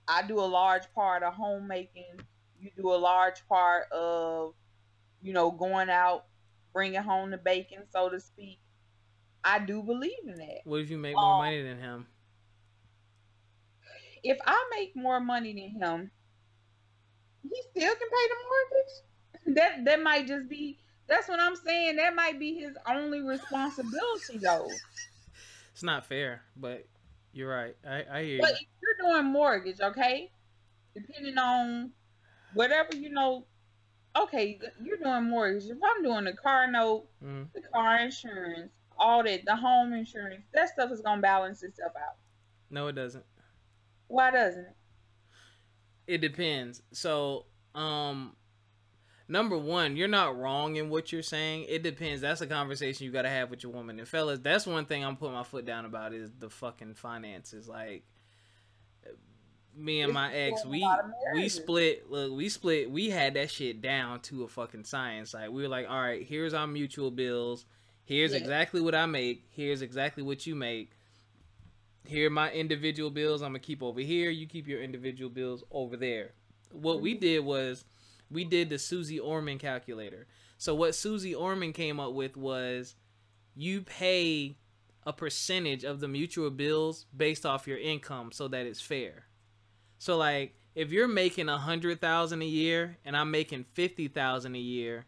I 0.07 0.23
do 0.27 0.39
a 0.41 0.43
large 0.43 0.93
part 0.95 1.23
of 1.23 1.35
homemaking. 1.35 2.21
You 2.61 2.71
do 2.77 2.93
a 2.93 2.97
large 2.97 3.47
part 3.49 3.91
of, 3.93 4.55
you 5.23 5.33
know, 5.33 5.51
going 5.51 5.91
out, 5.91 6.25
bringing 6.73 7.03
home 7.03 7.31
the 7.31 7.39
bacon, 7.39 7.85
so 7.93 8.09
to 8.09 8.19
speak. 8.19 8.59
I 9.45 9.61
do 9.61 9.83
believe 9.83 10.27
in 10.27 10.35
that. 10.35 10.61
What 10.65 10.81
if 10.81 10.91
you 10.91 10.99
make 10.99 11.15
more 11.15 11.35
um, 11.35 11.39
money 11.39 11.63
than 11.63 11.79
him? 11.79 12.07
If 14.25 14.39
I 14.45 14.69
make 14.77 14.97
more 14.97 15.21
money 15.21 15.53
than 15.53 15.81
him, 15.81 16.11
he 17.43 17.63
still 17.71 17.95
can 17.95 18.09
pay 18.09 18.29
the 18.29 18.37
mortgage. 18.49 19.57
That 19.57 19.85
that 19.85 20.03
might 20.03 20.27
just 20.27 20.49
be. 20.49 20.79
That's 21.09 21.29
what 21.29 21.41
I'm 21.41 21.57
saying. 21.57 21.97
That 21.97 22.15
might 22.15 22.39
be 22.39 22.55
his 22.55 22.77
only 22.87 23.23
responsibility, 23.23 24.39
though. 24.41 24.69
It's 25.73 25.83
not 25.83 26.07
fair, 26.07 26.43
but 26.57 26.87
you're 27.33 27.49
right. 27.49 27.77
I, 27.89 28.05
I 28.11 28.23
hear 28.25 28.39
but 28.41 28.41
you. 28.41 28.41
But 28.41 28.51
if 28.53 28.67
you're 28.83 29.13
doing 29.13 29.33
mortgage, 29.33 29.81
okay, 29.81 30.31
depending 30.95 31.39
on 31.39 31.93
whatever 32.55 32.97
you 32.97 33.11
know. 33.11 33.47
Okay, 34.17 34.59
you're 34.83 34.97
doing 34.97 35.29
mortgage. 35.31 35.65
If 35.65 35.79
I'm 35.85 36.03
doing 36.03 36.25
the 36.25 36.33
car 36.33 36.69
note, 36.69 37.07
mm. 37.25 37.47
the 37.55 37.61
car 37.61 37.99
insurance, 38.01 38.73
all 38.99 39.23
that, 39.23 39.45
the 39.45 39.55
home 39.55 39.93
insurance, 39.93 40.45
that 40.55 40.71
stuff 40.71 40.91
is 40.91 41.01
gonna 41.01 41.23
balance 41.23 41.63
itself 41.63 41.93
out. 41.97 42.17
No, 42.71 42.89
it 42.89 42.95
doesn't. 42.95 43.25
Why 44.09 44.31
doesn't 44.31 44.65
it? 44.65 44.77
It 46.09 46.19
depends. 46.19 46.83
So, 46.93 47.45
um, 47.75 48.35
number 49.29 49.57
one, 49.57 49.97
you're 49.97 50.09
not 50.09 50.39
wrong 50.39 50.77
in 50.77 50.91
what 50.91 51.13
you're 51.13 51.23
saying. 51.23 51.67
It 51.69 51.83
depends. 51.83 52.21
That's 52.21 52.41
a 52.41 52.47
conversation 52.47 53.05
you 53.05 53.13
got 53.13 53.23
to 53.23 53.29
have 53.29 53.51
with 53.51 53.63
your 53.63 53.73
woman. 53.73 53.99
And 53.99 54.09
fellas, 54.09 54.41
that's 54.41 54.67
one 54.67 54.87
thing 54.87 55.05
I'm 55.05 55.17
putting 55.17 55.35
my 55.35 55.45
foot 55.45 55.65
down 55.65 55.85
about 55.85 56.13
is 56.13 56.31
the 56.39 56.51
fucking 56.51 56.95
finances. 56.95 57.69
Like, 57.69 58.05
me 59.77 60.01
and 60.01 60.13
my 60.13 60.33
ex, 60.35 60.65
we 60.65 60.87
we 61.35 61.49
split. 61.49 62.11
Look, 62.11 62.33
we 62.33 62.49
split. 62.49 62.91
We 62.91 63.11
had 63.11 63.35
that 63.35 63.51
shit 63.51 63.81
down 63.81 64.21
to 64.23 64.45
a 64.45 64.49
fucking 64.49 64.85
science. 64.85 65.35
Like, 65.35 65.51
we 65.51 65.63
were 65.63 65.69
like, 65.69 65.89
all 65.89 66.01
right, 66.01 66.27
here's 66.27 66.55
our 66.55 66.67
mutual 66.67 67.11
bills. 67.11 67.67
Here's 68.05 68.33
yeah. 68.33 68.39
exactly 68.39 68.81
what 68.81 68.95
I 68.95 69.07
make. 69.07 69.45
Here's 69.51 69.83
exactly 69.83 70.23
what 70.23 70.47
you 70.47 70.55
make 70.55 70.93
here 72.09 72.31
my 72.31 72.51
individual 72.53 73.11
bills 73.11 73.43
I'm 73.43 73.51
gonna 73.51 73.59
keep 73.59 73.83
over 73.83 74.01
here. 74.01 74.31
You 74.31 74.47
keep 74.47 74.67
your 74.67 74.81
individual 74.81 75.31
bills 75.31 75.63
over 75.71 75.97
there. 75.97 76.33
What 76.73 77.01
we 77.01 77.15
did 77.15 77.45
was 77.45 77.85
we 78.31 78.45
did 78.45 78.71
the 78.71 78.79
Susie 78.79 79.19
Orman 79.19 79.59
calculator. 79.59 80.27
So 80.57 80.75
what 80.75 80.95
Susie 80.95 81.35
Orman 81.35 81.73
came 81.73 82.01
up 82.01 82.13
with 82.13 82.37
was 82.37 82.97
you 83.55 83.83
pay 83.83 84.57
a 85.07 85.13
percentage 85.13 85.85
of 85.85 86.01
the 86.01 86.09
mutual 86.09 86.51
bills 86.51 87.07
based 87.17 87.47
off 87.47 87.67
your 87.67 87.79
income 87.79 88.31
so 88.33 88.49
that 88.49 88.67
it's 88.67 88.81
fair. 88.81 89.25
So 89.99 90.17
like 90.17 90.55
if 90.75 90.93
you're 90.93 91.09
making 91.09 91.49
a 91.49 91.59
hundred 91.59 92.01
thousand 92.01 92.43
a 92.43 92.47
year 92.47 92.99
and 93.05 93.17
I'm 93.17 93.31
making 93.31 93.65
fifty 93.73 94.09
thousand 94.09 94.55
a 94.55 94.61
year 94.61 95.07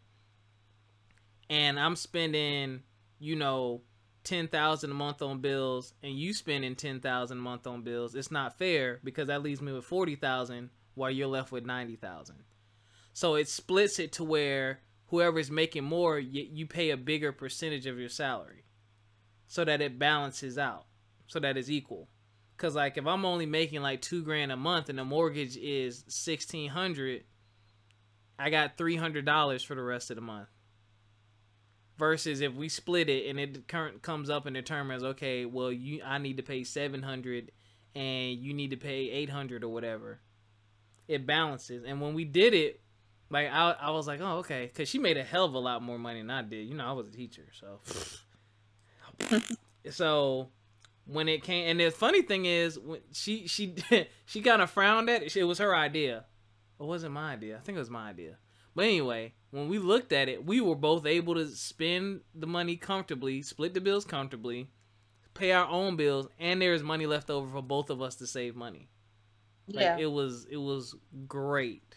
and 1.49 1.79
I'm 1.79 1.95
spending, 1.95 2.81
you 3.19 3.35
know, 3.35 3.81
ten 4.23 4.47
thousand 4.47 4.91
a 4.91 4.95
month 4.95 5.21
on 5.21 5.39
bills 5.39 5.93
and 6.01 6.17
you 6.17 6.33
spending 6.33 6.75
ten 6.75 6.99
thousand 6.99 7.37
a 7.37 7.41
month 7.41 7.67
on 7.67 7.83
bills, 7.83 8.15
it's 8.15 8.31
not 8.31 8.57
fair 8.57 8.99
because 9.03 9.27
that 9.27 9.43
leaves 9.43 9.61
me 9.61 9.71
with 9.71 9.85
forty 9.85 10.15
thousand 10.15 10.71
while 10.95 11.11
you're 11.11 11.27
left 11.27 11.51
with 11.51 11.65
ninety 11.65 11.95
thousand. 11.95 12.37
So 13.21 13.35
it 13.35 13.47
splits 13.47 13.99
it 13.99 14.13
to 14.13 14.23
where 14.23 14.79
whoever 15.09 15.37
is 15.37 15.51
making 15.51 15.83
more, 15.83 16.17
you, 16.17 16.43
you 16.51 16.65
pay 16.65 16.89
a 16.89 16.97
bigger 16.97 17.31
percentage 17.31 17.85
of 17.85 17.99
your 17.99 18.09
salary, 18.09 18.63
so 19.45 19.63
that 19.63 19.79
it 19.79 19.99
balances 19.99 20.57
out, 20.57 20.85
so 21.27 21.39
that 21.39 21.55
it's 21.55 21.69
equal. 21.69 22.07
Cause 22.57 22.75
like 22.75 22.97
if 22.97 23.05
I'm 23.05 23.23
only 23.23 23.45
making 23.45 23.83
like 23.83 24.01
two 24.01 24.23
grand 24.23 24.51
a 24.51 24.57
month 24.57 24.89
and 24.89 24.97
the 24.97 25.05
mortgage 25.05 25.55
is 25.55 26.03
sixteen 26.07 26.71
hundred, 26.71 27.25
I 28.39 28.49
got 28.49 28.75
three 28.75 28.95
hundred 28.95 29.23
dollars 29.23 29.61
for 29.61 29.75
the 29.75 29.83
rest 29.83 30.09
of 30.09 30.15
the 30.15 30.21
month 30.21 30.49
versus 31.99 32.41
if 32.41 32.55
we 32.55 32.69
split 32.69 33.07
it 33.07 33.29
and 33.29 33.39
it 33.39 33.67
current 33.67 34.01
comes 34.01 34.31
up 34.31 34.47
and 34.47 34.55
determines 34.55 35.03
okay 35.03 35.45
well 35.45 35.71
you 35.71 36.01
i 36.03 36.17
need 36.17 36.37
to 36.37 36.41
pay 36.41 36.63
700 36.63 37.51
and 37.93 38.39
you 38.39 38.55
need 38.55 38.71
to 38.71 38.77
pay 38.77 39.11
800 39.11 39.63
or 39.63 39.69
whatever 39.69 40.19
it 41.07 41.27
balances 41.27 41.83
and 41.85 42.01
when 42.01 42.15
we 42.15 42.25
did 42.25 42.55
it 42.55 42.80
like 43.31 43.49
i, 43.51 43.71
I 43.71 43.89
was 43.91 44.07
like 44.07 44.21
oh 44.21 44.37
okay. 44.39 44.67
Because 44.67 44.87
she 44.87 44.99
made 44.99 45.17
a 45.17 45.23
hell 45.23 45.45
of 45.45 45.53
a 45.53 45.59
lot 45.59 45.81
more 45.81 45.97
money 45.97 46.19
than 46.19 46.29
i 46.29 46.41
did. 46.41 46.67
You 46.67 46.75
know 46.75 46.85
i 46.85 46.91
was 46.91 47.07
a 47.07 47.11
teacher 47.11 47.47
so. 47.59 47.79
So 49.89 50.49
when 51.07 51.27
it 51.27 51.41
came 51.41 51.67
and 51.67 51.79
the 51.79 51.89
funny 51.89 52.21
thing 52.21 52.45
is 52.45 52.77
when 52.77 52.99
she 53.11 53.47
she 53.47 53.75
she 54.25 54.41
kind 54.41 54.61
of 54.61 54.69
frowned 54.69 55.09
at 55.09 55.23
it. 55.23 55.35
It 55.35 55.43
was 55.45 55.57
her 55.57 55.75
idea. 55.75 56.25
It 56.79 56.85
wasn't 56.85 57.13
my 57.13 57.33
idea. 57.33 57.57
I 57.57 57.61
think 57.61 57.77
it 57.77 57.79
was 57.79 57.89
my 57.89 58.09
idea. 58.09 58.37
But 58.75 58.85
anyway 58.85 59.33
when 59.51 59.67
we 59.67 59.79
looked 59.79 60.13
at 60.13 60.29
it, 60.29 60.45
we 60.45 60.61
were 60.61 60.75
both 60.75 61.05
able 61.05 61.35
to 61.35 61.47
spend 61.47 62.21
the 62.33 62.47
money 62.47 62.77
comfortably, 62.77 63.41
split 63.41 63.73
the 63.73 63.81
bills 63.81 64.05
comfortably, 64.05 64.69
pay 65.33 65.51
our 65.51 65.67
own 65.67 65.97
bills, 65.97 66.27
and 66.39 66.61
there's 66.61 66.81
money 66.81 67.05
left 67.05 67.29
over 67.29 67.51
for 67.51 67.61
both 67.61 67.89
of 67.89 68.01
us 68.01 68.15
to 68.15 68.27
save 68.27 68.55
money. 68.55 68.87
Like, 69.67 69.83
yeah, 69.83 69.97
it 69.99 70.11
was 70.11 70.47
it 70.49 70.57
was 70.57 70.95
great. 71.27 71.90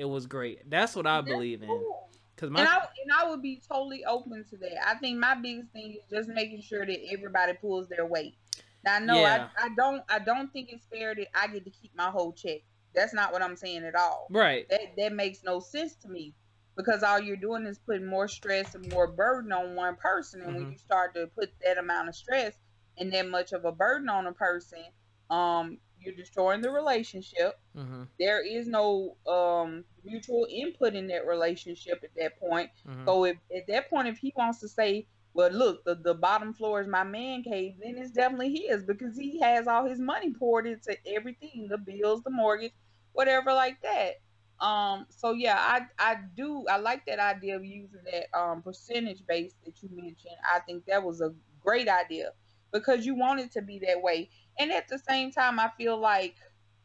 It 0.00 0.08
was 0.08 0.24
great. 0.24 0.70
That's 0.70 0.96
what 0.96 1.06
I 1.06 1.20
That's 1.20 1.30
believe 1.30 1.60
cool. 1.60 1.76
in. 1.76 2.18
Cause 2.38 2.48
my 2.48 2.60
and 2.60 2.68
I 2.70 2.76
and 2.76 3.12
I 3.14 3.28
would 3.28 3.42
be 3.42 3.60
totally 3.70 4.02
open 4.06 4.42
to 4.48 4.56
that. 4.56 4.88
I 4.88 4.94
think 4.94 5.18
my 5.18 5.34
biggest 5.34 5.72
thing 5.72 5.90
is 5.92 6.10
just 6.10 6.30
making 6.30 6.62
sure 6.62 6.86
that 6.86 6.98
everybody 7.12 7.52
pulls 7.52 7.86
their 7.90 8.06
weight. 8.06 8.34
Now, 8.82 8.98
no, 8.98 9.20
yeah. 9.20 9.48
I, 9.58 9.66
I 9.66 9.68
don't 9.76 10.02
I 10.08 10.18
don't 10.18 10.50
think 10.54 10.70
it's 10.72 10.86
fair 10.86 11.14
that 11.14 11.26
I 11.34 11.48
get 11.48 11.66
to 11.66 11.70
keep 11.70 11.94
my 11.94 12.08
whole 12.08 12.32
check. 12.32 12.62
That's 12.94 13.12
not 13.12 13.30
what 13.30 13.42
I'm 13.42 13.56
saying 13.56 13.84
at 13.84 13.94
all. 13.94 14.26
Right. 14.30 14.66
That 14.70 14.96
that 14.96 15.12
makes 15.12 15.44
no 15.44 15.60
sense 15.60 15.96
to 15.96 16.08
me 16.08 16.32
because 16.78 17.02
all 17.02 17.20
you're 17.20 17.36
doing 17.36 17.66
is 17.66 17.78
putting 17.78 18.06
more 18.06 18.26
stress 18.26 18.74
and 18.74 18.90
more 18.90 19.06
burden 19.06 19.52
on 19.52 19.74
one 19.74 19.96
person. 19.96 20.40
And 20.40 20.52
mm-hmm. 20.52 20.62
when 20.62 20.72
you 20.72 20.78
start 20.78 21.14
to 21.16 21.26
put 21.26 21.50
that 21.62 21.76
amount 21.76 22.08
of 22.08 22.14
stress 22.16 22.54
and 22.96 23.12
that 23.12 23.28
much 23.28 23.52
of 23.52 23.66
a 23.66 23.72
burden 23.72 24.08
on 24.08 24.26
a 24.26 24.32
person, 24.32 24.82
um, 25.28 25.76
you're 26.00 26.14
destroying 26.14 26.60
the 26.60 26.70
relationship. 26.70 27.58
Mm-hmm. 27.76 28.04
There 28.18 28.44
is 28.44 28.66
no 28.66 29.16
um, 29.26 29.84
mutual 30.04 30.46
input 30.50 30.94
in 30.94 31.06
that 31.08 31.26
relationship 31.26 32.02
at 32.04 32.10
that 32.16 32.40
point. 32.40 32.70
Mm-hmm. 32.88 33.04
So 33.06 33.24
if 33.24 33.36
at 33.54 33.66
that 33.68 33.90
point, 33.90 34.08
if 34.08 34.18
he 34.18 34.32
wants 34.36 34.60
to 34.60 34.68
say, 34.68 35.06
"Well, 35.34 35.50
look, 35.50 35.84
the, 35.84 35.94
the 35.94 36.14
bottom 36.14 36.52
floor 36.52 36.80
is 36.80 36.88
my 36.88 37.04
man 37.04 37.42
cave," 37.42 37.74
then 37.82 37.96
it's 37.98 38.12
definitely 38.12 38.66
his 38.66 38.82
because 38.82 39.16
he 39.16 39.40
has 39.40 39.66
all 39.66 39.86
his 39.86 40.00
money 40.00 40.32
poured 40.32 40.66
into 40.66 40.96
everything, 41.06 41.68
the 41.68 41.78
bills, 41.78 42.22
the 42.22 42.30
mortgage, 42.30 42.72
whatever 43.12 43.52
like 43.52 43.80
that. 43.82 44.20
Um, 44.64 45.06
so 45.08 45.32
yeah, 45.32 45.56
I 45.58 45.86
I 45.98 46.16
do 46.36 46.66
I 46.68 46.76
like 46.76 47.06
that 47.06 47.18
idea 47.18 47.56
of 47.56 47.64
using 47.64 48.00
that 48.12 48.38
um 48.38 48.62
percentage 48.62 49.26
base 49.26 49.54
that 49.64 49.82
you 49.82 49.88
mentioned. 49.92 50.36
I 50.54 50.60
think 50.60 50.84
that 50.86 51.02
was 51.02 51.20
a 51.20 51.32
great 51.62 51.88
idea 51.88 52.32
because 52.72 53.06
you 53.06 53.14
want 53.14 53.40
it 53.40 53.52
to 53.52 53.62
be 53.62 53.78
that 53.80 54.02
way. 54.02 54.28
And 54.60 54.72
at 54.72 54.88
the 54.88 54.98
same 54.98 55.32
time, 55.32 55.58
I 55.58 55.70
feel 55.76 55.98
like 55.98 56.36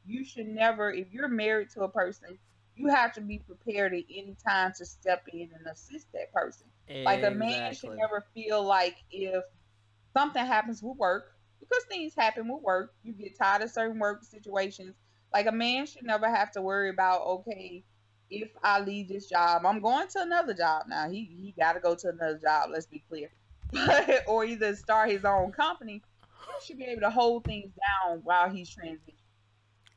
you 0.05 0.23
should 0.23 0.47
never, 0.47 0.91
if 0.91 1.11
you're 1.11 1.27
married 1.27 1.69
to 1.71 1.83
a 1.83 1.89
person, 1.89 2.39
you 2.75 2.87
have 2.87 3.13
to 3.13 3.21
be 3.21 3.39
prepared 3.39 3.93
at 3.93 4.03
any 4.09 4.35
time 4.45 4.73
to 4.77 4.85
step 4.85 5.27
in 5.31 5.49
and 5.55 5.67
assist 5.71 6.11
that 6.13 6.33
person. 6.33 6.67
Exactly. 6.87 7.05
Like 7.05 7.23
a 7.23 7.35
man 7.35 7.73
should 7.73 7.95
never 7.97 8.25
feel 8.33 8.63
like 8.63 8.97
if 9.11 9.43
something 10.13 10.45
happens 10.45 10.81
with 10.81 10.97
work, 10.97 11.35
because 11.59 11.83
things 11.89 12.13
happen 12.17 12.47
with 12.47 12.63
work, 12.63 12.93
you 13.03 13.13
get 13.13 13.37
tired 13.37 13.61
of 13.61 13.71
certain 13.71 13.99
work 13.99 14.23
situations 14.23 14.95
like 15.35 15.47
a 15.47 15.51
man 15.51 15.85
should 15.85 16.05
never 16.05 16.29
have 16.29 16.51
to 16.51 16.61
worry 16.61 16.89
about 16.89 17.21
okay, 17.27 17.83
if 18.29 18.49
I 18.63 18.79
leave 18.79 19.09
this 19.09 19.27
job, 19.27 19.65
I'm 19.65 19.81
going 19.81 20.07
to 20.07 20.21
another 20.21 20.53
job 20.53 20.85
now. 20.87 21.09
He 21.09 21.25
he 21.41 21.53
got 21.59 21.73
to 21.73 21.81
go 21.81 21.93
to 21.95 22.09
another 22.09 22.39
job. 22.41 22.69
Let's 22.71 22.85
be 22.85 23.03
clear, 23.09 23.29
or 24.27 24.45
either 24.45 24.75
start 24.75 25.11
his 25.11 25.25
own 25.25 25.51
company. 25.51 26.01
Should 26.63 26.77
be 26.77 26.85
able 26.85 27.01
to 27.01 27.09
hold 27.09 27.43
things 27.45 27.71
down 27.73 28.21
while 28.23 28.49
he's 28.49 28.69
transitioning. 28.75 29.15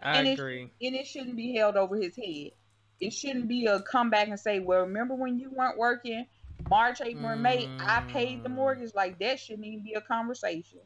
I 0.03 0.19
and 0.19 0.29
agree. 0.29 0.71
It, 0.81 0.87
and 0.89 0.97
it 0.97 1.07
shouldn't 1.07 1.37
be 1.37 1.55
held 1.55 1.77
over 1.77 1.97
his 1.97 2.17
head. 2.17 2.53
it 3.01 3.11
shouldn't 3.13 3.49
be 3.49 3.67
a 3.67 3.81
comeback 3.81 4.29
and 4.29 4.39
say, 4.39 4.61
"Well, 4.61 4.81
remember 4.83 5.15
when 5.15 5.39
you 5.39 5.51
weren't 5.51 5.79
working? 5.79 6.27
March, 6.69 7.01
April, 7.01 7.29
and 7.33 7.43
May, 7.43 7.69
I 7.81 8.03
paid 8.13 8.43
the 8.43 8.49
Mm. 8.49 8.55
mortgage." 8.55 8.95
Like 8.95 9.19
that 9.21 9.39
shouldn't 9.41 9.67
even 9.67 9.85
be 9.85 9.95
a 9.95 10.01
conversation. 10.01 10.81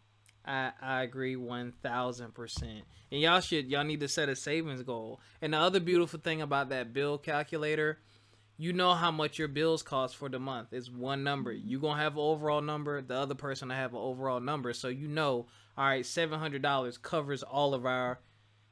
I, 0.44 0.72
I 0.80 1.02
agree 1.02 1.36
one 1.36 1.72
thousand 1.82 2.34
percent. 2.34 2.84
And 3.10 3.20
y'all 3.20 3.40
should 3.40 3.70
y'all 3.70 3.84
need 3.84 4.00
to 4.00 4.08
set 4.08 4.28
a 4.28 4.36
savings 4.36 4.82
goal. 4.82 5.20
And 5.40 5.54
the 5.54 5.58
other 5.58 5.80
beautiful 5.80 6.18
thing 6.20 6.42
about 6.42 6.68
that 6.70 6.92
bill 6.92 7.16
calculator, 7.18 7.98
you 8.58 8.72
know 8.72 8.94
how 8.94 9.10
much 9.10 9.38
your 9.38 9.48
bills 9.48 9.82
cost 9.82 10.16
for 10.16 10.28
the 10.28 10.38
month. 10.40 10.72
It's 10.72 10.90
one 10.90 11.22
number. 11.22 11.52
You 11.52 11.78
gonna 11.80 12.00
have 12.00 12.14
an 12.14 12.20
overall 12.20 12.60
number. 12.60 13.00
The 13.02 13.14
other 13.16 13.34
person 13.34 13.68
will 13.68 13.76
have 13.76 13.92
an 13.92 14.00
overall 14.00 14.40
number. 14.40 14.72
So 14.72 14.88
you 14.88 15.08
know, 15.08 15.46
all 15.76 15.84
right, 15.86 16.04
seven 16.04 16.38
hundred 16.38 16.62
dollars 16.62 16.98
covers 16.98 17.42
all 17.42 17.74
of 17.74 17.86
our 17.86 18.18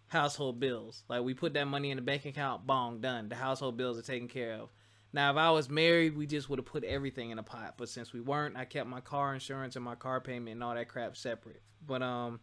household 0.09 0.61
bills. 0.61 1.05
Like 1.09 1.23
we 1.23 1.35
put 1.35 1.55
that 1.55 1.67
money 1.67 1.91
in 1.91 1.97
the 1.97 2.03
bank 2.03 2.25
account, 2.25 2.67
bong, 2.67 3.01
done. 3.01 3.29
The 3.29 3.37
household 3.37 3.77
bills 3.77 3.99
are 3.99 4.03
taken 4.03 4.29
care 4.29 4.55
of. 4.55 4.71
Now, 5.13 5.31
if 5.33 5.37
I 5.37 5.51
was 5.51 5.69
married, 5.69 6.17
we 6.17 6.27
just 6.27 6.49
would 6.49 6.59
have 6.61 6.67
put 6.67 6.85
everything 6.85 7.31
in 7.31 7.39
a 7.39 7.43
pot. 7.43 7.75
But 7.77 7.89
since 7.89 8.13
we 8.13 8.21
weren't, 8.21 8.57
I 8.57 8.65
kept 8.65 8.89
my 8.89 9.01
car 9.01 9.35
insurance 9.35 9.75
and 9.75 9.85
my 9.85 9.97
car 9.97 10.21
payment 10.21 10.53
and 10.55 10.63
all 10.63 10.75
that 10.75 10.89
crap 10.89 11.17
separate. 11.17 11.63
But 11.85 12.03
um, 12.03 12.39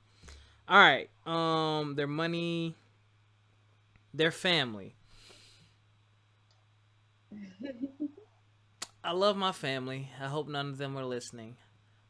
all 0.67 0.77
right, 0.77 1.09
um, 1.25 1.95
their 1.95 2.07
money, 2.07 2.75
their 4.13 4.31
family. 4.31 4.95
I 9.03 9.13
love 9.13 9.37
my 9.37 9.53
family. 9.53 10.09
I 10.21 10.25
hope 10.25 10.49
none 10.49 10.67
of 10.69 10.77
them 10.77 10.97
are 10.97 11.05
listening. 11.05 11.55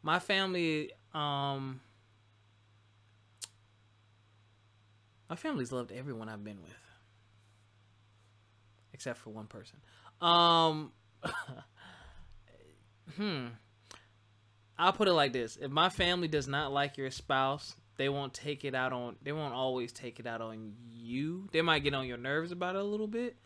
My 0.01 0.17
family, 0.17 0.91
um, 1.13 1.81
my 5.29 5.35
family's 5.35 5.71
loved 5.71 5.91
everyone 5.91 6.29
I've 6.29 6.43
been 6.43 6.61
with, 6.61 6.73
except 8.93 9.19
for 9.19 9.29
one 9.29 9.47
person. 9.47 9.77
Um, 10.21 10.91
hmm. 13.15 13.47
I'll 14.77 14.93
put 14.93 15.07
it 15.07 15.13
like 15.13 15.33
this: 15.33 15.57
If 15.57 15.71
my 15.71 15.89
family 15.89 16.27
does 16.27 16.47
not 16.47 16.71
like 16.71 16.97
your 16.97 17.11
spouse, 17.11 17.75
they 17.97 18.09
won't 18.09 18.33
take 18.33 18.63
it 18.63 18.75
out 18.75 18.93
on. 18.93 19.15
They 19.23 19.31
won't 19.31 19.53
always 19.53 19.91
take 19.91 20.19
it 20.19 20.27
out 20.27 20.41
on 20.41 20.73
you. 20.91 21.49
They 21.51 21.61
might 21.61 21.83
get 21.83 21.93
on 21.93 22.07
your 22.07 22.17
nerves 22.17 22.51
about 22.51 22.75
it 22.75 22.81
a 22.81 22.83
little 22.83 23.07
bit, 23.07 23.37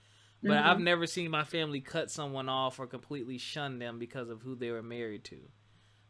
but 0.44 0.52
Mhm. 0.52 0.64
I've 0.66 0.80
never 0.80 1.08
seen 1.08 1.32
my 1.32 1.44
family 1.44 1.80
cut 1.82 2.12
someone 2.12 2.50
off 2.50 2.80
or 2.80 2.88
completely 2.88 3.38
shun 3.38 3.80
them 3.80 3.98
because 3.98 4.30
of 4.30 4.42
who 4.42 4.56
they 4.56 4.72
were 4.72 4.84
married 4.84 5.24
to. 5.26 5.50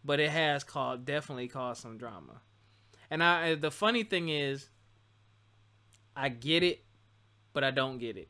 But 0.03 0.19
it 0.19 0.31
has 0.31 0.63
caused 0.63 1.05
definitely 1.05 1.47
caused 1.47 1.81
some 1.81 1.97
drama. 1.97 2.41
And 3.11 3.23
I 3.23 3.53
the 3.55 3.69
funny 3.71 4.03
thing 4.03 4.29
is 4.29 4.69
I 6.15 6.29
get 6.29 6.63
it, 6.63 6.83
but 7.53 7.63
I 7.63 7.71
don't 7.71 7.97
get 7.97 8.17
it. 8.17 8.29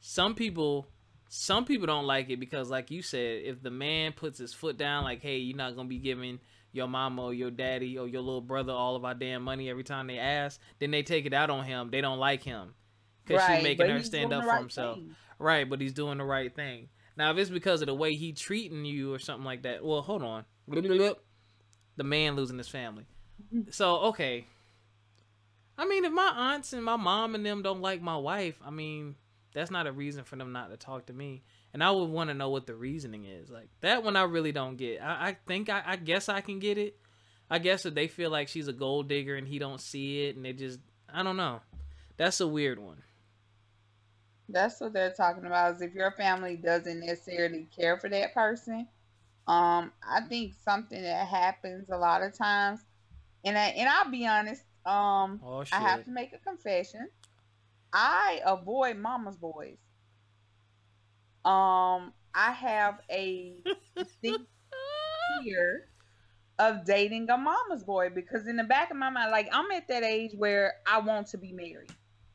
Some 0.00 0.34
people 0.34 0.88
some 1.28 1.64
people 1.64 1.86
don't 1.86 2.06
like 2.06 2.30
it 2.30 2.38
because 2.38 2.70
like 2.70 2.90
you 2.90 3.02
said, 3.02 3.42
if 3.44 3.62
the 3.62 3.70
man 3.70 4.12
puts 4.12 4.38
his 4.38 4.54
foot 4.54 4.76
down 4.76 5.04
like, 5.04 5.20
"Hey, 5.20 5.38
you're 5.38 5.56
not 5.56 5.74
going 5.74 5.86
to 5.86 5.90
be 5.90 5.98
giving 5.98 6.38
your 6.72 6.86
mama 6.88 7.22
or 7.22 7.34
your 7.34 7.50
daddy 7.50 7.98
or 7.98 8.06
your 8.06 8.22
little 8.22 8.40
brother 8.40 8.72
all 8.72 8.94
of 8.96 9.04
our 9.04 9.14
damn 9.14 9.42
money 9.42 9.68
every 9.68 9.84
time 9.84 10.06
they 10.06 10.18
ask," 10.18 10.60
then 10.78 10.90
they 10.90 11.02
take 11.02 11.26
it 11.26 11.32
out 11.32 11.50
on 11.50 11.64
him. 11.64 11.90
They 11.90 12.00
don't 12.00 12.18
like 12.18 12.42
him 12.42 12.74
cuz 13.26 13.40
she's 13.42 13.62
making 13.62 13.88
her 13.88 14.02
stand 14.02 14.32
up 14.32 14.42
for 14.42 14.48
right 14.48 14.58
himself. 14.60 14.98
thing. 14.98 15.16
Right, 15.38 15.68
but 15.68 15.80
he's 15.80 15.92
doing 15.92 16.18
the 16.18 16.24
right 16.24 16.54
thing. 16.54 16.88
Now, 17.16 17.30
if 17.30 17.38
it's 17.38 17.50
because 17.50 17.80
of 17.80 17.86
the 17.86 17.94
way 17.94 18.14
he 18.14 18.32
treating 18.32 18.84
you 18.84 19.12
or 19.12 19.18
something 19.18 19.44
like 19.44 19.62
that, 19.62 19.84
well, 19.84 20.02
hold 20.02 20.22
on. 20.22 20.44
The 21.96 22.04
man 22.04 22.34
losing 22.36 22.58
his 22.58 22.68
family. 22.68 23.06
So, 23.70 23.96
okay. 24.06 24.46
I 25.76 25.86
mean, 25.86 26.04
if 26.04 26.12
my 26.12 26.32
aunts 26.36 26.72
and 26.72 26.84
my 26.84 26.96
mom 26.96 27.34
and 27.34 27.44
them 27.44 27.62
don't 27.62 27.80
like 27.80 28.00
my 28.00 28.16
wife, 28.16 28.56
I 28.64 28.70
mean, 28.70 29.16
that's 29.54 29.70
not 29.70 29.86
a 29.86 29.92
reason 29.92 30.24
for 30.24 30.36
them 30.36 30.52
not 30.52 30.70
to 30.70 30.76
talk 30.76 31.06
to 31.06 31.12
me. 31.12 31.42
And 31.72 31.82
I 31.82 31.90
would 31.90 32.08
want 32.08 32.30
to 32.30 32.34
know 32.34 32.50
what 32.50 32.66
the 32.66 32.74
reasoning 32.74 33.24
is. 33.24 33.50
Like 33.50 33.68
that 33.80 34.04
one, 34.04 34.16
I 34.16 34.22
really 34.22 34.52
don't 34.52 34.76
get. 34.76 35.02
I, 35.02 35.28
I 35.28 35.36
think 35.46 35.68
I, 35.68 35.82
I 35.84 35.96
guess 35.96 36.28
I 36.28 36.40
can 36.40 36.58
get 36.60 36.78
it. 36.78 36.96
I 37.50 37.58
guess 37.58 37.84
if 37.84 37.94
they 37.94 38.08
feel 38.08 38.30
like 38.30 38.48
she's 38.48 38.68
a 38.68 38.72
gold 38.72 39.08
digger 39.08 39.36
and 39.36 39.46
he 39.46 39.58
don't 39.58 39.80
see 39.80 40.24
it, 40.26 40.36
and 40.36 40.44
they 40.44 40.52
just, 40.52 40.80
I 41.12 41.22
don't 41.22 41.36
know. 41.36 41.60
That's 42.16 42.40
a 42.40 42.48
weird 42.48 42.78
one. 42.78 43.02
That's 44.48 44.80
what 44.80 44.92
they're 44.92 45.12
talking 45.12 45.44
about. 45.44 45.76
Is 45.76 45.82
if 45.82 45.94
your 45.94 46.12
family 46.12 46.56
doesn't 46.56 47.00
necessarily 47.00 47.68
care 47.76 47.98
for 47.98 48.08
that 48.08 48.34
person. 48.34 48.88
Um, 49.46 49.92
I 50.02 50.22
think 50.26 50.54
something 50.64 51.02
that 51.02 51.28
happens 51.28 51.90
a 51.90 51.98
lot 51.98 52.22
of 52.22 52.36
times, 52.36 52.80
and 53.44 53.58
I, 53.58 53.66
and 53.68 53.88
I'll 53.88 54.10
be 54.10 54.26
honest. 54.26 54.62
Um, 54.86 55.40
Oh. 55.42 55.64
I 55.72 55.80
have 55.80 56.04
to 56.04 56.10
make 56.10 56.32
a 56.32 56.38
confession. 56.38 57.08
I 57.92 58.40
avoid 58.44 58.96
mama's 58.96 59.36
boys. 59.36 59.78
Um, 61.44 62.12
I 62.34 62.52
have 62.52 63.00
a 63.10 63.62
fear 64.20 65.88
of 66.58 66.84
dating 66.84 67.28
a 67.30 67.36
mama's 67.36 67.84
boy 67.84 68.10
because 68.10 68.46
in 68.46 68.56
the 68.56 68.64
back 68.64 68.90
of 68.90 68.96
my 68.96 69.10
mind, 69.10 69.30
like 69.30 69.48
I'm 69.52 69.70
at 69.70 69.88
that 69.88 70.02
age 70.02 70.32
where 70.36 70.74
I 70.86 71.00
want 71.00 71.28
to 71.28 71.38
be 71.38 71.52
married. 71.52 71.92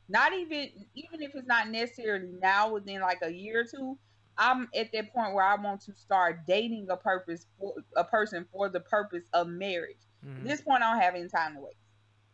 Not 0.08 0.32
even 0.32 0.70
even 0.94 1.22
if 1.22 1.34
it's 1.34 1.46
not 1.46 1.68
necessarily 1.68 2.32
now 2.40 2.72
within 2.72 3.00
like 3.00 3.18
a 3.22 3.30
year 3.32 3.60
or 3.60 3.64
two, 3.64 3.98
I'm 4.38 4.68
at 4.74 4.92
that 4.92 5.12
point 5.12 5.34
where 5.34 5.44
I 5.44 5.56
want 5.56 5.82
to 5.82 5.94
start 5.94 6.46
dating 6.46 6.88
a 6.90 6.96
purpose 6.96 7.46
for 7.58 7.74
a 7.96 8.04
person 8.04 8.46
for 8.52 8.68
the 8.68 8.80
purpose 8.80 9.24
of 9.32 9.48
marriage. 9.48 10.00
At 10.22 10.44
Mhm. 10.44 10.46
this 10.46 10.62
point, 10.62 10.82
I 10.82 10.92
don't 10.92 11.02
have 11.02 11.14
any 11.14 11.28
time 11.28 11.54
to 11.54 11.60
waste. 11.60 11.76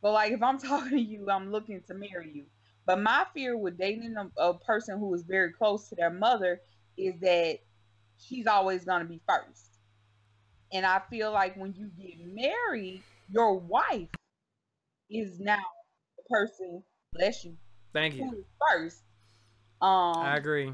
But 0.03 0.13
like, 0.13 0.33
if 0.33 0.43
I'm 0.43 0.59
talking 0.61 0.91
to 0.91 1.01
you, 1.01 1.31
I'm 1.31 1.51
looking 1.51 1.83
to 1.89 1.95
marry 1.95 2.31
you. 2.33 2.45
But 2.87 3.01
my 3.01 3.27
fear 3.35 3.57
with 3.57 3.79
dating 3.79 4.15
a, 4.17 4.41
a 4.41 4.59
person 4.59 4.99
who 4.99 5.13
is 5.15 5.25
very 5.25 5.53
close 5.53 5.89
to 5.89 5.97
their 5.97 6.11
mother 6.11 6.61
is 6.97 7.19
that 7.21 7.59
she's 8.19 8.47
always 8.47 8.85
gonna 8.85 9.05
be 9.05 9.21
first. 9.29 9.67
And 10.73 10.87
I 10.87 11.01
feel 11.11 11.33
like 11.33 11.57
when 11.57 11.75
you 11.75 11.91
get 12.01 12.19
married, 12.27 13.03
your 13.31 13.59
wife 13.59 14.09
is 15.11 15.39
now 15.41 15.63
the 16.17 16.23
person, 16.29 16.83
bless 17.13 17.45
you, 17.45 17.57
Thank 17.93 18.17
you. 18.17 18.25
is 18.39 18.45
first. 18.71 19.03
Um, 19.81 20.25
I 20.25 20.37
agree. 20.37 20.73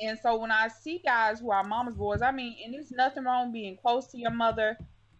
and 0.00 0.18
so 0.22 0.36
when 0.38 0.50
I 0.50 0.68
see 0.68 1.00
guys 1.04 1.40
who 1.40 1.50
are 1.50 1.64
mama's 1.64 1.96
boys, 1.96 2.22
I 2.22 2.30
mean, 2.30 2.56
and 2.64 2.74
there's 2.74 2.90
nothing 2.90 3.24
wrong 3.24 3.52
being 3.52 3.76
close 3.76 4.06
to 4.08 4.18
your 4.18 4.30
mother. 4.30 4.78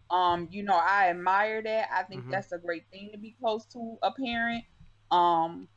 Um, 0.09 0.47
you 0.51 0.63
know, 0.63 0.75
I 0.75 1.09
admire 1.09 1.61
that. 1.63 1.89
I 1.93 2.03
think 2.03 2.25
Mhm. 2.25 2.31
that's 2.31 2.51
a 2.51 2.57
great 2.57 2.85
thing 2.91 3.11
to 3.13 3.17
be 3.17 3.35
close 3.39 3.65
to 3.67 3.97
a 4.03 4.11
parent. 4.11 4.63
Um, 5.11 5.67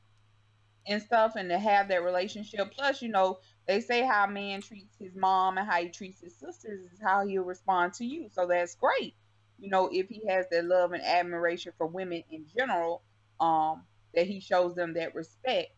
and 0.86 1.02
stuff 1.02 1.34
and 1.36 1.50
to 1.50 1.58
have 1.58 1.88
that 1.88 2.02
relationship. 2.02 2.72
Plus, 2.72 3.02
you 3.02 3.08
know, 3.08 3.38
they 3.66 3.80
say 3.80 4.02
how 4.04 4.24
a 4.24 4.30
man 4.30 4.62
treats 4.62 4.96
his 4.98 5.14
mom 5.14 5.58
and 5.58 5.68
how 5.68 5.82
he 5.82 5.90
treats 5.90 6.20
his 6.20 6.34
sisters 6.36 6.80
is 6.92 7.00
how 7.02 7.26
he'll 7.26 7.42
respond 7.44 7.92
to 7.94 8.04
you. 8.04 8.28
So 8.32 8.46
that's 8.46 8.74
great. 8.76 9.14
You 9.58 9.68
know, 9.70 9.88
if 9.92 10.08
he 10.08 10.26
has 10.28 10.46
that 10.50 10.64
love 10.64 10.92
and 10.92 11.02
admiration 11.04 11.72
for 11.76 11.86
women 11.86 12.22
in 12.30 12.46
general, 12.56 13.02
um, 13.40 13.84
that 14.14 14.26
he 14.26 14.40
shows 14.40 14.74
them 14.74 14.94
that 14.94 15.14
respect. 15.14 15.70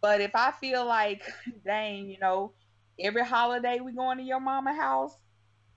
But 0.00 0.20
if 0.20 0.32
I 0.34 0.52
feel 0.52 0.84
like, 0.86 1.22
dang, 1.64 2.08
you 2.08 2.18
know, 2.18 2.52
every 2.98 3.24
holiday 3.24 3.80
we 3.80 3.92
going 3.92 4.18
to 4.18 4.24
your 4.24 4.40
mama 4.40 4.74
house, 4.74 5.16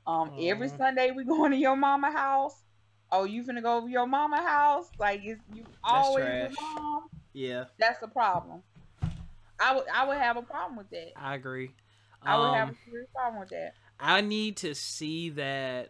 um, 0.08 0.32
every 0.40 0.70
Sunday 0.70 1.12
we 1.12 1.24
going 1.26 1.52
to 1.52 1.58
your 1.58 1.76
mama 1.76 2.12
house. 2.12 2.56
Oh, 3.12 3.24
you 3.24 3.44
finna 3.44 3.62
go 3.64 3.78
over 3.78 3.90
your 3.90 4.06
mama 4.08 4.38
house? 4.38 4.86
Like, 5.00 5.22
is 5.26 5.38
you 5.54 5.66
always 5.84 6.24
trash. 6.24 6.52
mom? 6.76 7.08
Yeah, 7.34 7.66
That's 7.80 8.02
a 8.04 8.08
problem. 8.08 8.62
I 9.62 9.76
would 9.76 9.84
I 9.94 10.08
would 10.08 10.18
have 10.18 10.38
a 10.38 10.42
problem 10.42 10.78
with 10.78 10.90
that. 10.92 11.12
I 11.16 11.36
agree. 11.36 11.72
I 12.22 12.40
would 12.40 12.54
have 12.54 12.68
Um, 12.70 12.76
a 12.76 12.90
serious 12.90 13.08
problem 13.16 13.40
with 13.42 13.50
that. 13.50 13.74
I 14.00 14.22
need 14.22 14.58
to 14.58 14.74
see 14.76 15.30
that 15.32 15.90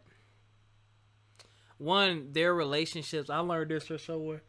one 1.77 2.31
their 2.31 2.53
relationships. 2.53 3.29
I 3.29 3.39
learned 3.39 3.71
this 3.71 3.87
from 3.87 3.97
somewhere. 3.99 4.41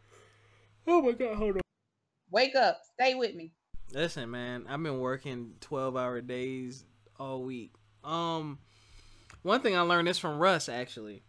Oh 0.87 1.03
my 1.03 1.13
god, 1.13 1.37
hold 1.37 1.57
on. 1.57 1.61
Wake 2.31 2.55
up, 2.55 2.79
stay 2.95 3.15
with 3.15 3.35
me. 3.35 3.53
Listen, 3.93 4.31
man, 4.31 4.67
I've 4.69 4.83
been 4.83 5.01
working 5.01 5.55
twelve 5.61 5.97
hour 5.97 6.21
days 6.21 6.85
all 7.19 7.43
week. 7.43 7.73
Um, 8.05 8.59
one 9.43 9.61
thing 9.61 9.77
I 9.77 9.81
learned 9.83 10.09
is 10.09 10.19
from 10.19 10.39
Russ 10.39 10.69
actually. 10.69 11.23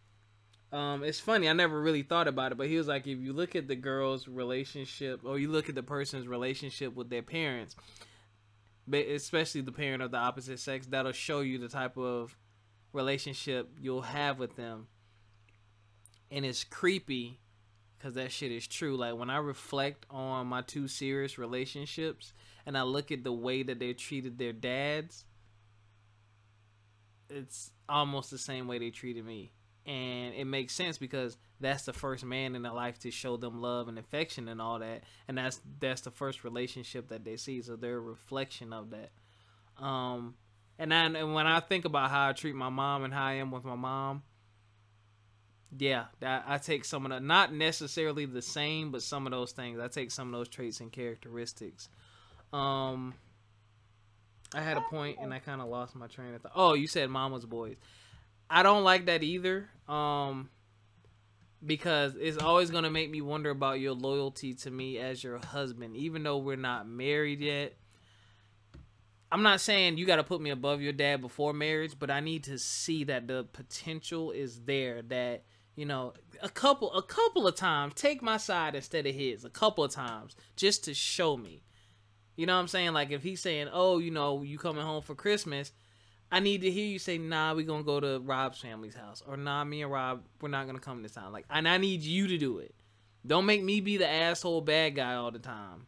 Um, 0.71 1.03
it's 1.03 1.19
funny. 1.19 1.49
I 1.49 1.53
never 1.53 1.81
really 1.81 2.03
thought 2.03 2.29
about 2.29 2.53
it, 2.53 2.57
but 2.57 2.67
he 2.67 2.77
was 2.77 2.87
like, 2.87 3.05
if 3.05 3.19
you 3.19 3.33
look 3.33 3.55
at 3.57 3.67
the 3.67 3.75
girl's 3.75 4.27
relationship, 4.27 5.19
or 5.25 5.37
you 5.37 5.49
look 5.49 5.67
at 5.67 5.75
the 5.75 5.83
person's 5.83 6.27
relationship 6.27 6.95
with 6.95 7.09
their 7.09 7.21
parents, 7.21 7.75
especially 8.93 9.61
the 9.61 9.73
parent 9.73 10.01
of 10.01 10.11
the 10.11 10.17
opposite 10.17 10.59
sex, 10.59 10.87
that'll 10.87 11.11
show 11.11 11.41
you 11.41 11.57
the 11.57 11.67
type 11.67 11.97
of 11.97 12.37
relationship 12.93 13.69
you'll 13.81 14.01
have 14.01 14.39
with 14.39 14.55
them. 14.55 14.87
And 16.29 16.45
it's 16.45 16.63
creepy 16.63 17.41
because 17.97 18.13
that 18.15 18.31
shit 18.31 18.51
is 18.51 18.65
true. 18.65 18.95
Like 18.95 19.15
when 19.17 19.29
I 19.29 19.37
reflect 19.37 20.05
on 20.09 20.47
my 20.47 20.61
two 20.61 20.87
serious 20.87 21.37
relationships 21.37 22.33
and 22.65 22.77
I 22.77 22.83
look 22.83 23.11
at 23.11 23.25
the 23.25 23.33
way 23.33 23.63
that 23.63 23.79
they 23.79 23.91
treated 23.93 24.37
their 24.37 24.53
dads, 24.53 25.25
it's 27.29 27.71
almost 27.91 28.31
the 28.31 28.37
same 28.37 28.67
way 28.67 28.79
they 28.79 28.89
treated 28.89 29.25
me. 29.25 29.51
And 29.85 30.33
it 30.35 30.45
makes 30.45 30.73
sense 30.73 30.97
because 30.97 31.37
that's 31.59 31.83
the 31.83 31.93
first 31.93 32.23
man 32.23 32.55
in 32.55 32.61
their 32.61 32.71
life 32.71 32.99
to 32.99 33.11
show 33.11 33.35
them 33.37 33.61
love 33.61 33.87
and 33.87 33.97
affection 33.97 34.47
and 34.47 34.61
all 34.61 34.79
that. 34.79 35.03
And 35.27 35.37
that's 35.37 35.59
that's 35.79 36.01
the 36.01 36.11
first 36.11 36.43
relationship 36.43 37.09
that 37.09 37.23
they 37.23 37.35
see. 37.35 37.61
So 37.61 37.75
they're 37.75 37.97
a 37.97 37.99
reflection 37.99 38.73
of 38.73 38.91
that. 38.91 39.11
Um, 39.83 40.35
and 40.77 40.91
then 40.91 41.15
and 41.15 41.33
when 41.33 41.47
I 41.47 41.59
think 41.59 41.85
about 41.85 42.11
how 42.11 42.29
I 42.29 42.33
treat 42.33 42.55
my 42.55 42.69
mom 42.69 43.03
and 43.03 43.13
how 43.13 43.25
I 43.25 43.33
am 43.33 43.51
with 43.51 43.63
my 43.63 43.75
mom, 43.75 44.21
yeah, 45.77 46.05
that 46.19 46.43
I 46.47 46.57
take 46.57 46.85
some 46.85 47.05
of 47.05 47.11
the 47.11 47.19
not 47.19 47.53
necessarily 47.53 48.25
the 48.25 48.41
same, 48.41 48.91
but 48.91 49.01
some 49.01 49.25
of 49.25 49.31
those 49.31 49.51
things. 49.51 49.79
I 49.79 49.87
take 49.87 50.11
some 50.11 50.33
of 50.33 50.39
those 50.39 50.49
traits 50.49 50.79
and 50.79 50.91
characteristics. 50.91 51.89
Um, 52.53 53.15
I 54.53 54.61
had 54.61 54.77
a 54.77 54.81
point 54.81 55.17
and 55.21 55.33
I 55.33 55.39
kind 55.39 55.61
of 55.61 55.69
lost 55.69 55.95
my 55.95 56.07
train 56.07 56.33
of 56.33 56.41
thought. 56.41 56.51
Oh, 56.55 56.73
you 56.73 56.87
said 56.87 57.09
mama's 57.09 57.45
boys. 57.45 57.77
I 58.49 58.63
don't 58.63 58.83
like 58.83 59.05
that 59.05 59.23
either. 59.23 59.69
Um, 59.87 60.49
because 61.65 62.15
it's 62.19 62.37
always 62.37 62.69
gonna 62.71 62.89
make 62.89 63.09
me 63.09 63.21
wonder 63.21 63.49
about 63.49 63.79
your 63.79 63.93
loyalty 63.93 64.53
to 64.55 64.71
me 64.71 64.97
as 64.97 65.23
your 65.23 65.37
husband, 65.37 65.95
even 65.95 66.23
though 66.23 66.37
we're 66.37 66.55
not 66.55 66.87
married 66.87 67.39
yet. 67.39 67.75
I'm 69.31 69.43
not 69.43 69.61
saying 69.61 69.97
you 69.97 70.05
got 70.05 70.17
to 70.17 70.23
put 70.23 70.41
me 70.41 70.49
above 70.49 70.81
your 70.81 70.91
dad 70.91 71.21
before 71.21 71.53
marriage, 71.53 71.93
but 71.97 72.11
I 72.11 72.19
need 72.19 72.43
to 72.45 72.59
see 72.59 73.05
that 73.05 73.27
the 73.27 73.45
potential 73.53 74.31
is 74.31 74.61
there. 74.63 75.01
That 75.03 75.45
you 75.75 75.85
know, 75.85 76.13
a 76.41 76.49
couple, 76.49 76.93
a 76.93 77.01
couple 77.01 77.47
of 77.47 77.55
times, 77.55 77.93
take 77.95 78.21
my 78.21 78.35
side 78.35 78.75
instead 78.75 79.07
of 79.07 79.15
his. 79.15 79.45
A 79.45 79.49
couple 79.49 79.85
of 79.85 79.91
times, 79.91 80.35
just 80.57 80.83
to 80.85 80.93
show 80.93 81.37
me. 81.37 81.63
You 82.41 82.47
know 82.47 82.55
what 82.55 82.61
I'm 82.61 82.67
saying? 82.69 82.93
Like 82.93 83.11
if 83.11 83.21
he's 83.21 83.39
saying, 83.39 83.69
"Oh, 83.71 83.99
you 83.99 84.09
know, 84.09 84.41
you 84.41 84.57
coming 84.57 84.81
home 84.81 85.03
for 85.03 85.13
Christmas," 85.13 85.71
I 86.31 86.39
need 86.39 86.61
to 86.61 86.71
hear 86.71 86.87
you 86.87 86.97
say, 86.97 87.19
"Nah, 87.19 87.53
we 87.53 87.63
gonna 87.63 87.83
go 87.83 87.99
to 87.99 88.19
Rob's 88.19 88.57
family's 88.57 88.95
house," 88.95 89.21
or 89.27 89.37
"Nah, 89.37 89.63
me 89.63 89.83
and 89.83 89.91
Rob, 89.91 90.23
we're 90.41 90.49
not 90.49 90.65
gonna 90.65 90.79
come 90.79 91.03
this 91.03 91.11
time." 91.11 91.31
Like, 91.31 91.45
and 91.51 91.67
I 91.67 91.77
need 91.77 92.01
you 92.01 92.25
to 92.29 92.39
do 92.39 92.57
it. 92.57 92.73
Don't 93.27 93.45
make 93.45 93.61
me 93.61 93.79
be 93.79 93.97
the 93.97 94.09
asshole 94.09 94.61
bad 94.61 94.95
guy 94.95 95.13
all 95.13 95.29
the 95.29 95.37
time. 95.37 95.85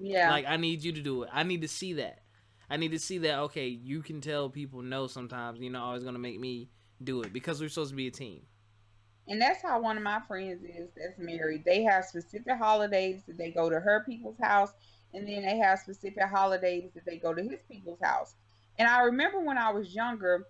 Yeah. 0.00 0.28
Like 0.28 0.44
I 0.48 0.56
need 0.56 0.82
you 0.82 0.90
to 0.90 1.00
do 1.00 1.22
it. 1.22 1.30
I 1.32 1.44
need 1.44 1.62
to 1.62 1.68
see 1.68 1.92
that. 1.92 2.24
I 2.68 2.78
need 2.78 2.90
to 2.90 2.98
see 2.98 3.18
that. 3.18 3.38
Okay, 3.38 3.68
you 3.68 4.02
can 4.02 4.20
tell 4.20 4.50
people 4.50 4.82
no 4.82 5.06
sometimes. 5.06 5.60
You're 5.60 5.70
not 5.70 5.84
always 5.84 6.02
gonna 6.02 6.18
make 6.18 6.40
me 6.40 6.68
do 7.00 7.22
it 7.22 7.32
because 7.32 7.60
we're 7.60 7.68
supposed 7.68 7.90
to 7.90 7.96
be 7.96 8.08
a 8.08 8.10
team. 8.10 8.42
And 9.28 9.40
that's 9.40 9.62
how 9.62 9.80
one 9.80 9.96
of 9.96 10.02
my 10.02 10.18
friends 10.26 10.64
is 10.64 10.88
that's 10.96 11.16
married. 11.16 11.64
They 11.64 11.84
have 11.84 12.04
specific 12.06 12.56
holidays 12.58 13.22
that 13.28 13.38
they 13.38 13.52
go 13.52 13.70
to 13.70 13.78
her 13.78 14.02
people's 14.04 14.38
house, 14.40 14.72
and 15.14 15.28
then 15.28 15.42
they 15.42 15.56
have 15.58 15.78
specific 15.78 16.22
holidays 16.22 16.90
that 16.94 17.04
they 17.04 17.16
go 17.16 17.34
to 17.34 17.42
his 17.42 17.60
people's 17.70 18.00
house. 18.02 18.34
And 18.78 18.88
I 18.88 19.02
remember 19.02 19.40
when 19.40 19.58
I 19.58 19.70
was 19.70 19.94
younger, 19.94 20.46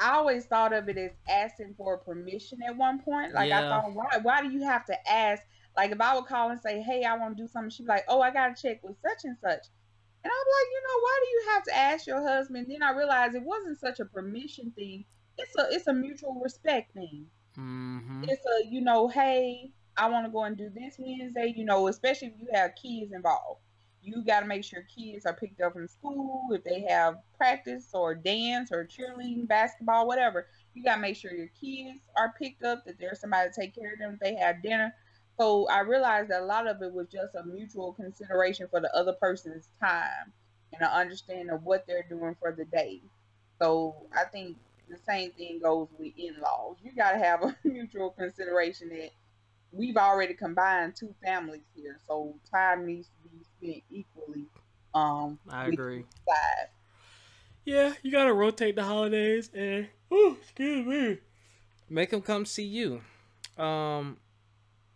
I 0.00 0.12
always 0.12 0.46
thought 0.46 0.72
of 0.72 0.88
it 0.88 0.96
as 0.96 1.10
asking 1.28 1.74
for 1.76 1.98
permission 1.98 2.60
at 2.66 2.76
one 2.76 3.00
point. 3.00 3.34
Like 3.34 3.52
I 3.52 3.60
thought, 3.60 3.92
why 3.92 4.18
why 4.22 4.42
do 4.42 4.50
you 4.50 4.62
have 4.62 4.86
to 4.86 5.10
ask? 5.10 5.42
Like 5.76 5.90
if 5.90 6.00
I 6.00 6.14
would 6.14 6.24
call 6.24 6.50
and 6.50 6.60
say, 6.60 6.80
Hey, 6.80 7.04
I 7.04 7.16
want 7.16 7.36
to 7.36 7.42
do 7.42 7.46
something, 7.46 7.70
she'd 7.70 7.84
be 7.84 7.88
like, 7.88 8.04
Oh, 8.08 8.20
I 8.20 8.30
gotta 8.30 8.60
check 8.60 8.82
with 8.82 8.96
such 9.02 9.24
and 9.24 9.36
such. 9.38 9.66
And 10.22 10.30
I'm 10.30 10.46
like, 10.52 10.68
you 10.70 10.82
know, 10.82 11.00
why 11.00 11.20
do 11.22 11.30
you 11.30 11.42
have 11.52 11.62
to 11.64 11.76
ask 11.76 12.06
your 12.06 12.28
husband? 12.28 12.66
Then 12.68 12.82
I 12.82 12.92
realized 12.92 13.34
it 13.34 13.42
wasn't 13.42 13.78
such 13.78 14.00
a 14.00 14.04
permission 14.04 14.72
thing. 14.76 15.04
It's 15.38 15.54
a 15.56 15.74
it's 15.74 15.86
a 15.86 15.94
mutual 15.94 16.40
respect 16.42 16.92
thing. 16.94 17.26
Mm-hmm. 17.58 18.24
It's 18.24 18.44
a, 18.44 18.66
you 18.68 18.80
know, 18.80 19.08
hey, 19.08 19.70
I 20.00 20.08
want 20.08 20.24
to 20.24 20.32
go 20.32 20.44
and 20.44 20.56
do 20.56 20.70
this 20.74 20.96
Wednesday, 20.98 21.52
you 21.54 21.66
know, 21.66 21.86
especially 21.88 22.28
if 22.28 22.40
you 22.40 22.48
have 22.54 22.70
kids 22.74 23.12
involved. 23.12 23.60
You 24.02 24.24
got 24.24 24.40
to 24.40 24.46
make 24.46 24.64
sure 24.64 24.82
kids 24.96 25.26
are 25.26 25.34
picked 25.34 25.60
up 25.60 25.74
from 25.74 25.86
school. 25.88 26.48
If 26.52 26.64
they 26.64 26.86
have 26.88 27.16
practice 27.36 27.90
or 27.92 28.14
dance 28.14 28.72
or 28.72 28.86
cheerleading, 28.86 29.46
basketball, 29.46 30.06
whatever, 30.06 30.46
you 30.72 30.82
got 30.82 30.94
to 30.94 31.02
make 31.02 31.16
sure 31.16 31.32
your 31.32 31.50
kids 31.60 32.00
are 32.16 32.32
picked 32.40 32.64
up, 32.64 32.86
that 32.86 32.98
there's 32.98 33.20
somebody 33.20 33.50
to 33.50 33.60
take 33.60 33.74
care 33.74 33.92
of 33.92 33.98
them, 33.98 34.14
if 34.14 34.20
they 34.20 34.36
have 34.36 34.62
dinner. 34.62 34.94
So 35.38 35.68
I 35.68 35.80
realized 35.80 36.30
that 36.30 36.40
a 36.40 36.46
lot 36.46 36.66
of 36.66 36.80
it 36.80 36.94
was 36.94 37.08
just 37.08 37.34
a 37.34 37.44
mutual 37.44 37.92
consideration 37.92 38.68
for 38.70 38.80
the 38.80 38.94
other 38.96 39.12
person's 39.20 39.68
time 39.82 40.32
and 40.72 40.80
an 40.80 40.88
understanding 40.88 41.50
of 41.50 41.64
what 41.64 41.86
they're 41.86 42.06
doing 42.08 42.34
for 42.40 42.52
the 42.56 42.64
day. 42.64 43.02
So 43.58 44.06
I 44.16 44.24
think 44.24 44.56
the 44.88 44.96
same 45.06 45.32
thing 45.32 45.60
goes 45.62 45.88
with 45.98 46.14
in-laws. 46.16 46.76
You 46.82 46.92
got 46.96 47.12
to 47.12 47.18
have 47.18 47.42
a 47.42 47.54
mutual 47.68 48.10
consideration 48.10 48.88
that 48.88 49.10
we've 49.72 49.96
already 49.96 50.34
combined 50.34 50.96
two 50.96 51.14
families 51.24 51.62
here, 51.74 51.98
so 52.06 52.34
time 52.52 52.86
needs 52.86 53.08
to 53.22 53.28
be 53.28 53.44
spent 53.44 53.84
equally. 53.90 54.46
Um, 54.94 55.38
I 55.48 55.68
agree. 55.68 56.00
each 56.00 56.06
side. 56.28 56.68
Yeah, 57.64 57.92
you 58.02 58.10
gotta 58.10 58.32
rotate 58.32 58.76
the 58.76 58.82
holidays 58.82 59.50
and 59.54 59.88
oh, 60.10 60.36
excuse 60.40 60.86
me, 60.86 61.18
make 61.88 62.10
them 62.10 62.22
come 62.22 62.44
see 62.44 62.64
you. 62.64 63.02
Um, 63.62 64.16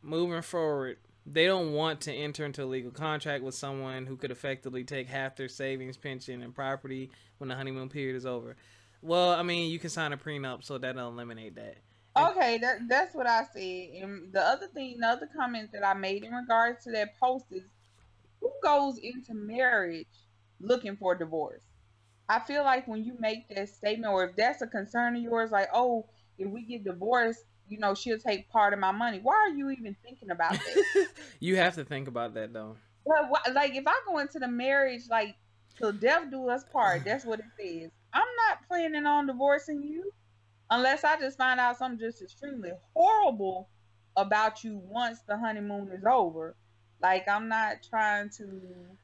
moving 0.03 0.43
forward, 0.43 0.97
they 1.27 1.47
don't 1.47 1.73
want 1.73 2.01
to 2.03 2.13
enter 2.13 2.45
into 2.45 2.65
a 2.65 2.67
legal 2.67 2.91
contract 2.91 3.45
with 3.45 3.55
someone 3.55 4.07
who 4.07 4.17
could 4.17 4.31
effectively 4.31 4.85
take 4.85 5.09
half 5.09 5.37
their 5.37 5.49
savings, 5.49 5.97
pension, 5.97 6.43
and 6.43 6.55
property 6.55 7.11
when 7.39 7.49
the 7.49 7.55
honeymoon 7.55 7.89
period 7.89 8.17
is 8.17 8.27
over. 8.27 8.57
Well, 9.03 9.31
I 9.31 9.43
mean, 9.43 9.71
you 9.71 9.79
can 9.79 9.91
sign 9.91 10.13
a 10.13 10.17
prenup, 10.17 10.65
so 10.65 10.79
that'll 10.79 11.09
eliminate 11.09 11.57
that. 11.57 11.77
Okay, 12.16 12.59
that 12.59 12.88
that's 12.88 13.14
what 13.14 13.27
I 13.27 13.44
said. 13.53 14.03
And 14.03 14.33
the 14.33 14.40
other 14.40 14.68
thing, 14.68 14.94
another 14.96 15.29
comment 15.37 15.70
that 15.72 15.85
I 15.85 15.94
made 15.94 16.22
in 16.22 16.33
regards 16.33 16.85
to 16.85 16.92
that 16.92 17.18
post 17.18 17.46
is, 17.50 17.64
who 18.40 18.53
goes 18.62 18.98
into 18.98 19.35
marriage 19.35 20.07
looking 20.61 20.96
for 20.96 21.14
divorce? 21.14 21.62
I 22.29 22.38
feel 22.40 22.62
like 22.62 22.87
when 22.87 23.05
you 23.05 23.16
make 23.18 23.48
that 23.48 23.68
statement, 23.68 24.12
or 24.12 24.24
if 24.24 24.37
that's 24.37 24.62
a 24.62 24.66
concern 24.66 25.16
of 25.16 25.22
yours, 25.22 25.50
like, 25.50 25.68
oh, 25.74 26.07
if 26.38 26.48
we 26.48 26.62
get 26.62 26.85
divorced, 26.85 27.44
you 27.68 27.79
know, 27.79 27.94
she'll 27.94 28.18
take 28.18 28.48
part 28.48 28.72
of 28.72 28.79
my 28.79 28.92
money. 28.92 29.18
Why 29.22 29.35
are 29.35 29.57
you 29.57 29.70
even 29.70 29.96
thinking 30.05 30.31
about 30.31 30.53
that? 30.53 31.09
you 31.40 31.57
have 31.57 31.74
to 31.74 31.85
think 31.85 32.09
about 32.09 32.35
that 32.35 32.53
though. 32.53 32.77
Well, 33.05 33.31
like 33.53 33.74
if 33.74 33.85
I 33.87 34.00
go 34.07 34.18
into 34.18 34.38
the 34.38 34.48
marriage 34.48 35.03
like 35.11 35.35
till 35.77 35.92
death 35.92 36.31
do 36.31 36.48
us 36.48 36.64
part, 36.72 37.05
that's 37.05 37.24
what 37.24 37.40
it 37.40 37.46
says. 37.59 37.90
I'm 38.12 38.22
not 38.48 38.66
planning 38.68 39.07
on 39.07 39.27
divorcing 39.27 39.83
you 39.83 40.12
unless 40.70 41.05
I 41.05 41.18
just 41.18 41.38
find 41.38 41.61
out 41.61 41.79
something 41.79 41.98
just 41.98 42.22
extremely 42.22 42.72
horrible 42.94 43.70
about 44.16 44.64
you 44.64 44.77
once 44.79 45.22
the 45.22 45.37
honeymoon 45.38 45.90
is 45.92 46.05
over. 46.05 46.57
Like 47.00 47.29
I'm 47.29 47.48
not 47.48 47.83
trying 47.83 48.31
to 48.38 48.98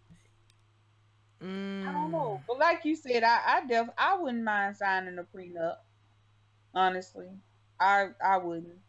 Mm. 1.41 1.81
I 1.87 1.93
don't 1.93 2.11
know. 2.13 2.43
But 2.47 2.59
like 2.59 2.85
you 2.85 2.97
said, 2.97 3.23
I 3.23 3.41
I 3.59 3.67
def 3.67 3.89
I 3.99 4.17
wouldn't 4.17 4.45
mind 4.45 4.77
signing 4.77 5.19
a 5.19 5.25
prenup. 5.25 5.79
Honestly. 6.75 7.31
I 7.81 8.11
I 8.25 8.39
wouldn't. 8.39 8.83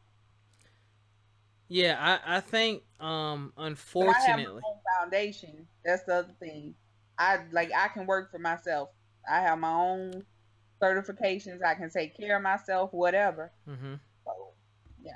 Yeah, 1.67 1.95
I 2.23 2.37
I 2.37 2.39
think 2.41 2.83
um 2.99 3.53
But 3.97 4.07
I 4.09 4.19
have 4.21 4.41
my 4.41 4.45
unfortunately. 4.45 4.65
own 4.69 4.81
foundation. 4.99 5.67
That's 5.83 6.03
the 6.03 6.15
other 6.15 6.33
thing. 6.33 6.75
I 7.17 7.45
like 7.51 7.71
I 7.73 7.87
can 7.89 8.05
work 8.05 8.31
for 8.31 8.39
myself. 8.39 8.89
I 9.29 9.41
have 9.41 9.59
my 9.59 9.71
own 9.73 10.25
certifications. 10.81 11.63
I 11.63 11.75
can 11.75 11.89
take 11.89 12.15
care 12.17 12.37
of 12.37 12.43
myself, 12.43 12.93
whatever. 12.93 13.51
Mm-hmm. 13.69 13.95
So 14.25 14.31
yeah. 15.03 15.11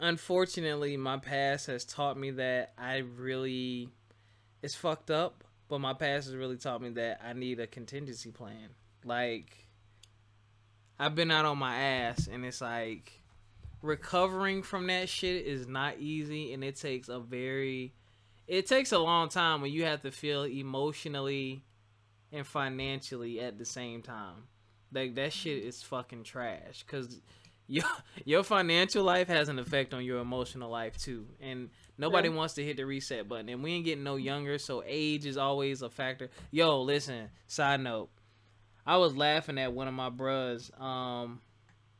Unfortunately, 0.00 0.96
my 0.96 1.18
past 1.18 1.66
has 1.66 1.84
taught 1.84 2.16
me 2.16 2.30
that 2.32 2.72
I 2.78 2.98
really 2.98 3.88
it's 4.62 4.74
fucked 4.74 5.10
up, 5.10 5.44
but 5.68 5.80
my 5.80 5.94
past 5.94 6.26
has 6.26 6.36
really 6.36 6.56
taught 6.56 6.82
me 6.82 6.90
that 6.90 7.20
I 7.24 7.32
need 7.32 7.60
a 7.60 7.66
contingency 7.66 8.30
plan. 8.30 8.70
Like 9.04 9.68
I've 10.98 11.14
been 11.14 11.30
out 11.30 11.44
on 11.44 11.58
my 11.58 11.76
ass 11.76 12.28
and 12.30 12.44
it's 12.44 12.60
like 12.60 13.20
recovering 13.82 14.62
from 14.62 14.88
that 14.88 15.08
shit 15.08 15.46
is 15.46 15.68
not 15.68 15.98
easy 15.98 16.52
and 16.52 16.64
it 16.64 16.76
takes 16.76 17.08
a 17.08 17.20
very 17.20 17.94
it 18.48 18.66
takes 18.66 18.92
a 18.92 18.98
long 18.98 19.28
time 19.28 19.60
when 19.60 19.70
you 19.70 19.84
have 19.84 20.02
to 20.02 20.10
feel 20.10 20.44
emotionally 20.44 21.64
and 22.32 22.46
financially 22.46 23.40
at 23.40 23.58
the 23.58 23.64
same 23.64 24.02
time. 24.02 24.48
Like 24.92 25.14
that 25.16 25.32
shit 25.32 25.62
is 25.64 25.82
fucking 25.82 26.24
trash 26.24 26.82
cuz 26.84 27.20
your 27.66 27.84
your 28.24 28.42
financial 28.42 29.04
life 29.04 29.28
has 29.28 29.48
an 29.50 29.58
effect 29.58 29.92
on 29.92 30.02
your 30.04 30.18
emotional 30.20 30.70
life 30.70 30.96
too. 30.96 31.26
And 31.40 31.68
nobody 31.98 32.28
Yeah. 32.28 32.34
wants 32.36 32.54
to 32.54 32.64
hit 32.64 32.76
the 32.78 32.86
reset 32.86 33.28
button. 33.28 33.48
And 33.50 33.62
we 33.62 33.72
ain't 33.72 33.84
getting 33.84 34.04
no 34.04 34.16
younger, 34.16 34.56
so 34.58 34.82
age 34.86 35.26
is 35.26 35.36
always 35.36 35.82
a 35.82 35.90
factor. 35.90 36.30
Yo, 36.50 36.80
listen, 36.80 37.28
side 37.46 37.80
note. 37.80 38.08
I 38.86 38.96
was 38.96 39.14
laughing 39.14 39.58
at 39.58 39.74
one 39.74 39.86
of 39.88 39.94
my 39.94 40.08
bros. 40.08 40.70
Um 40.78 41.40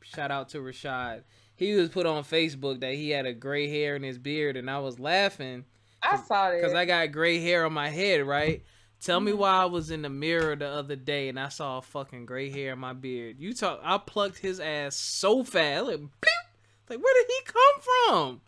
shout 0.01 0.31
out 0.31 0.49
to 0.49 0.57
Rashad. 0.59 1.23
He 1.55 1.75
was 1.75 1.89
put 1.89 2.05
on 2.07 2.23
Facebook 2.23 2.79
that 2.79 2.93
he 2.95 3.09
had 3.11 3.25
a 3.27 3.33
gray 3.33 3.67
hair 3.69 3.95
in 3.95 4.01
his 4.01 4.17
beard 4.17 4.57
and 4.57 4.69
I 4.71 4.79
was 4.79 4.99
laughing 4.99 5.65
I 6.01 6.15
saw 6.15 6.49
that. 6.49 6.55
because 6.55 6.73
I 6.73 6.85
got 6.85 7.11
gray 7.11 7.39
hair 7.39 7.65
on 7.65 7.73
my 7.73 7.89
head, 7.89 8.25
right? 8.25 8.63
Tell 9.01 9.19
me 9.21 9.31
Mhm. 9.31 9.37
why 9.37 9.51
I 9.51 9.65
was 9.65 9.91
in 9.91 10.01
the 10.01 10.09
mirror 10.09 10.55
the 10.55 10.67
other 10.67 10.95
day 10.97 11.29
and 11.29 11.39
I 11.39 11.47
saw 11.49 11.77
a 11.77 11.81
fucking 11.81 12.25
gray 12.25 12.49
hair 12.49 12.73
in 12.73 12.79
my 12.79 12.93
beard. 12.93 13.37
You 13.39 13.53
talk, 13.53 13.79
I 13.81 13.97
plucked 13.97 14.39
his 14.39 14.59
ass 14.59 14.95
so 14.97 15.43
fast, 15.43 15.85
like, 15.85 15.99
beep! 15.99 16.89
like 16.89 16.99
where 16.99 17.13
did 17.13 17.27
he 17.27 17.41
come 17.45 17.81
from? 18.07 18.41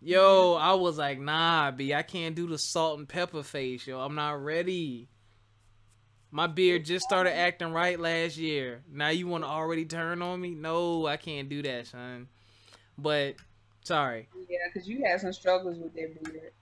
Yo, 0.00 0.54
I 0.54 0.74
was 0.74 0.98
like, 0.98 1.18
nah, 1.20 1.70
b, 1.70 1.94
I 1.94 2.02
can't 2.02 2.34
do 2.34 2.46
the 2.48 2.58
salt 2.58 2.98
and 2.98 3.08
pepper 3.08 3.42
face, 3.42 3.86
yo. 3.86 4.00
I'm 4.00 4.14
not 4.16 4.42
ready. 4.42 5.08
My 6.30 6.46
beard 6.46 6.84
just 6.84 7.04
started 7.04 7.34
acting 7.34 7.72
right 7.72 7.98
last 8.00 8.36
year. 8.36 8.82
Now 8.90 9.10
you 9.10 9.26
want 9.28 9.44
to 9.44 9.48
already 9.48 9.84
turn 9.84 10.20
on 10.22 10.40
me? 10.40 10.54
No, 10.54 11.06
I 11.06 11.16
can't 11.18 11.48
do 11.48 11.62
that, 11.62 11.86
son. 11.86 12.28
But 12.98 13.36
sorry. 13.84 14.28
yeah, 14.48 14.58
because 14.72 14.88
you 14.88 15.04
had 15.04 15.20
some 15.20 15.32
struggles 15.32 15.78
with 15.78 15.94
that 15.94 16.22
beard. 16.24 16.52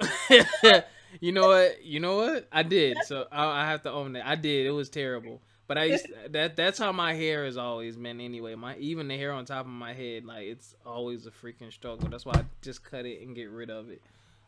you 1.20 1.32
know 1.32 1.48
what? 1.48 1.84
You 1.84 2.00
know 2.00 2.16
what? 2.16 2.48
I 2.52 2.62
did. 2.62 2.98
So 3.04 3.26
I, 3.30 3.62
I 3.62 3.66
have 3.66 3.82
to 3.82 3.90
own 3.92 4.12
that. 4.14 4.26
I 4.26 4.34
did. 4.34 4.66
It 4.66 4.70
was 4.70 4.88
terrible. 4.88 5.40
But 5.66 5.78
I 5.78 5.84
used 5.84 6.06
that. 6.30 6.56
That's 6.56 6.78
how 6.78 6.92
my 6.92 7.14
hair 7.14 7.44
is 7.46 7.56
always 7.56 7.96
been. 7.96 8.20
Anyway, 8.20 8.54
my 8.54 8.76
even 8.76 9.08
the 9.08 9.16
hair 9.16 9.32
on 9.32 9.44
top 9.44 9.66
of 9.66 9.72
my 9.72 9.92
head, 9.92 10.24
like 10.24 10.46
it's 10.46 10.74
always 10.84 11.26
a 11.26 11.30
freaking 11.30 11.72
struggle. 11.72 12.08
That's 12.08 12.24
why 12.26 12.34
I 12.36 12.44
just 12.62 12.82
cut 12.84 13.06
it 13.06 13.22
and 13.22 13.34
get 13.34 13.50
rid 13.50 13.70
of 13.70 13.90
it. 13.90 14.02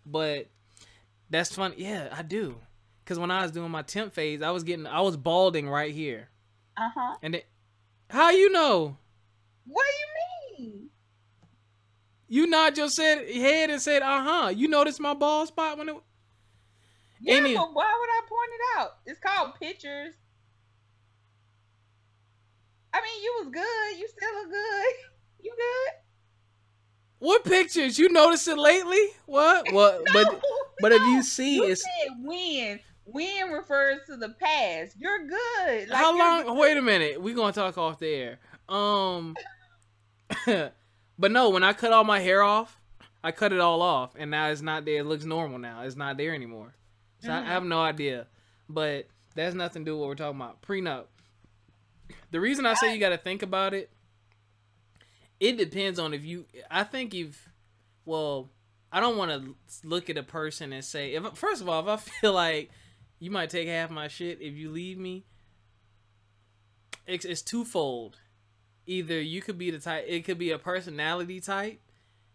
But 0.06 0.48
that's 1.30 1.54
fun. 1.54 1.74
Yeah, 1.76 2.08
I 2.12 2.22
do. 2.22 2.56
Cause 3.04 3.18
when 3.18 3.30
I 3.30 3.42
was 3.42 3.50
doing 3.50 3.70
my 3.70 3.82
temp 3.82 4.12
phase, 4.14 4.42
I 4.42 4.50
was 4.50 4.62
getting, 4.62 4.86
I 4.86 5.00
was 5.00 5.16
balding 5.16 5.68
right 5.68 5.92
here. 5.92 6.28
Uh 6.76 6.88
huh. 6.94 7.16
And 7.22 7.34
it, 7.34 7.46
how 8.10 8.30
you 8.30 8.50
know? 8.52 8.96
What 9.66 9.84
do 9.84 10.60
you 10.62 10.68
mean? 10.70 10.90
You 12.32 12.46
nod 12.46 12.78
your 12.78 12.88
said, 12.88 13.28
head 13.28 13.68
and 13.68 13.78
said, 13.78 14.00
"Uh 14.00 14.22
huh." 14.22 14.48
You 14.48 14.66
noticed 14.66 14.98
my 15.00 15.12
bald 15.12 15.48
spot 15.48 15.76
when 15.76 15.90
it. 15.90 15.96
Yeah, 17.20 17.42
but 17.42 17.74
why 17.74 17.94
would 18.00 18.08
I 18.08 18.20
point 18.26 18.50
it 18.54 18.78
out? 18.78 18.90
It's 19.04 19.20
called 19.20 19.54
pictures. 19.60 20.14
I 22.94 23.02
mean, 23.02 23.22
you 23.22 23.34
was 23.38 23.52
good. 23.52 24.00
You 24.00 24.08
still 24.08 24.34
look 24.34 24.50
good. 24.50 24.94
You 25.44 25.52
good? 25.56 25.92
What 27.18 27.44
pictures? 27.44 27.98
You 27.98 28.08
noticed 28.08 28.48
it 28.48 28.56
lately? 28.56 29.08
What? 29.26 29.66
What? 29.72 30.02
No, 30.06 30.12
But 30.14 30.40
but 30.80 30.92
if 30.92 31.02
you 31.02 31.22
see, 31.22 31.56
you 31.56 31.64
it's 31.64 31.82
said 31.82 32.12
when. 32.22 32.80
When 33.04 33.50
refers 33.50 34.06
to 34.06 34.16
the 34.16 34.30
past. 34.30 34.96
You're 34.96 35.26
good. 35.26 35.88
Like, 35.90 35.98
how 35.98 36.16
long? 36.16 36.44
good. 36.44 36.56
Wait 36.56 36.78
a 36.78 36.82
minute. 36.82 37.20
We're 37.20 37.34
gonna 37.34 37.52
talk 37.52 37.76
off 37.76 37.98
the 37.98 38.08
air. 38.08 38.38
Um, 38.70 39.36
but 41.18 41.30
no, 41.32 41.50
when 41.50 41.62
I 41.64 41.72
cut 41.72 41.92
all 41.92 42.04
my 42.04 42.20
hair 42.20 42.42
off, 42.42 42.78
I 43.24 43.30
cut 43.32 43.52
it 43.52 43.60
all 43.60 43.82
off, 43.82 44.14
and 44.18 44.30
now 44.30 44.48
it's 44.48 44.62
not 44.62 44.84
there. 44.84 44.98
It 45.00 45.04
looks 45.06 45.24
normal 45.24 45.58
now. 45.58 45.82
It's 45.82 45.96
not 45.96 46.16
there 46.16 46.34
anymore. 46.34 46.74
So 47.20 47.30
I 47.32 47.36
Mhm. 47.40 47.46
have 47.46 47.64
no 47.64 47.80
idea. 47.80 48.26
But 48.68 49.06
that's 49.34 49.54
nothing 49.54 49.84
to 49.84 49.90
do 49.90 49.94
with 49.94 50.00
what 50.00 50.08
we're 50.08 50.14
talking 50.16 50.40
about. 50.40 50.60
Prenup. 50.62 51.06
The 52.30 52.40
reason 52.40 52.66
I 52.66 52.74
say 52.74 52.92
you 52.92 52.98
got 53.00 53.10
to 53.10 53.18
think 53.18 53.42
about 53.42 53.74
it, 53.74 53.90
it 55.38 55.56
depends 55.56 55.98
on 55.98 56.14
if 56.14 56.24
you. 56.24 56.46
I 56.70 56.82
think 56.84 57.14
if, 57.14 57.48
well, 58.04 58.50
I 58.90 59.00
don't 59.00 59.16
want 59.16 59.30
to 59.30 59.54
look 59.86 60.10
at 60.10 60.16
a 60.18 60.22
person 60.22 60.72
and 60.72 60.84
say 60.84 61.14
if 61.14 61.24
first 61.36 61.62
of 61.62 61.68
all 61.68 61.80
if 61.80 61.88
I 61.88 61.96
feel 62.20 62.32
like 62.32 62.70
you 63.18 63.30
might 63.30 63.50
take 63.50 63.68
half 63.68 63.90
my 63.90 64.08
shit 64.08 64.40
if 64.40 64.54
you 64.54 64.70
leave 64.70 64.98
me. 64.98 65.24
It's, 67.06 67.24
it's 67.24 67.42
twofold. 67.42 68.18
Either 68.86 69.20
you 69.20 69.40
could 69.40 69.58
be 69.58 69.70
the 69.70 69.78
type, 69.78 70.04
it 70.06 70.24
could 70.24 70.38
be 70.38 70.50
a 70.50 70.58
personality 70.58 71.40
type, 71.40 71.80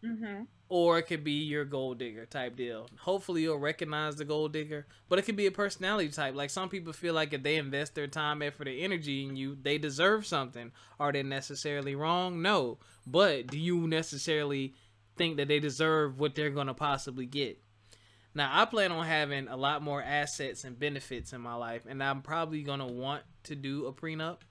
Mhm. 0.03 0.47
or 0.69 0.97
it 0.99 1.03
could 1.03 1.23
be 1.23 1.43
your 1.43 1.65
gold 1.65 1.97
digger 1.99 2.25
type 2.25 2.55
deal. 2.55 2.87
Hopefully, 2.99 3.41
you'll 3.43 3.57
recognize 3.57 4.15
the 4.15 4.25
gold 4.25 4.53
digger, 4.53 4.87
but 5.09 5.19
it 5.19 5.23
could 5.23 5.35
be 5.35 5.45
a 5.47 5.51
personality 5.51 6.09
type. 6.09 6.35
Like 6.35 6.49
some 6.49 6.69
people 6.69 6.93
feel 6.93 7.13
like 7.13 7.33
if 7.33 7.43
they 7.43 7.55
invest 7.57 7.95
their 7.95 8.07
time, 8.07 8.41
effort, 8.41 8.67
and 8.67 8.79
energy 8.79 9.23
in 9.25 9.35
you, 9.35 9.55
they 9.61 9.77
deserve 9.77 10.25
something. 10.25 10.71
Are 10.99 11.11
they 11.11 11.23
necessarily 11.23 11.95
wrong? 11.95 12.41
No. 12.41 12.79
But 13.05 13.47
do 13.47 13.57
you 13.59 13.87
necessarily 13.87 14.73
think 15.15 15.37
that 15.37 15.47
they 15.47 15.59
deserve 15.59 16.19
what 16.19 16.35
they're 16.35 16.49
going 16.51 16.67
to 16.67 16.73
possibly 16.73 17.25
get? 17.25 17.61
Now, 18.35 18.51
I 18.53 18.65
plan 18.65 18.91
on 18.91 19.05
having 19.05 19.47
a 19.47 19.57
lot 19.57 19.81
more 19.81 20.01
assets 20.03 20.63
and 20.63 20.77
benefits 20.77 21.33
in 21.33 21.41
my 21.41 21.55
life, 21.55 21.85
and 21.87 22.03
I'm 22.03 22.21
probably 22.21 22.61
going 22.61 22.79
to 22.79 22.85
want 22.85 23.23
to 23.43 23.55
do 23.55 23.87
a 23.87 23.93
prenup, 23.93 24.41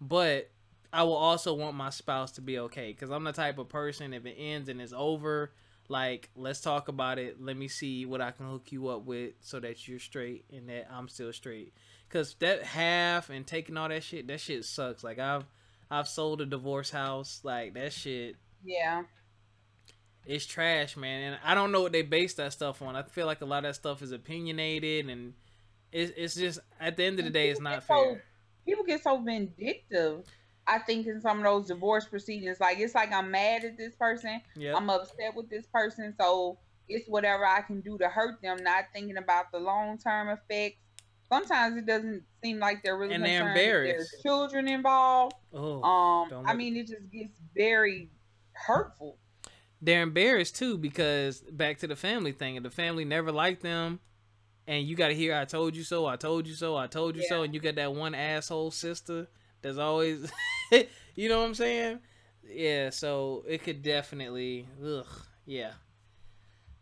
but 0.00 0.50
I 0.96 1.02
will 1.02 1.12
also 1.12 1.52
want 1.52 1.76
my 1.76 1.90
spouse 1.90 2.32
to 2.32 2.40
be 2.40 2.58
okay 2.58 2.90
because 2.90 3.10
I'm 3.10 3.22
the 3.22 3.32
type 3.32 3.58
of 3.58 3.68
person 3.68 4.14
if 4.14 4.24
it 4.24 4.34
ends 4.38 4.70
and 4.70 4.80
it's 4.80 4.94
over, 4.96 5.52
like 5.90 6.30
let's 6.34 6.62
talk 6.62 6.88
about 6.88 7.18
it. 7.18 7.36
Let 7.38 7.58
me 7.58 7.68
see 7.68 8.06
what 8.06 8.22
I 8.22 8.30
can 8.30 8.46
hook 8.46 8.72
you 8.72 8.88
up 8.88 9.04
with 9.04 9.34
so 9.42 9.60
that 9.60 9.86
you're 9.86 9.98
straight 9.98 10.46
and 10.50 10.70
that 10.70 10.88
I'm 10.90 11.08
still 11.08 11.34
straight. 11.34 11.74
Cause 12.08 12.34
that 12.38 12.62
half 12.62 13.28
and 13.28 13.46
taking 13.46 13.76
all 13.76 13.90
that 13.90 14.04
shit, 14.04 14.26
that 14.28 14.40
shit 14.40 14.64
sucks. 14.64 15.04
Like 15.04 15.18
I've 15.18 15.44
I've 15.90 16.08
sold 16.08 16.40
a 16.40 16.46
divorce 16.46 16.88
house, 16.88 17.40
like 17.44 17.74
that 17.74 17.92
shit. 17.92 18.36
Yeah. 18.64 19.02
It's 20.24 20.46
trash, 20.46 20.96
man. 20.96 21.34
And 21.34 21.40
I 21.44 21.54
don't 21.54 21.72
know 21.72 21.82
what 21.82 21.92
they 21.92 22.02
base 22.02 22.32
that 22.34 22.54
stuff 22.54 22.80
on. 22.80 22.96
I 22.96 23.02
feel 23.02 23.26
like 23.26 23.42
a 23.42 23.44
lot 23.44 23.58
of 23.58 23.64
that 23.64 23.74
stuff 23.74 24.00
is 24.00 24.12
opinionated 24.12 25.10
and 25.10 25.34
it's 25.92 26.10
it's 26.16 26.36
just 26.36 26.58
at 26.80 26.96
the 26.96 27.04
end 27.04 27.18
of 27.18 27.26
the 27.26 27.30
day, 27.30 27.50
it's 27.50 27.60
not 27.60 27.84
fair. 27.84 28.24
People 28.64 28.84
get 28.84 29.02
so 29.02 29.18
vindictive. 29.18 30.24
I 30.68 30.78
think 30.80 31.06
in 31.06 31.20
some 31.20 31.38
of 31.38 31.44
those 31.44 31.66
divorce 31.68 32.06
proceedings, 32.06 32.58
like 32.60 32.78
it's 32.78 32.94
like 32.94 33.12
I'm 33.12 33.30
mad 33.30 33.64
at 33.64 33.76
this 33.76 33.94
person. 33.94 34.40
Yeah. 34.56 34.74
I'm 34.76 34.90
upset 34.90 35.34
with 35.34 35.48
this 35.48 35.66
person, 35.66 36.14
so 36.18 36.58
it's 36.88 37.08
whatever 37.08 37.46
I 37.46 37.60
can 37.62 37.80
do 37.80 37.96
to 37.98 38.08
hurt 38.08 38.40
them, 38.42 38.58
not 38.62 38.84
thinking 38.92 39.16
about 39.16 39.52
the 39.52 39.58
long 39.58 39.98
term 39.98 40.28
effects. 40.28 40.78
Sometimes 41.28 41.76
it 41.76 41.86
doesn't 41.86 42.22
seem 42.42 42.60
like 42.60 42.82
they're 42.84 42.96
really 42.96 43.14
And 43.14 43.24
they're 43.24 43.48
embarrassed. 43.48 44.10
There's 44.12 44.22
children 44.22 44.68
involved. 44.68 45.34
Oh. 45.52 45.82
Um, 45.82 46.44
I 46.46 46.54
mean, 46.54 46.76
it 46.76 46.86
just 46.86 47.10
gets 47.10 47.38
very 47.54 48.10
hurtful. 48.52 49.18
they're 49.82 50.02
embarrassed 50.02 50.56
too 50.56 50.78
because 50.78 51.40
back 51.50 51.78
to 51.78 51.86
the 51.86 51.96
family 51.96 52.32
thing, 52.32 52.56
and 52.56 52.64
the 52.64 52.70
family 52.70 53.04
never 53.04 53.30
liked 53.32 53.62
them, 53.62 54.00
and 54.66 54.86
you 54.86 54.96
got 54.96 55.08
to 55.08 55.14
hear 55.14 55.34
"I 55.34 55.44
told 55.44 55.76
you 55.76 55.82
so," 55.84 56.06
"I 56.06 56.16
told 56.16 56.46
you 56.46 56.54
so," 56.54 56.76
"I 56.76 56.86
told 56.86 57.14
you 57.16 57.22
so," 57.28 57.42
and 57.42 57.52
you 57.54 57.60
got 57.60 57.74
that 57.76 57.92
one 57.92 58.14
asshole 58.14 58.70
sister 58.70 59.26
that's 59.62 59.78
always, 59.78 60.30
you 61.14 61.28
know 61.28 61.40
what 61.40 61.46
I'm 61.46 61.54
saying? 61.54 62.00
Yeah, 62.48 62.90
so 62.90 63.44
it 63.46 63.62
could 63.64 63.82
definitely, 63.82 64.66
ugh, 64.84 65.06
yeah. 65.44 65.72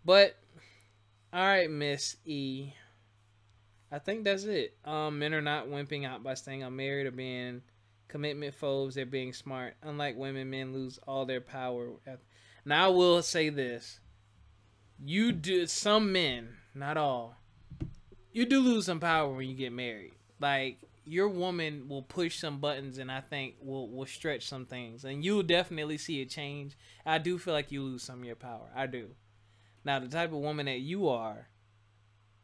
But 0.04 0.36
all 1.32 1.40
right, 1.44 1.70
Miss 1.70 2.16
E. 2.24 2.72
I 3.90 3.98
think 3.98 4.24
that's 4.24 4.44
it. 4.44 4.76
Um, 4.84 5.18
men 5.18 5.34
are 5.34 5.40
not 5.40 5.68
wimping 5.68 6.06
out 6.06 6.22
by 6.22 6.34
staying 6.34 6.62
unmarried 6.62 7.06
or 7.06 7.10
being 7.12 7.62
commitment 8.08 8.54
phobes. 8.54 8.94
They're 8.94 9.06
being 9.06 9.32
smart. 9.32 9.74
Unlike 9.82 10.16
women, 10.16 10.50
men 10.50 10.72
lose 10.72 10.98
all 11.06 11.26
their 11.26 11.40
power. 11.40 11.88
Now 12.64 12.86
I 12.86 12.88
will 12.88 13.22
say 13.22 13.48
this: 13.48 14.00
you 15.02 15.32
do 15.32 15.66
some 15.66 16.12
men, 16.12 16.56
not 16.74 16.96
all. 16.96 17.36
You 18.32 18.46
do 18.46 18.60
lose 18.60 18.86
some 18.86 19.00
power 19.00 19.32
when 19.32 19.48
you 19.48 19.54
get 19.54 19.72
married. 19.72 20.14
Like 20.40 20.78
your 21.06 21.28
woman 21.28 21.88
will 21.88 22.02
push 22.02 22.38
some 22.38 22.58
buttons, 22.60 22.98
and 22.98 23.10
I 23.12 23.20
think 23.20 23.56
will 23.60 23.90
will 23.90 24.06
stretch 24.06 24.46
some 24.48 24.66
things, 24.66 25.04
and 25.04 25.24
you'll 25.24 25.42
definitely 25.42 25.98
see 25.98 26.22
a 26.22 26.26
change. 26.26 26.76
I 27.06 27.18
do 27.18 27.38
feel 27.38 27.54
like 27.54 27.72
you 27.72 27.82
lose 27.82 28.02
some 28.02 28.20
of 28.20 28.24
your 28.24 28.36
power. 28.36 28.70
I 28.74 28.86
do. 28.86 29.10
Now 29.84 30.00
the 30.00 30.08
type 30.08 30.30
of 30.32 30.38
woman 30.38 30.66
that 30.66 30.80
you 30.80 31.08
are, 31.08 31.48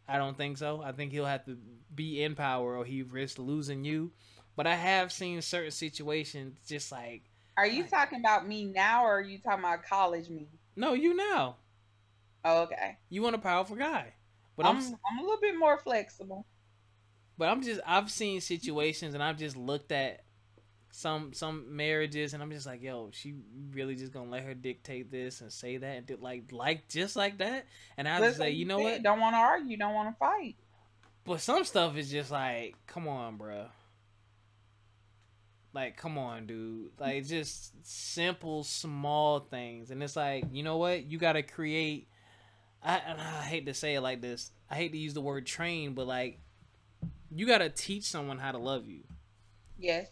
I 0.08 0.18
don't 0.18 0.36
think 0.36 0.58
so. 0.58 0.82
I 0.82 0.92
think 0.92 1.12
he'll 1.12 1.24
have 1.26 1.44
to 1.46 1.56
be 1.94 2.22
in 2.22 2.34
power, 2.34 2.76
or 2.76 2.84
he 2.84 3.02
risks 3.02 3.38
losing 3.38 3.84
you. 3.84 4.12
But 4.56 4.66
I 4.66 4.74
have 4.74 5.12
seen 5.12 5.40
certain 5.42 5.70
situations, 5.70 6.58
just 6.66 6.90
like 6.92 7.22
Are 7.56 7.66
you 7.66 7.84
Right. 7.84 7.88
talking 7.88 8.18
about 8.18 8.48
me 8.48 8.64
now, 8.64 9.04
or 9.04 9.18
are 9.18 9.20
you 9.20 9.38
talking 9.38 9.60
about 9.60 9.84
college 9.84 10.28
me? 10.28 10.48
no, 10.76 10.94
you 10.94 11.14
now. 11.14 11.58
Oh, 12.44 12.62
okay. 12.62 12.98
You 13.10 13.20
want 13.20 13.34
a 13.34 13.38
powerful 13.38 13.76
guy. 13.76 14.14
But 14.56 14.64
I'm, 14.66 14.78
I'm, 14.78 14.96
I'm 15.06 15.18
a 15.18 15.22
little 15.22 15.40
bit 15.40 15.54
more 15.58 15.78
flexible. 15.78 16.46
But 17.40 17.48
I'm 17.48 17.62
just 17.62 17.80
I've 17.86 18.10
seen 18.10 18.42
situations 18.42 19.14
and 19.14 19.22
I've 19.22 19.38
just 19.38 19.56
looked 19.56 19.92
at 19.92 20.24
some 20.90 21.32
some 21.32 21.74
marriages 21.74 22.34
and 22.34 22.42
I'm 22.42 22.50
just 22.50 22.66
like, 22.66 22.82
yo, 22.82 23.08
she 23.14 23.34
really 23.72 23.96
just 23.96 24.12
gonna 24.12 24.28
let 24.28 24.44
her 24.44 24.52
dictate 24.52 25.10
this 25.10 25.40
and 25.40 25.50
say 25.50 25.78
that 25.78 25.96
and 25.96 26.06
do, 26.06 26.18
like 26.20 26.52
like 26.52 26.86
just 26.88 27.16
like 27.16 27.38
that. 27.38 27.64
And 27.96 28.06
I 28.06 28.18
just 28.18 28.22
Listen, 28.22 28.40
say, 28.42 28.50
you 28.50 28.66
know 28.66 28.80
what? 28.80 29.02
Don't 29.02 29.20
want 29.20 29.32
to 29.32 29.38
argue. 29.38 29.78
Don't 29.78 29.94
want 29.94 30.14
to 30.14 30.18
fight. 30.18 30.56
But 31.24 31.40
some 31.40 31.64
stuff 31.64 31.96
is 31.96 32.10
just 32.10 32.30
like, 32.30 32.74
come 32.86 33.08
on, 33.08 33.38
bro. 33.38 33.68
Like, 35.72 35.96
come 35.96 36.18
on, 36.18 36.46
dude. 36.46 36.90
Like, 36.98 37.24
just 37.24 37.86
simple, 37.86 38.64
small 38.64 39.40
things. 39.40 39.90
And 39.90 40.02
it's 40.02 40.16
like, 40.16 40.44
you 40.52 40.62
know 40.62 40.76
what? 40.76 41.10
You 41.10 41.16
got 41.16 41.34
to 41.34 41.42
create. 41.42 42.08
I, 42.82 42.96
and 42.98 43.18
I 43.18 43.42
hate 43.42 43.64
to 43.64 43.72
say 43.72 43.94
it 43.94 44.02
like 44.02 44.20
this. 44.20 44.50
I 44.70 44.74
hate 44.74 44.92
to 44.92 44.98
use 44.98 45.14
the 45.14 45.20
word 45.22 45.46
train, 45.46 45.94
but 45.94 46.06
like, 46.06 46.40
you 47.34 47.46
got 47.46 47.58
to 47.58 47.68
teach 47.68 48.04
someone 48.04 48.38
how 48.38 48.52
to 48.52 48.58
love 48.58 48.88
you. 48.88 49.02
Yes. 49.78 50.08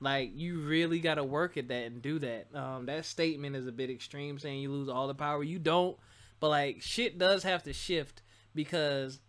Like, 0.00 0.32
you 0.34 0.60
really 0.60 1.00
got 1.00 1.16
to 1.16 1.24
work 1.24 1.56
at 1.56 1.68
that 1.68 1.86
and 1.86 2.00
do 2.00 2.18
that. 2.20 2.54
Um, 2.54 2.86
that 2.86 3.04
statement 3.04 3.56
is 3.56 3.66
a 3.66 3.72
bit 3.72 3.90
extreme, 3.90 4.38
saying 4.38 4.60
you 4.60 4.70
lose 4.70 4.88
all 4.88 5.08
the 5.08 5.14
power. 5.14 5.42
You 5.42 5.58
don't. 5.58 5.96
But 6.40 6.50
like, 6.50 6.82
shit 6.82 7.18
does 7.18 7.42
have 7.42 7.64
to 7.64 7.72
shift 7.72 8.22
because, 8.54 9.20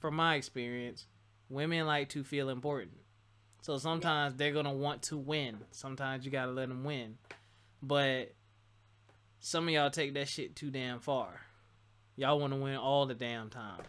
from 0.00 0.16
my 0.16 0.34
experience, 0.34 1.06
women 1.48 1.86
like 1.86 2.10
to 2.10 2.24
feel 2.24 2.50
important. 2.50 2.98
So 3.62 3.78
sometimes 3.78 4.34
they're 4.34 4.52
gonna 4.52 4.74
want 4.74 5.04
to 5.04 5.16
win. 5.16 5.56
Sometimes 5.70 6.26
you 6.26 6.30
gotta 6.30 6.52
let 6.52 6.68
them 6.68 6.84
win. 6.84 7.16
But 7.82 8.34
some 9.40 9.66
of 9.66 9.72
y'all 9.72 9.90
take 9.90 10.12
that 10.14 10.28
shit 10.28 10.56
too 10.56 10.70
damn 10.70 11.00
far. 11.00 11.40
Y'all 12.16 12.38
want 12.38 12.52
to 12.52 12.58
win 12.58 12.76
all 12.76 13.06
the 13.06 13.14
damn 13.14 13.48
time. 13.48 13.80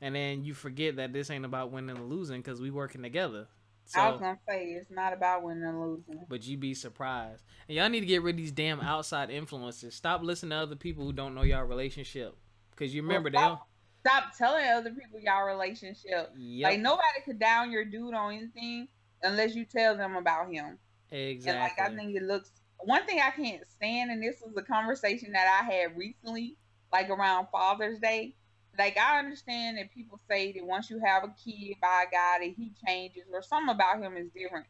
And 0.00 0.14
then 0.14 0.44
you 0.44 0.54
forget 0.54 0.96
that 0.96 1.12
this 1.12 1.30
ain't 1.30 1.44
about 1.44 1.70
winning 1.72 1.96
or 1.98 2.02
losing 2.02 2.40
because 2.40 2.60
we 2.60 2.70
working 2.70 3.02
together. 3.02 3.46
So, 3.84 4.00
I 4.00 4.10
was 4.10 4.20
gonna 4.20 4.38
say 4.46 4.64
it's 4.72 4.90
not 4.90 5.12
about 5.14 5.42
winning 5.42 5.64
and 5.64 5.80
losing. 5.80 6.24
but 6.28 6.46
you 6.46 6.58
be 6.58 6.74
surprised. 6.74 7.42
And 7.68 7.76
y'all 7.76 7.88
need 7.88 8.00
to 8.00 8.06
get 8.06 8.22
rid 8.22 8.34
of 8.34 8.36
these 8.36 8.52
damn 8.52 8.80
outside 8.80 9.30
influences. 9.30 9.94
Stop 9.94 10.22
listening 10.22 10.50
to 10.50 10.56
other 10.56 10.76
people 10.76 11.04
who 11.04 11.12
don't 11.12 11.34
know 11.34 11.42
y'all 11.42 11.64
relationship. 11.64 12.36
because 12.70 12.94
you 12.94 13.00
remember 13.02 13.30
Well, 13.32 13.66
they. 14.04 14.08
stop, 14.10 14.30
stop 14.30 14.36
telling 14.36 14.68
other 14.68 14.90
people 14.90 15.18
y'all 15.20 15.44
relationship. 15.44 16.30
Yep. 16.36 16.70
Like 16.70 16.80
nobody 16.80 17.20
could 17.24 17.38
down 17.40 17.72
your 17.72 17.84
dude 17.86 18.12
on 18.14 18.34
anything 18.34 18.88
unless 19.22 19.54
you 19.54 19.64
tell 19.64 19.96
them 19.96 20.16
about 20.16 20.52
him. 20.52 20.78
exactly. 21.10 21.50
And 21.50 21.60
like 21.60 21.80
I 21.80 21.96
think 21.96 22.14
it 22.14 22.22
looks 22.24 22.52
one 22.80 23.04
thing 23.06 23.20
I 23.20 23.30
can't 23.30 23.62
stand, 23.70 24.10
and 24.12 24.22
this 24.22 24.36
was 24.44 24.54
a 24.56 24.62
conversation 24.62 25.32
that 25.32 25.60
I 25.62 25.64
had 25.64 25.96
recently, 25.96 26.56
like 26.92 27.08
around 27.10 27.48
Father's 27.50 27.98
Day. 27.98 28.36
Like 28.78 28.96
I 28.96 29.18
understand 29.18 29.78
that 29.78 29.92
people 29.92 30.20
say 30.28 30.52
that 30.52 30.64
once 30.64 30.88
you 30.88 31.00
have 31.04 31.24
a 31.24 31.34
kid 31.44 31.76
by 31.82 32.04
a 32.06 32.10
guy 32.10 32.46
that 32.46 32.54
he 32.56 32.72
changes 32.86 33.24
or 33.32 33.42
something 33.42 33.74
about 33.74 34.00
him 34.00 34.16
is 34.16 34.30
different. 34.30 34.66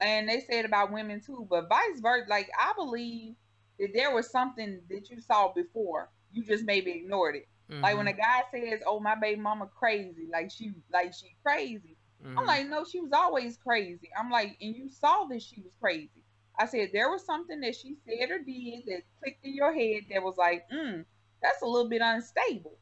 And 0.00 0.28
they 0.28 0.40
said 0.40 0.64
about 0.64 0.92
women 0.92 1.20
too, 1.20 1.46
but 1.48 1.68
vice 1.68 2.00
versa. 2.00 2.26
Like 2.28 2.48
I 2.58 2.72
believe 2.74 3.34
that 3.78 3.90
there 3.94 4.14
was 4.14 4.30
something 4.30 4.80
that 4.90 5.10
you 5.10 5.20
saw 5.20 5.52
before. 5.52 6.10
You 6.32 6.44
just 6.44 6.64
maybe 6.64 6.92
ignored 6.92 7.36
it. 7.36 7.48
Like 7.80 7.96
when 7.96 8.08
a 8.08 8.12
guy 8.12 8.42
says, 8.52 8.80
"Oh, 8.86 9.00
my 9.00 9.14
baby 9.14 9.40
mama 9.40 9.66
crazy," 9.66 10.28
like 10.30 10.50
she, 10.50 10.72
like 10.92 11.14
she 11.14 11.36
crazy. 11.42 11.96
I'm 12.24 12.36
mhm. 12.36 12.46
like, 12.46 12.68
no, 12.68 12.84
she 12.84 13.00
was 13.00 13.12
always 13.12 13.56
crazy. 13.56 14.10
I'm 14.18 14.30
like, 14.30 14.56
and 14.60 14.76
you 14.76 14.88
saw 14.88 15.24
that 15.24 15.42
she 15.42 15.60
was 15.60 15.72
crazy. 15.80 16.22
I 16.58 16.66
said 16.66 16.90
there 16.92 17.10
was 17.10 17.24
something 17.24 17.60
that 17.60 17.74
she 17.74 17.96
said 18.04 18.30
or 18.30 18.38
did 18.38 18.84
that 18.86 19.02
clicked 19.20 19.44
in 19.44 19.54
your 19.54 19.72
head 19.72 20.02
that 20.10 20.22
was 20.22 20.36
like, 20.36 20.68
mm, 20.70 21.04
that's 21.42 21.62
a 21.62 21.66
little 21.66 21.88
bit 21.88 22.02
unstable. 22.02 22.78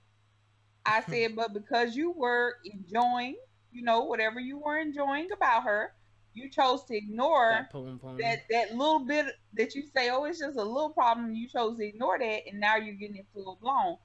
I 0.87 1.01
hmm. 1.01 1.12
said, 1.12 1.37
but 1.37 1.53
because 1.53 1.97
you 1.97 2.12
were 2.12 2.57
enjoying, 2.64 3.37
you 3.72 3.83
know, 3.83 4.05
whatever 4.05 4.41
you 4.41 4.59
were 4.59 4.78
enjoying 4.78 5.28
about 5.33 5.64
her, 5.64 5.93
you 6.33 6.49
chose 6.49 6.85
to 6.85 6.97
ignore 6.97 7.51
that 7.51 7.72
poom 7.72 7.99
poom. 7.99 8.16
that 8.18 8.45
that 8.51 8.76
little 8.76 9.01
bit 9.01 9.26
that 9.55 9.74
you 9.74 9.83
say, 9.95 10.11
oh, 10.11 10.24
it's 10.24 10.39
just 10.39 10.57
a 10.57 10.64
little 10.64 10.91
problem. 10.91 11.35
You 11.35 11.49
chose 11.49 11.76
to 11.78 11.87
ignore 11.87 12.18
that, 12.18 12.43
and 12.49 12.61
now 12.61 12.76
you're 12.76 12.95
getting 12.95 13.16
it 13.16 13.26
full 13.35 13.59
blown. 13.61 13.97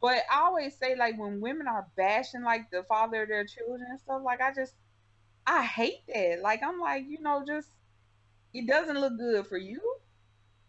But 0.00 0.22
I 0.32 0.40
always 0.40 0.76
say, 0.76 0.96
like, 0.96 1.18
when 1.18 1.40
women 1.40 1.68
are 1.68 1.86
bashing 1.96 2.42
like 2.42 2.70
the 2.70 2.82
father 2.84 3.22
of 3.22 3.28
their 3.28 3.44
children 3.44 3.86
and 3.88 4.00
stuff, 4.00 4.22
like, 4.24 4.40
I 4.40 4.52
just, 4.52 4.74
I 5.46 5.62
hate 5.64 6.02
that. 6.12 6.40
Like, 6.42 6.62
I'm 6.64 6.80
like, 6.80 7.04
you 7.08 7.20
know, 7.20 7.44
just 7.46 7.68
it 8.52 8.66
doesn't 8.66 8.98
look 8.98 9.16
good 9.16 9.46
for 9.46 9.58
you. 9.58 9.80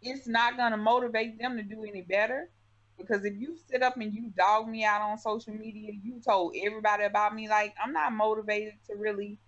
It's 0.02 0.26
not 0.26 0.56
gonna 0.56 0.76
motivate 0.76 1.38
them 1.38 1.56
to 1.56 1.62
do 1.62 1.84
any 1.84 2.02
better. 2.02 2.50
Because 2.96 3.24
if 3.24 3.34
you 3.36 3.56
sit 3.68 3.82
up 3.82 3.96
and 3.96 4.14
you 4.14 4.32
dog 4.36 4.68
me 4.68 4.84
out 4.84 5.00
on 5.02 5.18
social 5.18 5.52
media, 5.52 5.90
you 6.02 6.20
told 6.24 6.54
everybody 6.64 7.04
about 7.04 7.34
me, 7.34 7.48
like 7.48 7.74
I'm 7.82 7.92
not 7.92 8.12
motivated 8.12 8.74
to 8.88 8.94
really 8.96 9.38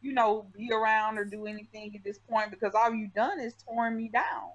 you 0.00 0.12
know, 0.12 0.46
be 0.56 0.70
around 0.72 1.18
or 1.18 1.24
do 1.24 1.46
anything 1.46 1.92
at 1.96 2.04
this 2.04 2.18
point 2.18 2.50
because 2.50 2.72
all 2.74 2.94
you've 2.94 3.14
done 3.14 3.40
is 3.40 3.54
torn 3.68 3.96
me 3.96 4.08
down. 4.08 4.52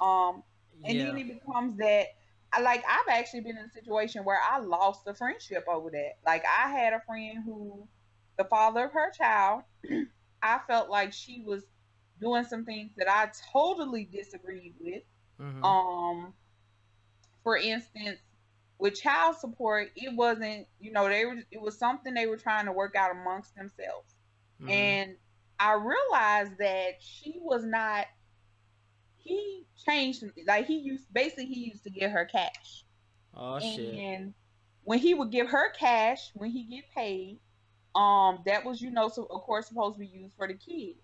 Um, 0.00 0.42
and 0.84 0.98
yeah. 0.98 1.06
then 1.06 1.18
it 1.18 1.28
becomes 1.28 1.76
that 1.78 2.06
like 2.60 2.84
I've 2.86 3.16
actually 3.16 3.40
been 3.40 3.56
in 3.56 3.64
a 3.64 3.70
situation 3.70 4.24
where 4.24 4.38
I 4.42 4.58
lost 4.58 5.06
a 5.06 5.14
friendship 5.14 5.64
over 5.68 5.90
that. 5.90 6.14
Like 6.26 6.44
I 6.44 6.68
had 6.68 6.92
a 6.92 7.00
friend 7.06 7.38
who 7.44 7.86
the 8.36 8.44
father 8.44 8.86
of 8.86 8.92
her 8.92 9.10
child, 9.12 9.62
I 10.42 10.58
felt 10.66 10.90
like 10.90 11.12
she 11.12 11.42
was 11.46 11.62
doing 12.20 12.44
some 12.44 12.64
things 12.64 12.90
that 12.96 13.10
I 13.10 13.30
totally 13.52 14.04
disagreed 14.04 14.74
with. 14.80 15.02
Mhm. 15.40 15.64
Um 15.64 16.34
for 17.42 17.56
instance, 17.56 18.18
with 18.78 19.00
child 19.00 19.36
support, 19.36 19.90
it 19.94 20.14
wasn't, 20.16 20.66
you 20.80 20.92
know, 20.92 21.08
they 21.08 21.24
were 21.24 21.36
it 21.50 21.60
was 21.60 21.78
something 21.78 22.14
they 22.14 22.26
were 22.26 22.36
trying 22.36 22.66
to 22.66 22.72
work 22.72 22.94
out 22.96 23.10
amongst 23.12 23.54
themselves. 23.54 24.14
Mhm. 24.60 24.70
And 24.70 25.16
I 25.58 25.74
realized 25.74 26.58
that 26.58 27.00
she 27.00 27.34
was 27.40 27.64
not. 27.64 28.06
He 29.18 29.66
changed, 29.86 30.24
like 30.46 30.66
he 30.66 30.78
used 30.78 31.12
basically 31.12 31.46
he 31.46 31.66
used 31.66 31.84
to 31.84 31.90
give 31.90 32.10
her 32.10 32.24
cash, 32.24 32.84
oh 33.34 33.60
shit. 33.60 33.94
and 33.94 34.34
when 34.82 34.98
he 34.98 35.14
would 35.14 35.30
give 35.30 35.48
her 35.48 35.70
cash 35.72 36.30
when 36.34 36.50
he 36.50 36.64
get 36.64 36.90
paid, 36.92 37.38
um, 37.94 38.42
that 38.46 38.64
was 38.64 38.80
you 38.82 38.90
know 38.90 39.08
so 39.08 39.22
of 39.24 39.42
course 39.42 39.68
supposed 39.68 39.94
to 39.94 40.00
be 40.00 40.06
used 40.06 40.34
for 40.36 40.48
the 40.48 40.54
kids. 40.54 40.98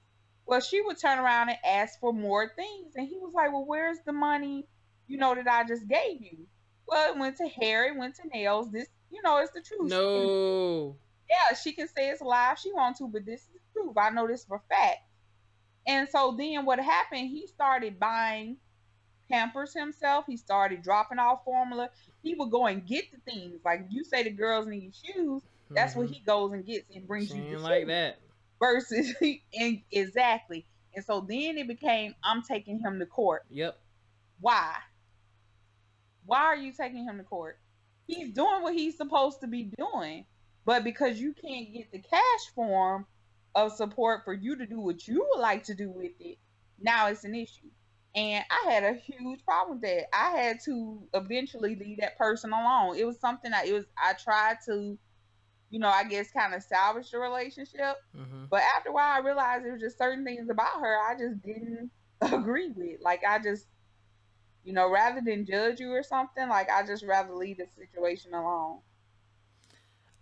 Well, 0.46 0.60
she 0.60 0.80
would 0.80 0.98
turn 0.98 1.18
around 1.18 1.50
and 1.50 1.58
ask 1.64 2.00
for 2.00 2.12
more 2.12 2.48
things, 2.56 2.96
and 2.96 3.06
he 3.06 3.18
was 3.18 3.32
like, 3.34 3.52
"Well, 3.52 3.66
where's 3.66 3.98
the 4.04 4.12
money, 4.12 4.66
you 5.08 5.16
know, 5.18 5.34
that 5.34 5.48
I 5.48 5.64
just 5.66 5.88
gave 5.88 6.22
you?" 6.22 6.46
Well, 6.86 7.12
it 7.12 7.18
went 7.18 7.36
to 7.38 7.48
hair, 7.48 7.86
it 7.88 7.96
went 7.98 8.14
to 8.16 8.28
nails. 8.28 8.70
This, 8.70 8.88
you 9.10 9.20
know, 9.22 9.38
it's 9.38 9.52
the 9.52 9.60
truth. 9.60 9.90
She 9.92 9.98
can 9.98 10.26
No. 10.26 10.96
yeah, 11.28 11.54
she 11.56 11.72
can 11.72 11.88
say 11.88 12.10
it's 12.10 12.22
if 12.22 12.58
she 12.58 12.72
wants 12.72 12.98
to, 13.00 13.08
but 13.08 13.26
this 13.26 13.40
is 13.42 13.48
the 13.48 13.60
truth. 13.82 13.96
I 13.96 14.10
know 14.10 14.26
this 14.26 14.44
for 14.44 14.56
a 14.56 14.74
fact. 14.74 14.98
And 15.86 16.08
so 16.08 16.34
then 16.38 16.64
what 16.64 16.78
happened, 16.78 17.28
he 17.28 17.46
started 17.46 17.98
buying 17.98 18.58
Pampers 19.30 19.74
himself. 19.74 20.24
He 20.26 20.36
started 20.36 20.82
dropping 20.82 21.18
off 21.18 21.44
formula. 21.44 21.90
He 22.22 22.34
would 22.34 22.50
go 22.50 22.66
and 22.66 22.86
get 22.86 23.04
the 23.12 23.18
things. 23.30 23.60
Like 23.64 23.86
you 23.90 24.04
say 24.04 24.22
the 24.22 24.30
girls 24.30 24.66
need 24.66 24.94
shoes, 24.94 25.42
that's 25.70 25.94
what 25.94 26.08
Mhm. 26.08 26.14
he 26.14 26.20
goes 26.20 26.52
and 26.52 26.64
gets 26.64 26.88
and 26.94 27.06
brings 27.06 27.28
She 27.28 27.36
you 27.38 27.58
like 27.58 27.80
shoes. 27.82 27.88
that. 27.88 28.18
Versus 28.58 29.14
and 29.54 29.82
exactly. 29.90 30.66
And 30.94 31.04
so 31.04 31.20
then 31.20 31.58
it 31.58 31.68
became 31.68 32.14
I'm 32.22 32.42
taking 32.42 32.78
him 32.78 32.98
to 32.98 33.06
court. 33.06 33.44
Yep. 33.50 33.78
Why? 34.40 34.74
Why 36.28 36.40
are 36.42 36.56
you 36.56 36.72
taking 36.72 37.04
him 37.06 37.16
to 37.18 37.24
court? 37.24 37.58
He's 38.06 38.32
doing 38.34 38.62
what 38.62 38.74
he's 38.74 38.98
supposed 38.98 39.40
to 39.40 39.48
be 39.48 39.72
doing, 39.78 40.26
but 40.66 40.84
because 40.84 41.18
you 41.20 41.34
can't 41.34 41.72
get 41.72 41.90
the 41.90 42.00
cash 42.00 42.54
form 42.54 43.06
of 43.54 43.72
support 43.72 44.24
for 44.26 44.34
you 44.34 44.56
to 44.56 44.66
do 44.66 44.78
what 44.80 45.08
you 45.08 45.26
would 45.30 45.40
like 45.40 45.64
to 45.64 45.74
do 45.74 45.90
with 45.90 46.12
it, 46.20 46.38
now 46.78 47.08
it's 47.08 47.24
an 47.24 47.34
issue. 47.34 47.70
And 48.14 48.44
I 48.50 48.70
had 48.70 48.84
a 48.84 48.94
huge 48.94 49.44
problem 49.46 49.80
with 49.80 49.88
that. 49.90 50.14
I 50.14 50.30
had 50.36 50.58
to 50.66 51.08
eventually 51.14 51.76
leave 51.76 52.00
that 52.00 52.18
person 52.18 52.52
alone. 52.52 52.96
It 52.98 53.06
was 53.06 53.18
something 53.20 53.50
that 53.52 53.66
it 53.66 53.72
was 53.72 53.86
I 53.96 54.14
tried 54.14 54.58
to, 54.66 54.98
you 55.70 55.78
know, 55.80 55.88
I 55.88 56.04
guess 56.04 56.30
kind 56.32 56.54
of 56.54 56.62
salvage 56.62 57.10
the 57.10 57.18
relationship. 57.18 57.96
hmm 58.14 58.44
But 58.50 58.62
after 58.76 58.90
a 58.90 58.92
while, 58.92 59.16
I 59.16 59.20
realized 59.24 59.64
there 59.64 59.72
was 59.72 59.82
just 59.82 59.98
certain 59.98 60.24
things 60.24 60.50
about 60.50 60.80
her 60.80 60.98
I 60.98 61.16
just 61.18 61.42
didn't 61.42 61.90
agree 62.20 62.70
with. 62.76 63.00
Like 63.02 63.22
I 63.28 63.38
just, 63.38 63.66
you 64.64 64.72
know, 64.72 64.90
rather 64.90 65.20
than 65.20 65.46
judge 65.46 65.80
you 65.80 65.92
or 65.92 66.02
something, 66.02 66.48
like 66.48 66.68
I 66.70 66.84
just 66.86 67.04
rather 67.04 67.34
leave 67.34 67.58
the 67.58 67.66
situation 67.76 68.34
alone. 68.34 68.78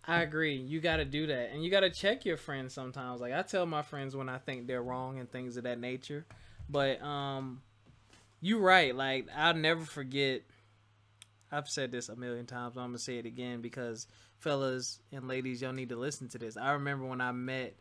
I 0.05 0.23
agree. 0.23 0.55
You 0.55 0.81
got 0.81 0.97
to 0.97 1.05
do 1.05 1.27
that, 1.27 1.51
and 1.53 1.65
you 1.65 1.71
got 1.71 1.81
to 1.81 1.91
check 1.91 2.25
your 2.25 2.37
friends 2.37 2.73
sometimes. 2.73 3.21
Like 3.21 3.33
I 3.33 3.43
tell 3.43 3.67
my 3.67 3.83
friends 3.83 4.15
when 4.15 4.29
I 4.29 4.39
think 4.39 4.67
they're 4.67 4.83
wrong 4.83 5.19
and 5.19 5.31
things 5.31 5.57
of 5.57 5.65
that 5.65 5.81
nature. 5.81 6.25
But 6.69 7.03
um, 7.03 7.63
you 8.41 8.59
right. 8.59 8.95
Like 8.95 9.27
I'll 9.37 9.55
never 9.55 9.85
forget. 9.85 10.43
I've 11.51 11.69
said 11.69 11.91
this 11.91 12.09
a 12.09 12.17
million 12.17 12.47
times. 12.47 12.75
But 12.75 12.83
I'm 12.83 12.89
gonna 12.89 12.99
say 12.99 13.19
it 13.19 13.27
again 13.27 13.61
because 13.63 14.07
fellas 14.39 15.01
and 15.11 15.27
ladies, 15.27 15.61
y'all 15.61 15.73
need 15.73 15.89
to 15.89 15.97
listen 15.97 16.29
to 16.29 16.39
this. 16.39 16.57
I 16.57 16.73
remember 16.73 17.07
when 17.07 17.21
I 17.21 17.33
met 17.33 17.75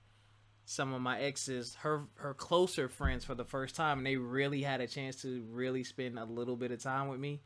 some 0.66 0.94
of 0.94 1.02
my 1.02 1.20
exes, 1.20 1.76
her 1.82 2.08
her 2.16 2.34
closer 2.34 2.90
friends 2.90 3.24
for 3.24 3.36
the 3.36 3.46
first 3.46 3.76
time, 3.76 4.00
and 4.00 4.08
they 4.08 4.16
really 4.16 4.64
had 4.64 4.82
a 4.82 4.88
chance 4.88 5.22
to 5.22 5.44
really 5.52 5.84
spend 5.84 6.18
a 6.18 6.26
little 6.26 6.56
bit 6.56 6.72
of 6.72 6.82
time 6.82 7.08
with 7.08 7.20
me. 7.20 7.42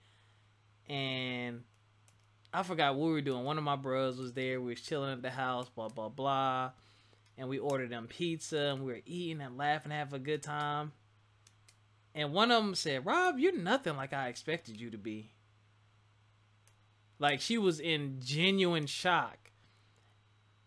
And 0.87 1.63
I 2.53 2.63
forgot 2.63 2.95
what 2.95 3.07
we 3.07 3.11
were 3.11 3.21
doing. 3.21 3.43
One 3.43 3.57
of 3.57 3.63
my 3.63 3.75
bros 3.75 4.17
was 4.17 4.33
there. 4.33 4.61
We 4.61 4.71
was 4.71 4.81
chilling 4.81 5.11
at 5.11 5.21
the 5.21 5.29
house, 5.29 5.69
blah 5.69 5.89
blah 5.89 6.09
blah, 6.09 6.71
and 7.37 7.49
we 7.49 7.59
ordered 7.59 7.89
them 7.91 8.07
pizza 8.07 8.57
and 8.57 8.83
we 8.83 8.93
were 8.93 9.01
eating 9.05 9.41
and 9.41 9.57
laughing, 9.57 9.91
having 9.91 10.15
a 10.15 10.23
good 10.23 10.41
time. 10.41 10.93
And 12.15 12.33
one 12.33 12.51
of 12.51 12.63
them 12.63 12.73
said, 12.73 13.05
"Rob, 13.05 13.37
you're 13.37 13.55
nothing 13.55 13.97
like 13.97 14.13
I 14.13 14.29
expected 14.29 14.79
you 14.79 14.89
to 14.91 14.97
be." 14.97 15.31
Like 17.19 17.41
she 17.41 17.57
was 17.57 17.81
in 17.81 18.21
genuine 18.23 18.87
shock, 18.87 19.51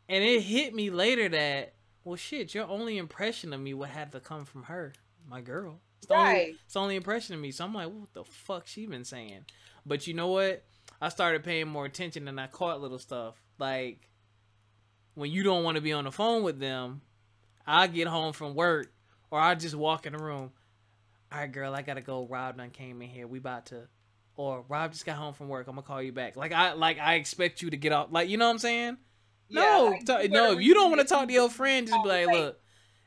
and 0.07 0.23
it 0.23 0.43
hit 0.43 0.75
me 0.75 0.91
later 0.91 1.31
that, 1.31 1.72
well, 2.05 2.17
shit, 2.17 2.55
your 2.55 2.67
only 2.69 2.99
impression 2.99 3.53
of 3.53 3.61
me 3.61 3.75
would 3.75 3.89
have 3.91 4.11
to 4.13 4.21
come 4.21 4.45
from 4.45 4.65
her, 4.65 4.93
my 5.29 5.41
girl. 5.41 5.81
It's 5.99 6.07
the, 6.09 6.15
only, 6.15 6.25
Right. 6.33 6.55
it's 6.65 6.75
the 6.75 6.81
only 6.81 6.97
impression 6.97 7.35
of 7.35 7.41
me. 7.41 7.53
So 7.53 7.65
I'm 7.65 7.75
like, 7.75 7.89
what 7.89 8.13
the 8.13 8.25
fuck 8.25 8.67
she 8.67 8.87
been 8.87 9.05
saying? 9.05 9.45
But 9.87 10.07
you 10.07 10.15
know 10.15 10.29
what? 10.29 10.65
I 11.01 11.09
started 11.09 11.45
paying 11.45 11.69
more 11.69 11.85
attention 11.85 12.27
and 12.29 12.41
I 12.41 12.47
caught 12.49 12.81
little 12.81 12.99
stuff. 12.99 13.41
Like 13.59 14.09
when 15.15 15.31
you 15.31 15.43
don't 15.43 15.63
want 15.65 15.77
to 15.77 15.81
be 15.81 15.93
on 15.93 16.05
the 16.05 16.13
phone 16.13 16.43
with 16.43 16.59
them, 16.59 17.03
I 17.67 17.87
get 17.87 18.09
home 18.09 18.33
from 18.33 18.55
work 18.55 18.93
or 19.31 19.39
I 19.39 19.55
just 19.55 19.75
walk 19.75 20.07
in 20.07 20.13
the 20.13 20.19
room. 20.19 20.51
All 21.31 21.39
right, 21.39 21.51
girl, 21.51 21.75
I 21.75 21.83
gotta 21.83 22.01
go. 22.01 22.27
Rob 22.27 22.57
done 22.59 22.71
came 22.71 23.01
in 23.03 23.09
here. 23.09 23.27
We 23.27 23.39
about 23.39 23.67
to, 23.67 23.89
or 24.37 24.65
Rob 24.69 24.93
just 24.93 25.07
got 25.07 25.17
home 25.17 25.35
from 25.35 25.49
work. 25.49 25.67
I'm 25.67 25.75
gonna 25.77 25.87
call 25.87 26.03
you 26.03 26.13
back. 26.13 26.37
Like 26.37 26.53
I 26.53 26.73
like 26.75 26.99
I 26.99 27.15
expect 27.15 27.63
you 27.63 27.71
to 27.71 27.77
get 27.77 27.93
off. 27.93 28.09
Like 28.11 28.29
you 28.29 28.37
know 28.37 28.47
what 28.47 28.53
I'm 28.53 28.59
saying? 28.59 28.99
No, 29.53 29.85
like, 29.93 30.05
ta- 30.07 30.23
no. 30.31 30.53
If 30.53 30.61
you 30.63 30.75
don't 30.75 30.91
want 30.91 31.01
to 31.01 31.07
talk 31.07 31.29
to 31.29 31.33
your 31.35 31.51
friend, 31.51 31.87
just 31.87 32.03
be 32.03 32.09
like, 32.09 32.27
look, 32.29 32.61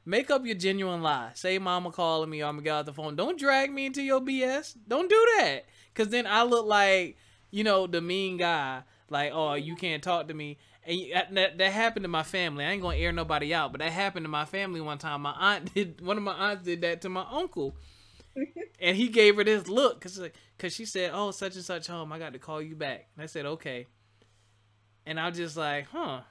make 0.05 0.29
up 0.31 0.45
your 0.45 0.55
genuine 0.55 1.01
lie. 1.01 1.31
Say 1.33 1.57
mama 1.59 1.91
calling 1.91 2.29
me. 2.29 2.41
or 2.41 2.45
I'm 2.47 2.55
gonna 2.55 2.63
get 2.63 2.73
out 2.73 2.85
the 2.85 2.93
phone. 2.93 3.15
Don't 3.15 3.39
drag 3.39 3.71
me 3.71 3.85
into 3.85 4.01
your 4.01 4.21
BS. 4.21 4.75
Don't 4.87 5.09
do 5.09 5.27
that, 5.39 5.65
cause 5.93 6.09
then 6.09 6.27
I 6.27 6.43
look 6.43 6.65
like 6.65 7.17
you 7.51 7.63
know 7.63 7.87
the 7.87 8.01
mean 8.01 8.37
guy. 8.37 8.83
Like, 9.09 9.31
oh, 9.33 9.53
you 9.53 9.75
can't 9.75 10.01
talk 10.03 10.27
to 10.29 10.33
me. 10.33 10.57
And 10.87 11.37
that, 11.37 11.57
that 11.57 11.71
happened 11.71 12.03
to 12.03 12.09
my 12.09 12.23
family. 12.23 12.63
I 12.65 12.71
ain't 12.71 12.81
gonna 12.81 12.97
air 12.97 13.11
nobody 13.11 13.53
out, 13.53 13.71
but 13.71 13.81
that 13.81 13.91
happened 13.91 14.25
to 14.25 14.29
my 14.29 14.45
family 14.45 14.81
one 14.81 14.97
time. 14.97 15.21
My 15.21 15.31
aunt 15.31 15.73
did 15.73 16.01
one 16.01 16.17
of 16.17 16.23
my 16.23 16.33
aunts 16.33 16.63
did 16.63 16.81
that 16.81 17.01
to 17.01 17.09
my 17.09 17.25
uncle, 17.31 17.75
and 18.79 18.95
he 18.97 19.07
gave 19.07 19.35
her 19.37 19.43
this 19.43 19.67
look 19.67 19.99
because 19.99 20.19
because 20.57 20.73
she 20.73 20.85
said, 20.85 21.11
"Oh, 21.13 21.31
such 21.31 21.55
and 21.55 21.63
such 21.65 21.87
home. 21.87 22.11
I 22.13 22.19
got 22.19 22.33
to 22.33 22.39
call 22.39 22.61
you 22.61 22.75
back." 22.75 23.07
And 23.15 23.23
I 23.23 23.25
said, 23.27 23.45
"Okay." 23.45 23.87
And 25.05 25.19
I'm 25.19 25.33
just 25.33 25.55
like, 25.57 25.87
"Huh." 25.91 26.21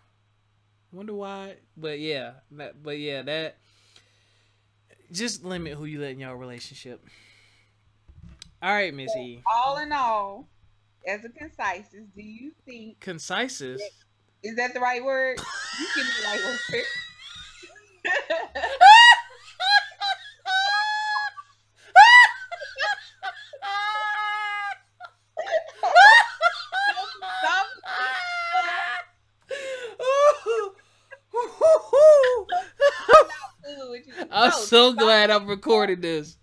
Wonder 0.95 1.15
why, 1.15 1.57
but 1.77 1.99
yeah, 1.99 2.35
that, 2.53 2.81
but 2.81 2.99
yeah, 2.99 3.23
that 3.23 3.57
just 5.11 5.45
limit 5.45 5.75
who 5.75 5.87
you 5.87 6.01
let 6.01 6.13
in 6.13 6.21
your 6.21 6.37
relationship. 6.37 7.05
All 8.63 8.73
right, 8.73 8.95
Miss 8.95 9.11
E. 9.17 9.43
All 9.53 9.79
in 9.79 9.91
all, 9.91 10.47
as 11.05 11.25
a 11.25 11.31
concisus, 11.31 12.07
do 12.15 12.23
you 12.23 12.53
think 12.65 13.01
Concisus? 13.01 13.81
is 14.45 14.55
that 14.55 14.73
the 14.73 14.79
right 14.79 15.05
word? 15.05 15.41
You 15.81 15.87
give 15.97 16.07
me 16.07 16.83
the 18.05 18.11
I'm 34.35 34.51
so 34.53 34.93
glad 34.93 35.31
I'm 35.31 35.47
recording 35.47 36.01
this. 36.01 36.37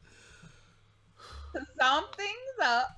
Something's 1.79 2.59
up. 2.63 2.97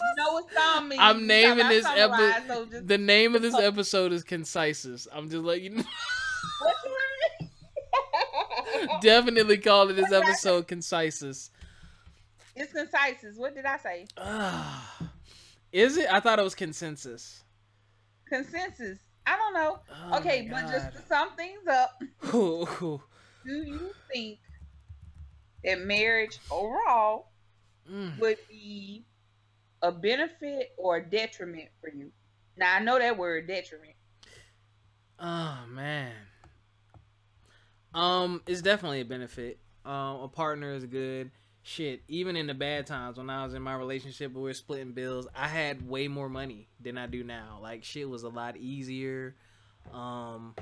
You 0.00 0.14
know 0.16 0.32
what 0.32 0.52
song 0.52 0.88
means. 0.88 1.00
I'm 1.02 1.26
naming 1.26 1.68
this 1.68 1.84
episode. 1.86 2.42
so 2.46 2.64
just- 2.66 2.88
The 2.88 2.98
name 2.98 3.34
of 3.34 3.42
this 3.42 3.54
episode 3.58 4.12
is 4.12 4.24
Concisus. 4.24 5.06
I'm 5.12 5.28
just 5.28 5.44
letting 5.44 5.64
you 5.64 5.70
know. 5.70 5.82
What 6.60 6.76
you 6.84 6.90
want? 6.90 9.00
Definitely 9.02 9.58
calling 9.58 9.96
this 9.96 10.12
episode 10.12 10.66
Concisus. 10.68 11.50
It's 12.56 12.72
concisus. 12.72 13.36
What 13.36 13.54
did 13.54 13.64
I 13.66 13.76
say? 13.78 14.06
Ah. 14.16 15.10
is 15.72 15.96
it? 15.96 16.12
I 16.12 16.20
thought 16.20 16.38
it 16.38 16.42
was 16.42 16.54
consensus. 16.54 17.42
Consensus. 18.26 18.98
I 19.26 19.36
don't 19.36 19.54
know. 19.54 19.78
Oh 20.12 20.18
okay, 20.18 20.48
but 20.50 20.62
just 20.70 20.92
to 20.92 21.02
sum 21.08 21.30
things 21.36 21.66
up, 21.70 22.00
do 22.32 23.00
you 23.44 23.92
think 24.12 24.38
that 25.64 25.80
marriage 25.80 26.38
overall 26.50 27.26
Mm. 27.90 28.18
would 28.18 28.36
be 28.48 29.04
a 29.82 29.90
benefit 29.90 30.72
or 30.76 30.98
a 30.98 31.04
detriment 31.10 31.68
for 31.80 31.90
you? 31.90 32.12
Now 32.56 32.76
I 32.76 32.80
know 32.80 32.98
that 32.98 33.16
word 33.16 33.48
detriment. 33.48 33.94
Oh 35.18 35.58
man. 35.68 36.12
Um, 37.92 38.42
it's 38.46 38.62
definitely 38.62 39.00
a 39.00 39.04
benefit. 39.04 39.58
Um, 39.84 40.20
a 40.20 40.28
partner 40.28 40.72
is 40.72 40.84
good. 40.84 41.30
Shit, 41.62 42.02
even 42.08 42.36
in 42.36 42.46
the 42.46 42.54
bad 42.54 42.86
times 42.86 43.18
when 43.18 43.28
I 43.28 43.44
was 43.44 43.54
in 43.54 43.62
my 43.62 43.74
relationship 43.74 44.32
where 44.32 44.44
we 44.44 44.50
are 44.50 44.54
splitting 44.54 44.92
bills, 44.92 45.26
I 45.34 45.46
had 45.46 45.86
way 45.86 46.08
more 46.08 46.28
money 46.28 46.68
than 46.80 46.96
I 46.96 47.06
do 47.06 47.22
now. 47.22 47.58
Like 47.60 47.84
shit 47.84 48.08
was 48.08 48.22
a 48.22 48.28
lot 48.28 48.56
easier. 48.56 49.36
Um 49.92 50.54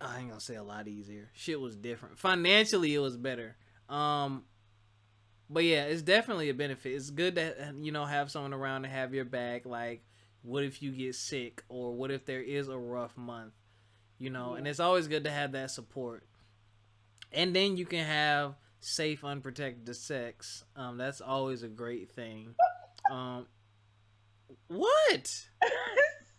I 0.00 0.18
ain't 0.18 0.28
gonna 0.28 0.40
say 0.40 0.56
a 0.56 0.62
lot 0.62 0.88
easier. 0.88 1.28
Shit 1.34 1.60
was 1.60 1.76
different. 1.76 2.18
Financially 2.18 2.94
it 2.94 3.00
was 3.00 3.16
better. 3.16 3.56
Um 3.88 4.44
but 5.50 5.64
yeah, 5.64 5.84
it's 5.84 6.02
definitely 6.02 6.48
a 6.48 6.54
benefit. 6.54 6.94
It's 6.94 7.10
good 7.10 7.34
to 7.34 7.74
you 7.80 7.92
know 7.92 8.04
have 8.04 8.30
someone 8.30 8.54
around 8.54 8.84
to 8.84 8.88
have 8.88 9.12
your 9.12 9.24
back. 9.24 9.66
Like, 9.66 10.02
what 10.42 10.62
if 10.62 10.80
you 10.80 10.92
get 10.92 11.16
sick, 11.16 11.64
or 11.68 11.92
what 11.92 12.10
if 12.10 12.24
there 12.24 12.40
is 12.40 12.68
a 12.68 12.78
rough 12.78 13.16
month, 13.16 13.52
you 14.16 14.30
know? 14.30 14.54
And 14.54 14.66
it's 14.66 14.80
always 14.80 15.08
good 15.08 15.24
to 15.24 15.30
have 15.30 15.52
that 15.52 15.72
support. 15.72 16.24
And 17.32 17.54
then 17.54 17.76
you 17.76 17.84
can 17.84 18.06
have 18.06 18.54
safe, 18.80 19.24
unprotected 19.24 19.94
sex. 19.94 20.64
Um, 20.76 20.96
that's 20.98 21.20
always 21.20 21.62
a 21.62 21.68
great 21.68 22.10
thing. 22.12 22.54
Um, 23.10 23.46
what? 24.68 25.46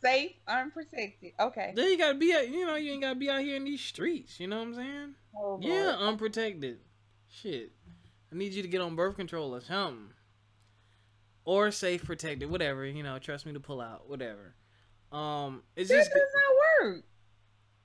Safe, 0.03 0.31
unprotected. 0.47 1.33
Okay. 1.39 1.73
Then 1.75 1.89
you 1.91 1.97
gotta 1.97 2.17
be, 2.17 2.33
out- 2.33 2.49
you 2.49 2.65
know, 2.65 2.75
you 2.75 2.91
ain't 2.93 3.01
gotta 3.03 3.15
be 3.19 3.29
out 3.29 3.41
here 3.41 3.55
in 3.55 3.65
these 3.65 3.81
streets. 3.81 4.39
You 4.39 4.47
know 4.47 4.57
what 4.57 4.67
I'm 4.69 4.75
saying? 4.75 5.13
Oh, 5.37 5.59
Yeah, 5.61 5.95
unprotected. 5.99 6.79
Shit. 7.29 7.71
I 8.31 8.35
need 8.35 8.53
you 8.53 8.63
to 8.63 8.67
get 8.67 8.81
on 8.81 8.95
birth 8.95 9.15
control 9.15 9.53
or 9.53 9.61
something. 9.61 10.07
Or 11.45 11.69
safe 11.71 12.03
protected, 12.03 12.49
whatever, 12.49 12.83
you 12.85 13.03
know, 13.03 13.19
trust 13.19 13.45
me 13.45 13.53
to 13.53 13.59
pull 13.59 13.79
out, 13.81 14.09
whatever. 14.09 14.55
Um 15.11 15.61
it's 15.75 15.89
just 15.89 16.09
does 16.09 16.21
not 16.81 16.87
work. 16.87 17.03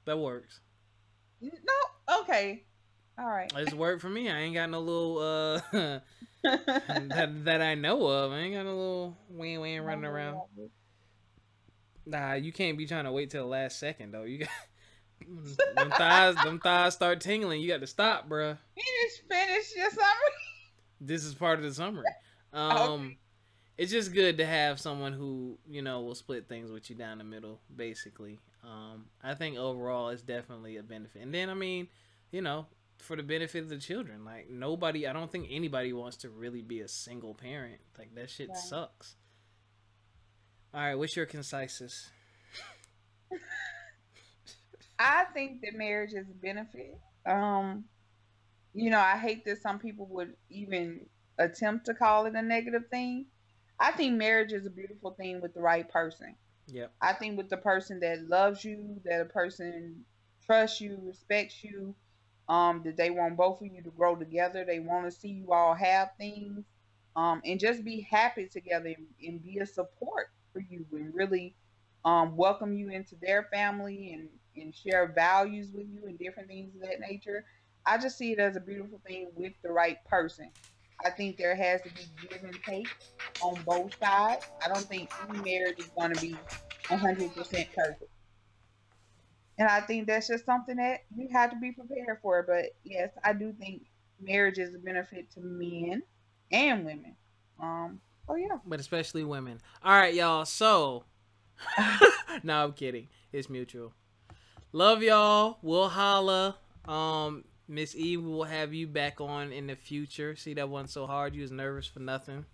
that 0.06 0.18
works. 0.18 0.60
No. 1.42 2.20
Okay. 2.20 2.64
All 3.18 3.26
right. 3.26 3.50
It's 3.56 3.74
worked 3.74 4.02
for 4.02 4.08
me. 4.10 4.30
I 4.30 4.40
ain't 4.40 4.54
got 4.54 4.68
no 4.70 4.80
little 4.80 5.18
uh 5.18 5.60
that 6.42 7.44
that 7.44 7.62
I 7.62 7.74
know 7.74 8.06
of. 8.06 8.32
I 8.32 8.38
ain't 8.38 8.54
got 8.54 8.64
no 8.64 8.76
little 8.76 9.16
wing 9.30 9.60
wing 9.60 9.80
running 9.82 10.04
around. 10.04 10.38
Nah, 12.04 12.34
you 12.34 12.52
can't 12.52 12.78
be 12.78 12.86
trying 12.86 13.04
to 13.04 13.12
wait 13.12 13.30
till 13.30 13.42
the 13.42 13.48
last 13.48 13.78
second 13.80 14.12
though. 14.12 14.22
You 14.22 14.38
got 14.40 14.48
them 15.76 15.90
thighs 15.90 16.34
them 16.36 16.60
thighs 16.60 16.94
start 16.94 17.20
tingling. 17.20 17.60
You 17.60 17.68
got 17.68 17.80
to 17.80 17.86
stop, 17.86 18.28
bruh. 18.28 18.56
Finish, 18.74 19.22
finish 19.28 19.74
your 19.76 19.90
summary. 19.90 20.34
this 21.00 21.24
is 21.24 21.34
part 21.34 21.58
of 21.58 21.64
the 21.64 21.74
summary. 21.74 22.04
Um, 22.52 22.70
Okay. 22.78 23.18
it's 23.78 23.92
just 23.92 24.12
good 24.14 24.38
to 24.38 24.46
have 24.46 24.78
someone 24.78 25.12
who 25.12 25.58
you 25.68 25.82
know 25.82 26.02
will 26.02 26.14
split 26.14 26.48
things 26.48 26.70
with 26.70 26.88
you 26.90 26.96
down 26.96 27.18
the 27.18 27.24
middle, 27.24 27.60
basically. 27.74 28.38
Um, 28.62 29.06
I 29.22 29.34
think 29.34 29.56
overall 29.56 30.10
it's 30.10 30.22
definitely 30.22 30.76
a 30.76 30.82
benefit. 30.82 31.22
And 31.22 31.34
then 31.34 31.50
I 31.50 31.54
mean, 31.54 31.88
you 32.30 32.42
know, 32.42 32.66
for 32.98 33.16
the 33.16 33.22
benefit 33.22 33.62
of 33.62 33.68
the 33.68 33.78
children, 33.78 34.24
like 34.24 34.48
nobody, 34.50 35.06
I 35.06 35.12
don't 35.12 35.30
think 35.30 35.48
anybody 35.50 35.92
wants 35.92 36.16
to 36.18 36.30
really 36.30 36.62
be 36.62 36.80
a 36.80 36.88
single 36.88 37.34
parent. 37.34 37.80
Like 37.98 38.14
that 38.14 38.30
shit 38.30 38.48
Right. 38.48 38.58
sucks. 38.58 39.16
All 40.74 40.80
right, 40.80 40.94
what's 40.94 41.16
your 41.16 41.26
concisus? 41.26 42.08
I 44.98 45.24
think 45.34 45.60
that 45.62 45.74
marriage 45.74 46.12
is 46.14 46.26
a 46.30 46.34
benefit. 46.34 46.98
Um, 47.26 47.84
you 48.72 48.90
know, 48.90 48.98
I 49.00 49.16
hate 49.18 49.44
that 49.44 49.60
some 49.62 49.78
people 49.78 50.06
would 50.10 50.34
even 50.50 51.06
attempt 51.38 51.86
to 51.86 51.94
call 51.94 52.26
it 52.26 52.34
a 52.34 52.42
negative 52.42 52.84
thing. 52.90 53.26
I 53.78 53.92
think 53.92 54.16
marriage 54.16 54.52
is 54.52 54.64
a 54.64 54.70
beautiful 54.70 55.10
thing 55.12 55.40
with 55.42 55.52
the 55.54 55.60
right 55.60 55.88
person. 55.88 56.34
Yeah. 56.66 56.86
I 57.00 57.12
think 57.12 57.36
with 57.36 57.50
the 57.50 57.58
person 57.58 58.00
that 58.00 58.28
loves 58.28 58.64
you, 58.64 59.00
that 59.04 59.20
a 59.20 59.26
person 59.26 60.04
trusts 60.44 60.80
you, 60.80 60.98
respects 61.02 61.62
you, 61.62 61.94
um, 62.48 62.82
that 62.84 62.96
they 62.96 63.10
want 63.10 63.36
both 63.36 63.60
of 63.60 63.68
you 63.68 63.82
to 63.82 63.90
grow 63.90 64.16
together. 64.16 64.64
They 64.64 64.80
want 64.80 65.06
to 65.06 65.10
see 65.12 65.30
you 65.30 65.52
all 65.52 65.74
have 65.74 66.10
things, 66.18 66.66
um, 67.16 67.42
and 67.44 67.60
just 67.60 67.84
be 67.84 68.00
happy 68.02 68.48
together 68.48 68.94
and, 68.96 69.08
and 69.20 69.42
be 69.42 69.58
a 69.58 69.66
support 69.66 70.28
for 70.52 70.60
you 70.60 70.86
and 70.92 71.14
really 71.14 71.56
um, 72.04 72.36
welcome 72.36 72.72
you 72.74 72.90
into 72.90 73.16
their 73.16 73.44
family 73.52 74.12
and, 74.12 74.30
and 74.56 74.74
share 74.74 75.12
values 75.12 75.70
with 75.72 75.88
you 75.88 76.06
and 76.06 76.18
different 76.18 76.48
things 76.48 76.74
of 76.74 76.82
that 76.82 77.00
nature. 77.00 77.46
I 77.86 77.98
just 77.98 78.18
see 78.18 78.32
it 78.32 78.38
as 78.38 78.56
a 78.56 78.60
beautiful 78.60 79.00
thing 79.06 79.32
with 79.34 79.54
the 79.62 79.72
right 79.72 80.04
person. 80.06 80.52
I 81.04 81.10
think 81.10 81.36
there 81.36 81.56
has 81.56 81.82
to 81.82 81.90
be 81.90 82.06
give 82.20 82.42
and 82.44 82.62
take 82.62 82.96
on 83.40 83.62
both 83.64 83.96
sides. 83.98 84.42
I 84.64 84.68
don't 84.68 84.88
think 84.88 85.12
any 85.18 85.38
marriage 85.38 85.78
is 85.78 85.90
going 85.98 86.10
to 86.10 86.16
be 86.18 86.48
100% 86.90 87.74
perfect. 87.74 88.10
And 89.58 89.68
I 89.68 89.80
think 89.80 90.06
that's 90.06 90.28
just 90.28 90.44
something 90.44 90.76
that 90.76 91.04
you 91.16 91.28
have 91.32 91.50
to 91.50 91.56
be 91.56 91.72
prepared 91.72 92.18
for. 92.20 92.44
But 92.46 92.76
yes, 92.84 93.10
I 93.24 93.32
do 93.32 93.52
think 93.52 93.86
marriage 94.20 94.58
is 94.58 94.74
a 94.74 94.78
benefit 94.78 95.30
to 95.32 95.40
men 95.40 96.02
and 96.52 96.84
women. 96.84 97.16
Um, 97.60 98.00
oh 98.28 98.36
yeah. 98.36 98.58
But 98.66 98.80
especially 98.80 99.24
women. 99.24 99.60
All 99.82 99.92
right, 99.92 100.14
y'all. 100.14 100.44
So, 100.44 101.04
no, 102.42 102.64
I'm 102.64 102.72
kidding. 102.72 103.08
It's 103.32 103.48
mutual. 103.48 103.92
Love 104.72 105.02
y'all. 105.02 105.58
We'll 105.62 105.88
holla. 105.88 106.56
Um, 106.86 107.44
Miss 107.68 107.96
E, 107.96 108.16
we 108.16 108.30
will 108.30 108.44
have 108.44 108.72
you 108.72 108.86
back 108.86 109.20
on 109.20 109.52
in 109.52 109.66
the 109.66 109.74
future. 109.74 110.36
See 110.36 110.54
that 110.54 110.68
one 110.68 110.86
so 110.86 111.06
hard. 111.06 111.34
You 111.34 111.42
was 111.42 111.50
nervous 111.50 111.86
for 111.86 112.00
nothing. 112.00 112.44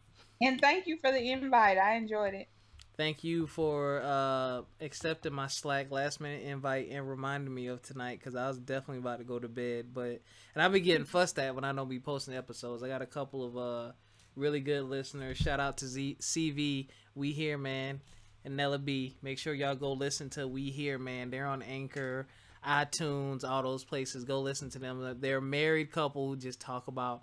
And 0.41 0.61
thank 0.61 0.87
you 0.87 0.99
for 0.99 1.13
the 1.13 1.31
invite. 1.31 1.79
I 1.79 1.95
enjoyed 1.95 2.35
it. 2.35 2.49
Thank 2.97 3.25
you 3.25 3.47
for 3.47 4.03
uh 4.03 4.63
accepting 4.81 5.33
my 5.33 5.47
Slack 5.47 5.91
last 5.91 6.21
minute 6.21 6.43
invite 6.43 6.89
and 6.91 7.09
reminding 7.09 7.53
me 7.53 7.69
of 7.69 7.83
tonight 7.83 8.19
because 8.19 8.37
I 8.37 8.49
was 8.49 8.59
definitely 8.59 8.99
about 8.99 9.19
to 9.19 9.25
go 9.25 9.39
to 9.39 9.49
bed. 9.49 9.95
But 9.95 10.21
and 10.55 10.63
I've 10.63 10.73
been 10.73 10.83
getting 10.83 11.07
fussed 11.07 11.39
at 11.39 11.55
when 11.55 11.65
I 11.65 11.73
don't 11.73 11.89
be 11.89 12.01
posting 12.01 12.35
episodes. 12.35 12.83
I 12.83 12.89
got 12.89 13.01
a 13.01 13.07
couple 13.07 13.45
of 13.45 13.57
uh 13.57 13.93
really 14.37 14.61
good 14.61 14.85
listeners. 14.85 15.39
Shout 15.39 15.61
out 15.61 15.79
to 15.79 15.87
Z- 15.87 16.19
CV. 16.21 16.89
We 17.15 17.33
here, 17.33 17.57
man, 17.57 18.01
and 18.45 18.57
Nella 18.57 18.79
B. 18.79 19.17
Make 19.23 19.39
sure 19.39 19.55
y'all 19.55 19.75
go 19.75 19.93
listen 19.93 20.29
to 20.31 20.47
We 20.47 20.71
Here, 20.71 20.99
man. 20.99 21.31
They're 21.31 21.47
on 21.47 21.63
Anchor, 21.63 22.27
iTunes, 22.67 23.43
all 23.43 23.63
those 23.63 23.85
places. 23.85 24.25
Go 24.25 24.41
listen 24.41 24.71
to 24.71 24.79
them. 24.79 25.17
They're 25.21 25.39
a 25.39 25.43
married 25.43 25.93
couple 25.93 26.29
who 26.29 26.37
just 26.37 26.61
talk 26.61 26.89
about 26.89 27.23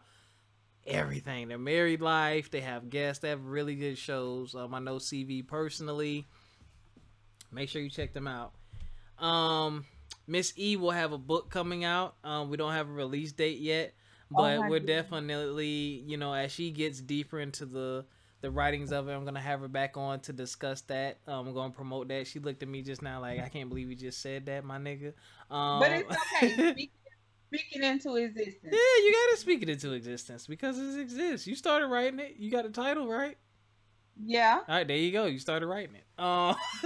everything. 0.90 1.48
Their 1.50 1.58
married 1.60 2.02
life. 2.02 2.52
They 2.52 2.62
have 2.62 2.90
guests. 2.90 3.22
They 3.22 3.30
have 3.30 3.46
really 3.46 3.76
good 3.76 3.98
shows. 3.98 4.56
Um, 4.56 4.74
I 4.74 4.80
know 4.80 4.98
CV 5.00 5.44
personally. 5.44 6.28
Make 7.52 7.70
sure 7.70 7.82
you 7.82 7.90
check 7.90 8.14
them 8.14 8.28
out. 8.28 8.54
Um, 9.18 9.86
Miss 10.28 10.54
E 10.58 10.76
will 10.78 10.92
have 10.92 11.12
a 11.12 11.18
book 11.18 11.50
coming 11.50 11.84
out. 11.84 12.16
Um, 12.24 12.50
we 12.50 12.58
don't 12.58 12.74
have 12.74 12.90
a 12.90 12.94
release 12.94 13.32
date 13.32 13.60
yet, 13.60 13.94
but 14.32 14.62
Oh 14.62 14.64
we're 14.66 14.80
goodness. 14.80 14.80
definitely, 14.80 16.04
you 16.06 16.18
know, 16.18 16.34
as 16.34 16.52
she 16.52 16.72
gets 16.72 17.02
deeper 17.02 17.40
into 17.40 17.66
the 17.66 18.06
the 18.42 18.52
writings 18.52 18.92
of 18.92 19.08
it, 19.10 19.14
I'm 19.14 19.26
gonna 19.26 19.40
have 19.42 19.60
her 19.62 19.68
back 19.68 19.98
on 19.98 20.20
to 20.22 20.34
discuss 20.34 20.82
that. 20.84 21.20
Um, 21.28 21.48
I'm 21.48 21.54
gonna 21.54 21.74
promote 21.74 22.08
that. 22.10 22.28
She 22.28 22.40
looked 22.40 22.62
at 22.64 22.70
me 22.70 22.82
just 22.82 23.02
now 23.02 23.22
like, 23.22 23.40
I 23.40 23.50
can't 23.50 23.70
believe 23.70 23.90
you 23.90 23.96
just 23.96 24.22
said 24.22 24.46
that, 24.48 24.64
my 24.64 24.78
nigga. 24.78 25.14
Um, 25.50 25.80
But 25.80 25.92
it's 25.92 26.18
okay. 26.18 26.58
Speak, 26.72 26.92
speak 27.54 27.68
it 27.72 27.84
into 27.84 28.16
existence. 28.16 28.60
yeah, 28.64 29.04
you 29.04 29.14
gotta 29.28 29.38
speak 29.38 29.64
it 29.64 29.70
into 29.70 29.94
existence 29.94 30.48
because 30.48 30.78
it 30.78 31.00
exists. 31.00 31.48
You 31.48 31.56
started 31.56 31.88
writing 31.88 32.20
it. 32.20 32.36
You 32.38 32.52
got 32.52 32.64
the 32.64 32.70
title 32.70 33.08
right. 33.08 33.38
Yeah. 34.26 34.60
All 34.68 34.76
right, 34.76 34.88
there 34.88 34.98
you 34.98 35.12
go. 35.12 35.26
You 35.26 35.40
started 35.40 35.68
writing 35.68 35.96
it. 35.96 36.04
Uh, 36.18 36.54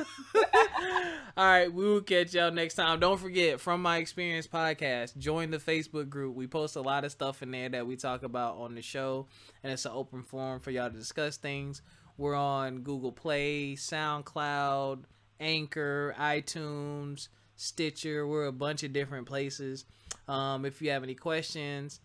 all 1.35 1.45
right, 1.45 1.73
we 1.73 1.83
will 1.85 2.01
catch 2.01 2.33
y'all 2.33 2.51
next 2.51 2.75
time. 2.75 2.99
Don't 2.99 3.19
forget, 3.19 3.59
from 3.59 3.81
my 3.81 3.97
experience 3.97 4.45
podcast, 4.45 5.17
join 5.17 5.49
the 5.49 5.57
Facebook 5.57 6.09
group. 6.09 6.35
We 6.35 6.45
post 6.45 6.75
a 6.75 6.81
lot 6.81 7.05
of 7.05 7.11
stuff 7.11 7.41
in 7.41 7.49
there 7.49 7.69
that 7.69 7.87
we 7.87 7.95
talk 7.95 8.21
about 8.21 8.57
on 8.57 8.75
the 8.75 8.83
show, 8.83 9.27
and 9.63 9.73
it's 9.73 9.85
an 9.85 9.93
open 9.95 10.21
forum 10.21 10.59
for 10.59 10.69
y'all 10.69 10.91
to 10.91 10.95
discuss 10.97 11.37
things. 11.37 11.81
We're 12.17 12.35
on 12.35 12.81
Google 12.81 13.11
Play, 13.11 13.73
SoundCloud, 13.73 15.03
Anchor, 15.39 16.15
iTunes, 16.19 17.29
Stitcher. 17.55 18.27
We're 18.27 18.45
a 18.45 18.51
bunch 18.51 18.83
of 18.83 18.93
different 18.93 19.25
places. 19.25 19.85
Um, 20.27 20.65
if 20.65 20.81
you 20.81 20.91
have 20.91 21.03
any 21.03 21.15
questions, 21.15 21.99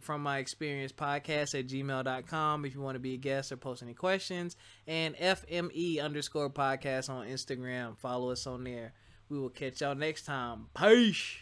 from 0.00 0.22
my 0.22 0.38
experience 0.38 0.92
podcast 0.92 1.58
at 1.58 1.66
gmail.com 1.68 2.64
if 2.64 2.74
you 2.74 2.80
want 2.80 2.96
to 2.96 3.00
be 3.00 3.14
a 3.14 3.16
guest 3.16 3.52
or 3.52 3.56
post 3.56 3.82
any 3.82 3.94
questions 3.94 4.56
and 4.86 5.16
fme 5.16 6.02
underscore 6.02 6.50
podcast 6.50 7.08
on 7.08 7.26
instagram. 7.26 7.96
Follow 7.98 8.30
us 8.30 8.46
on 8.46 8.64
there. 8.64 8.92
We 9.28 9.38
will 9.38 9.50
catch 9.50 9.80
y'all 9.80 9.94
next 9.94 10.24
time. 10.24 10.66
Peace. 10.76 11.36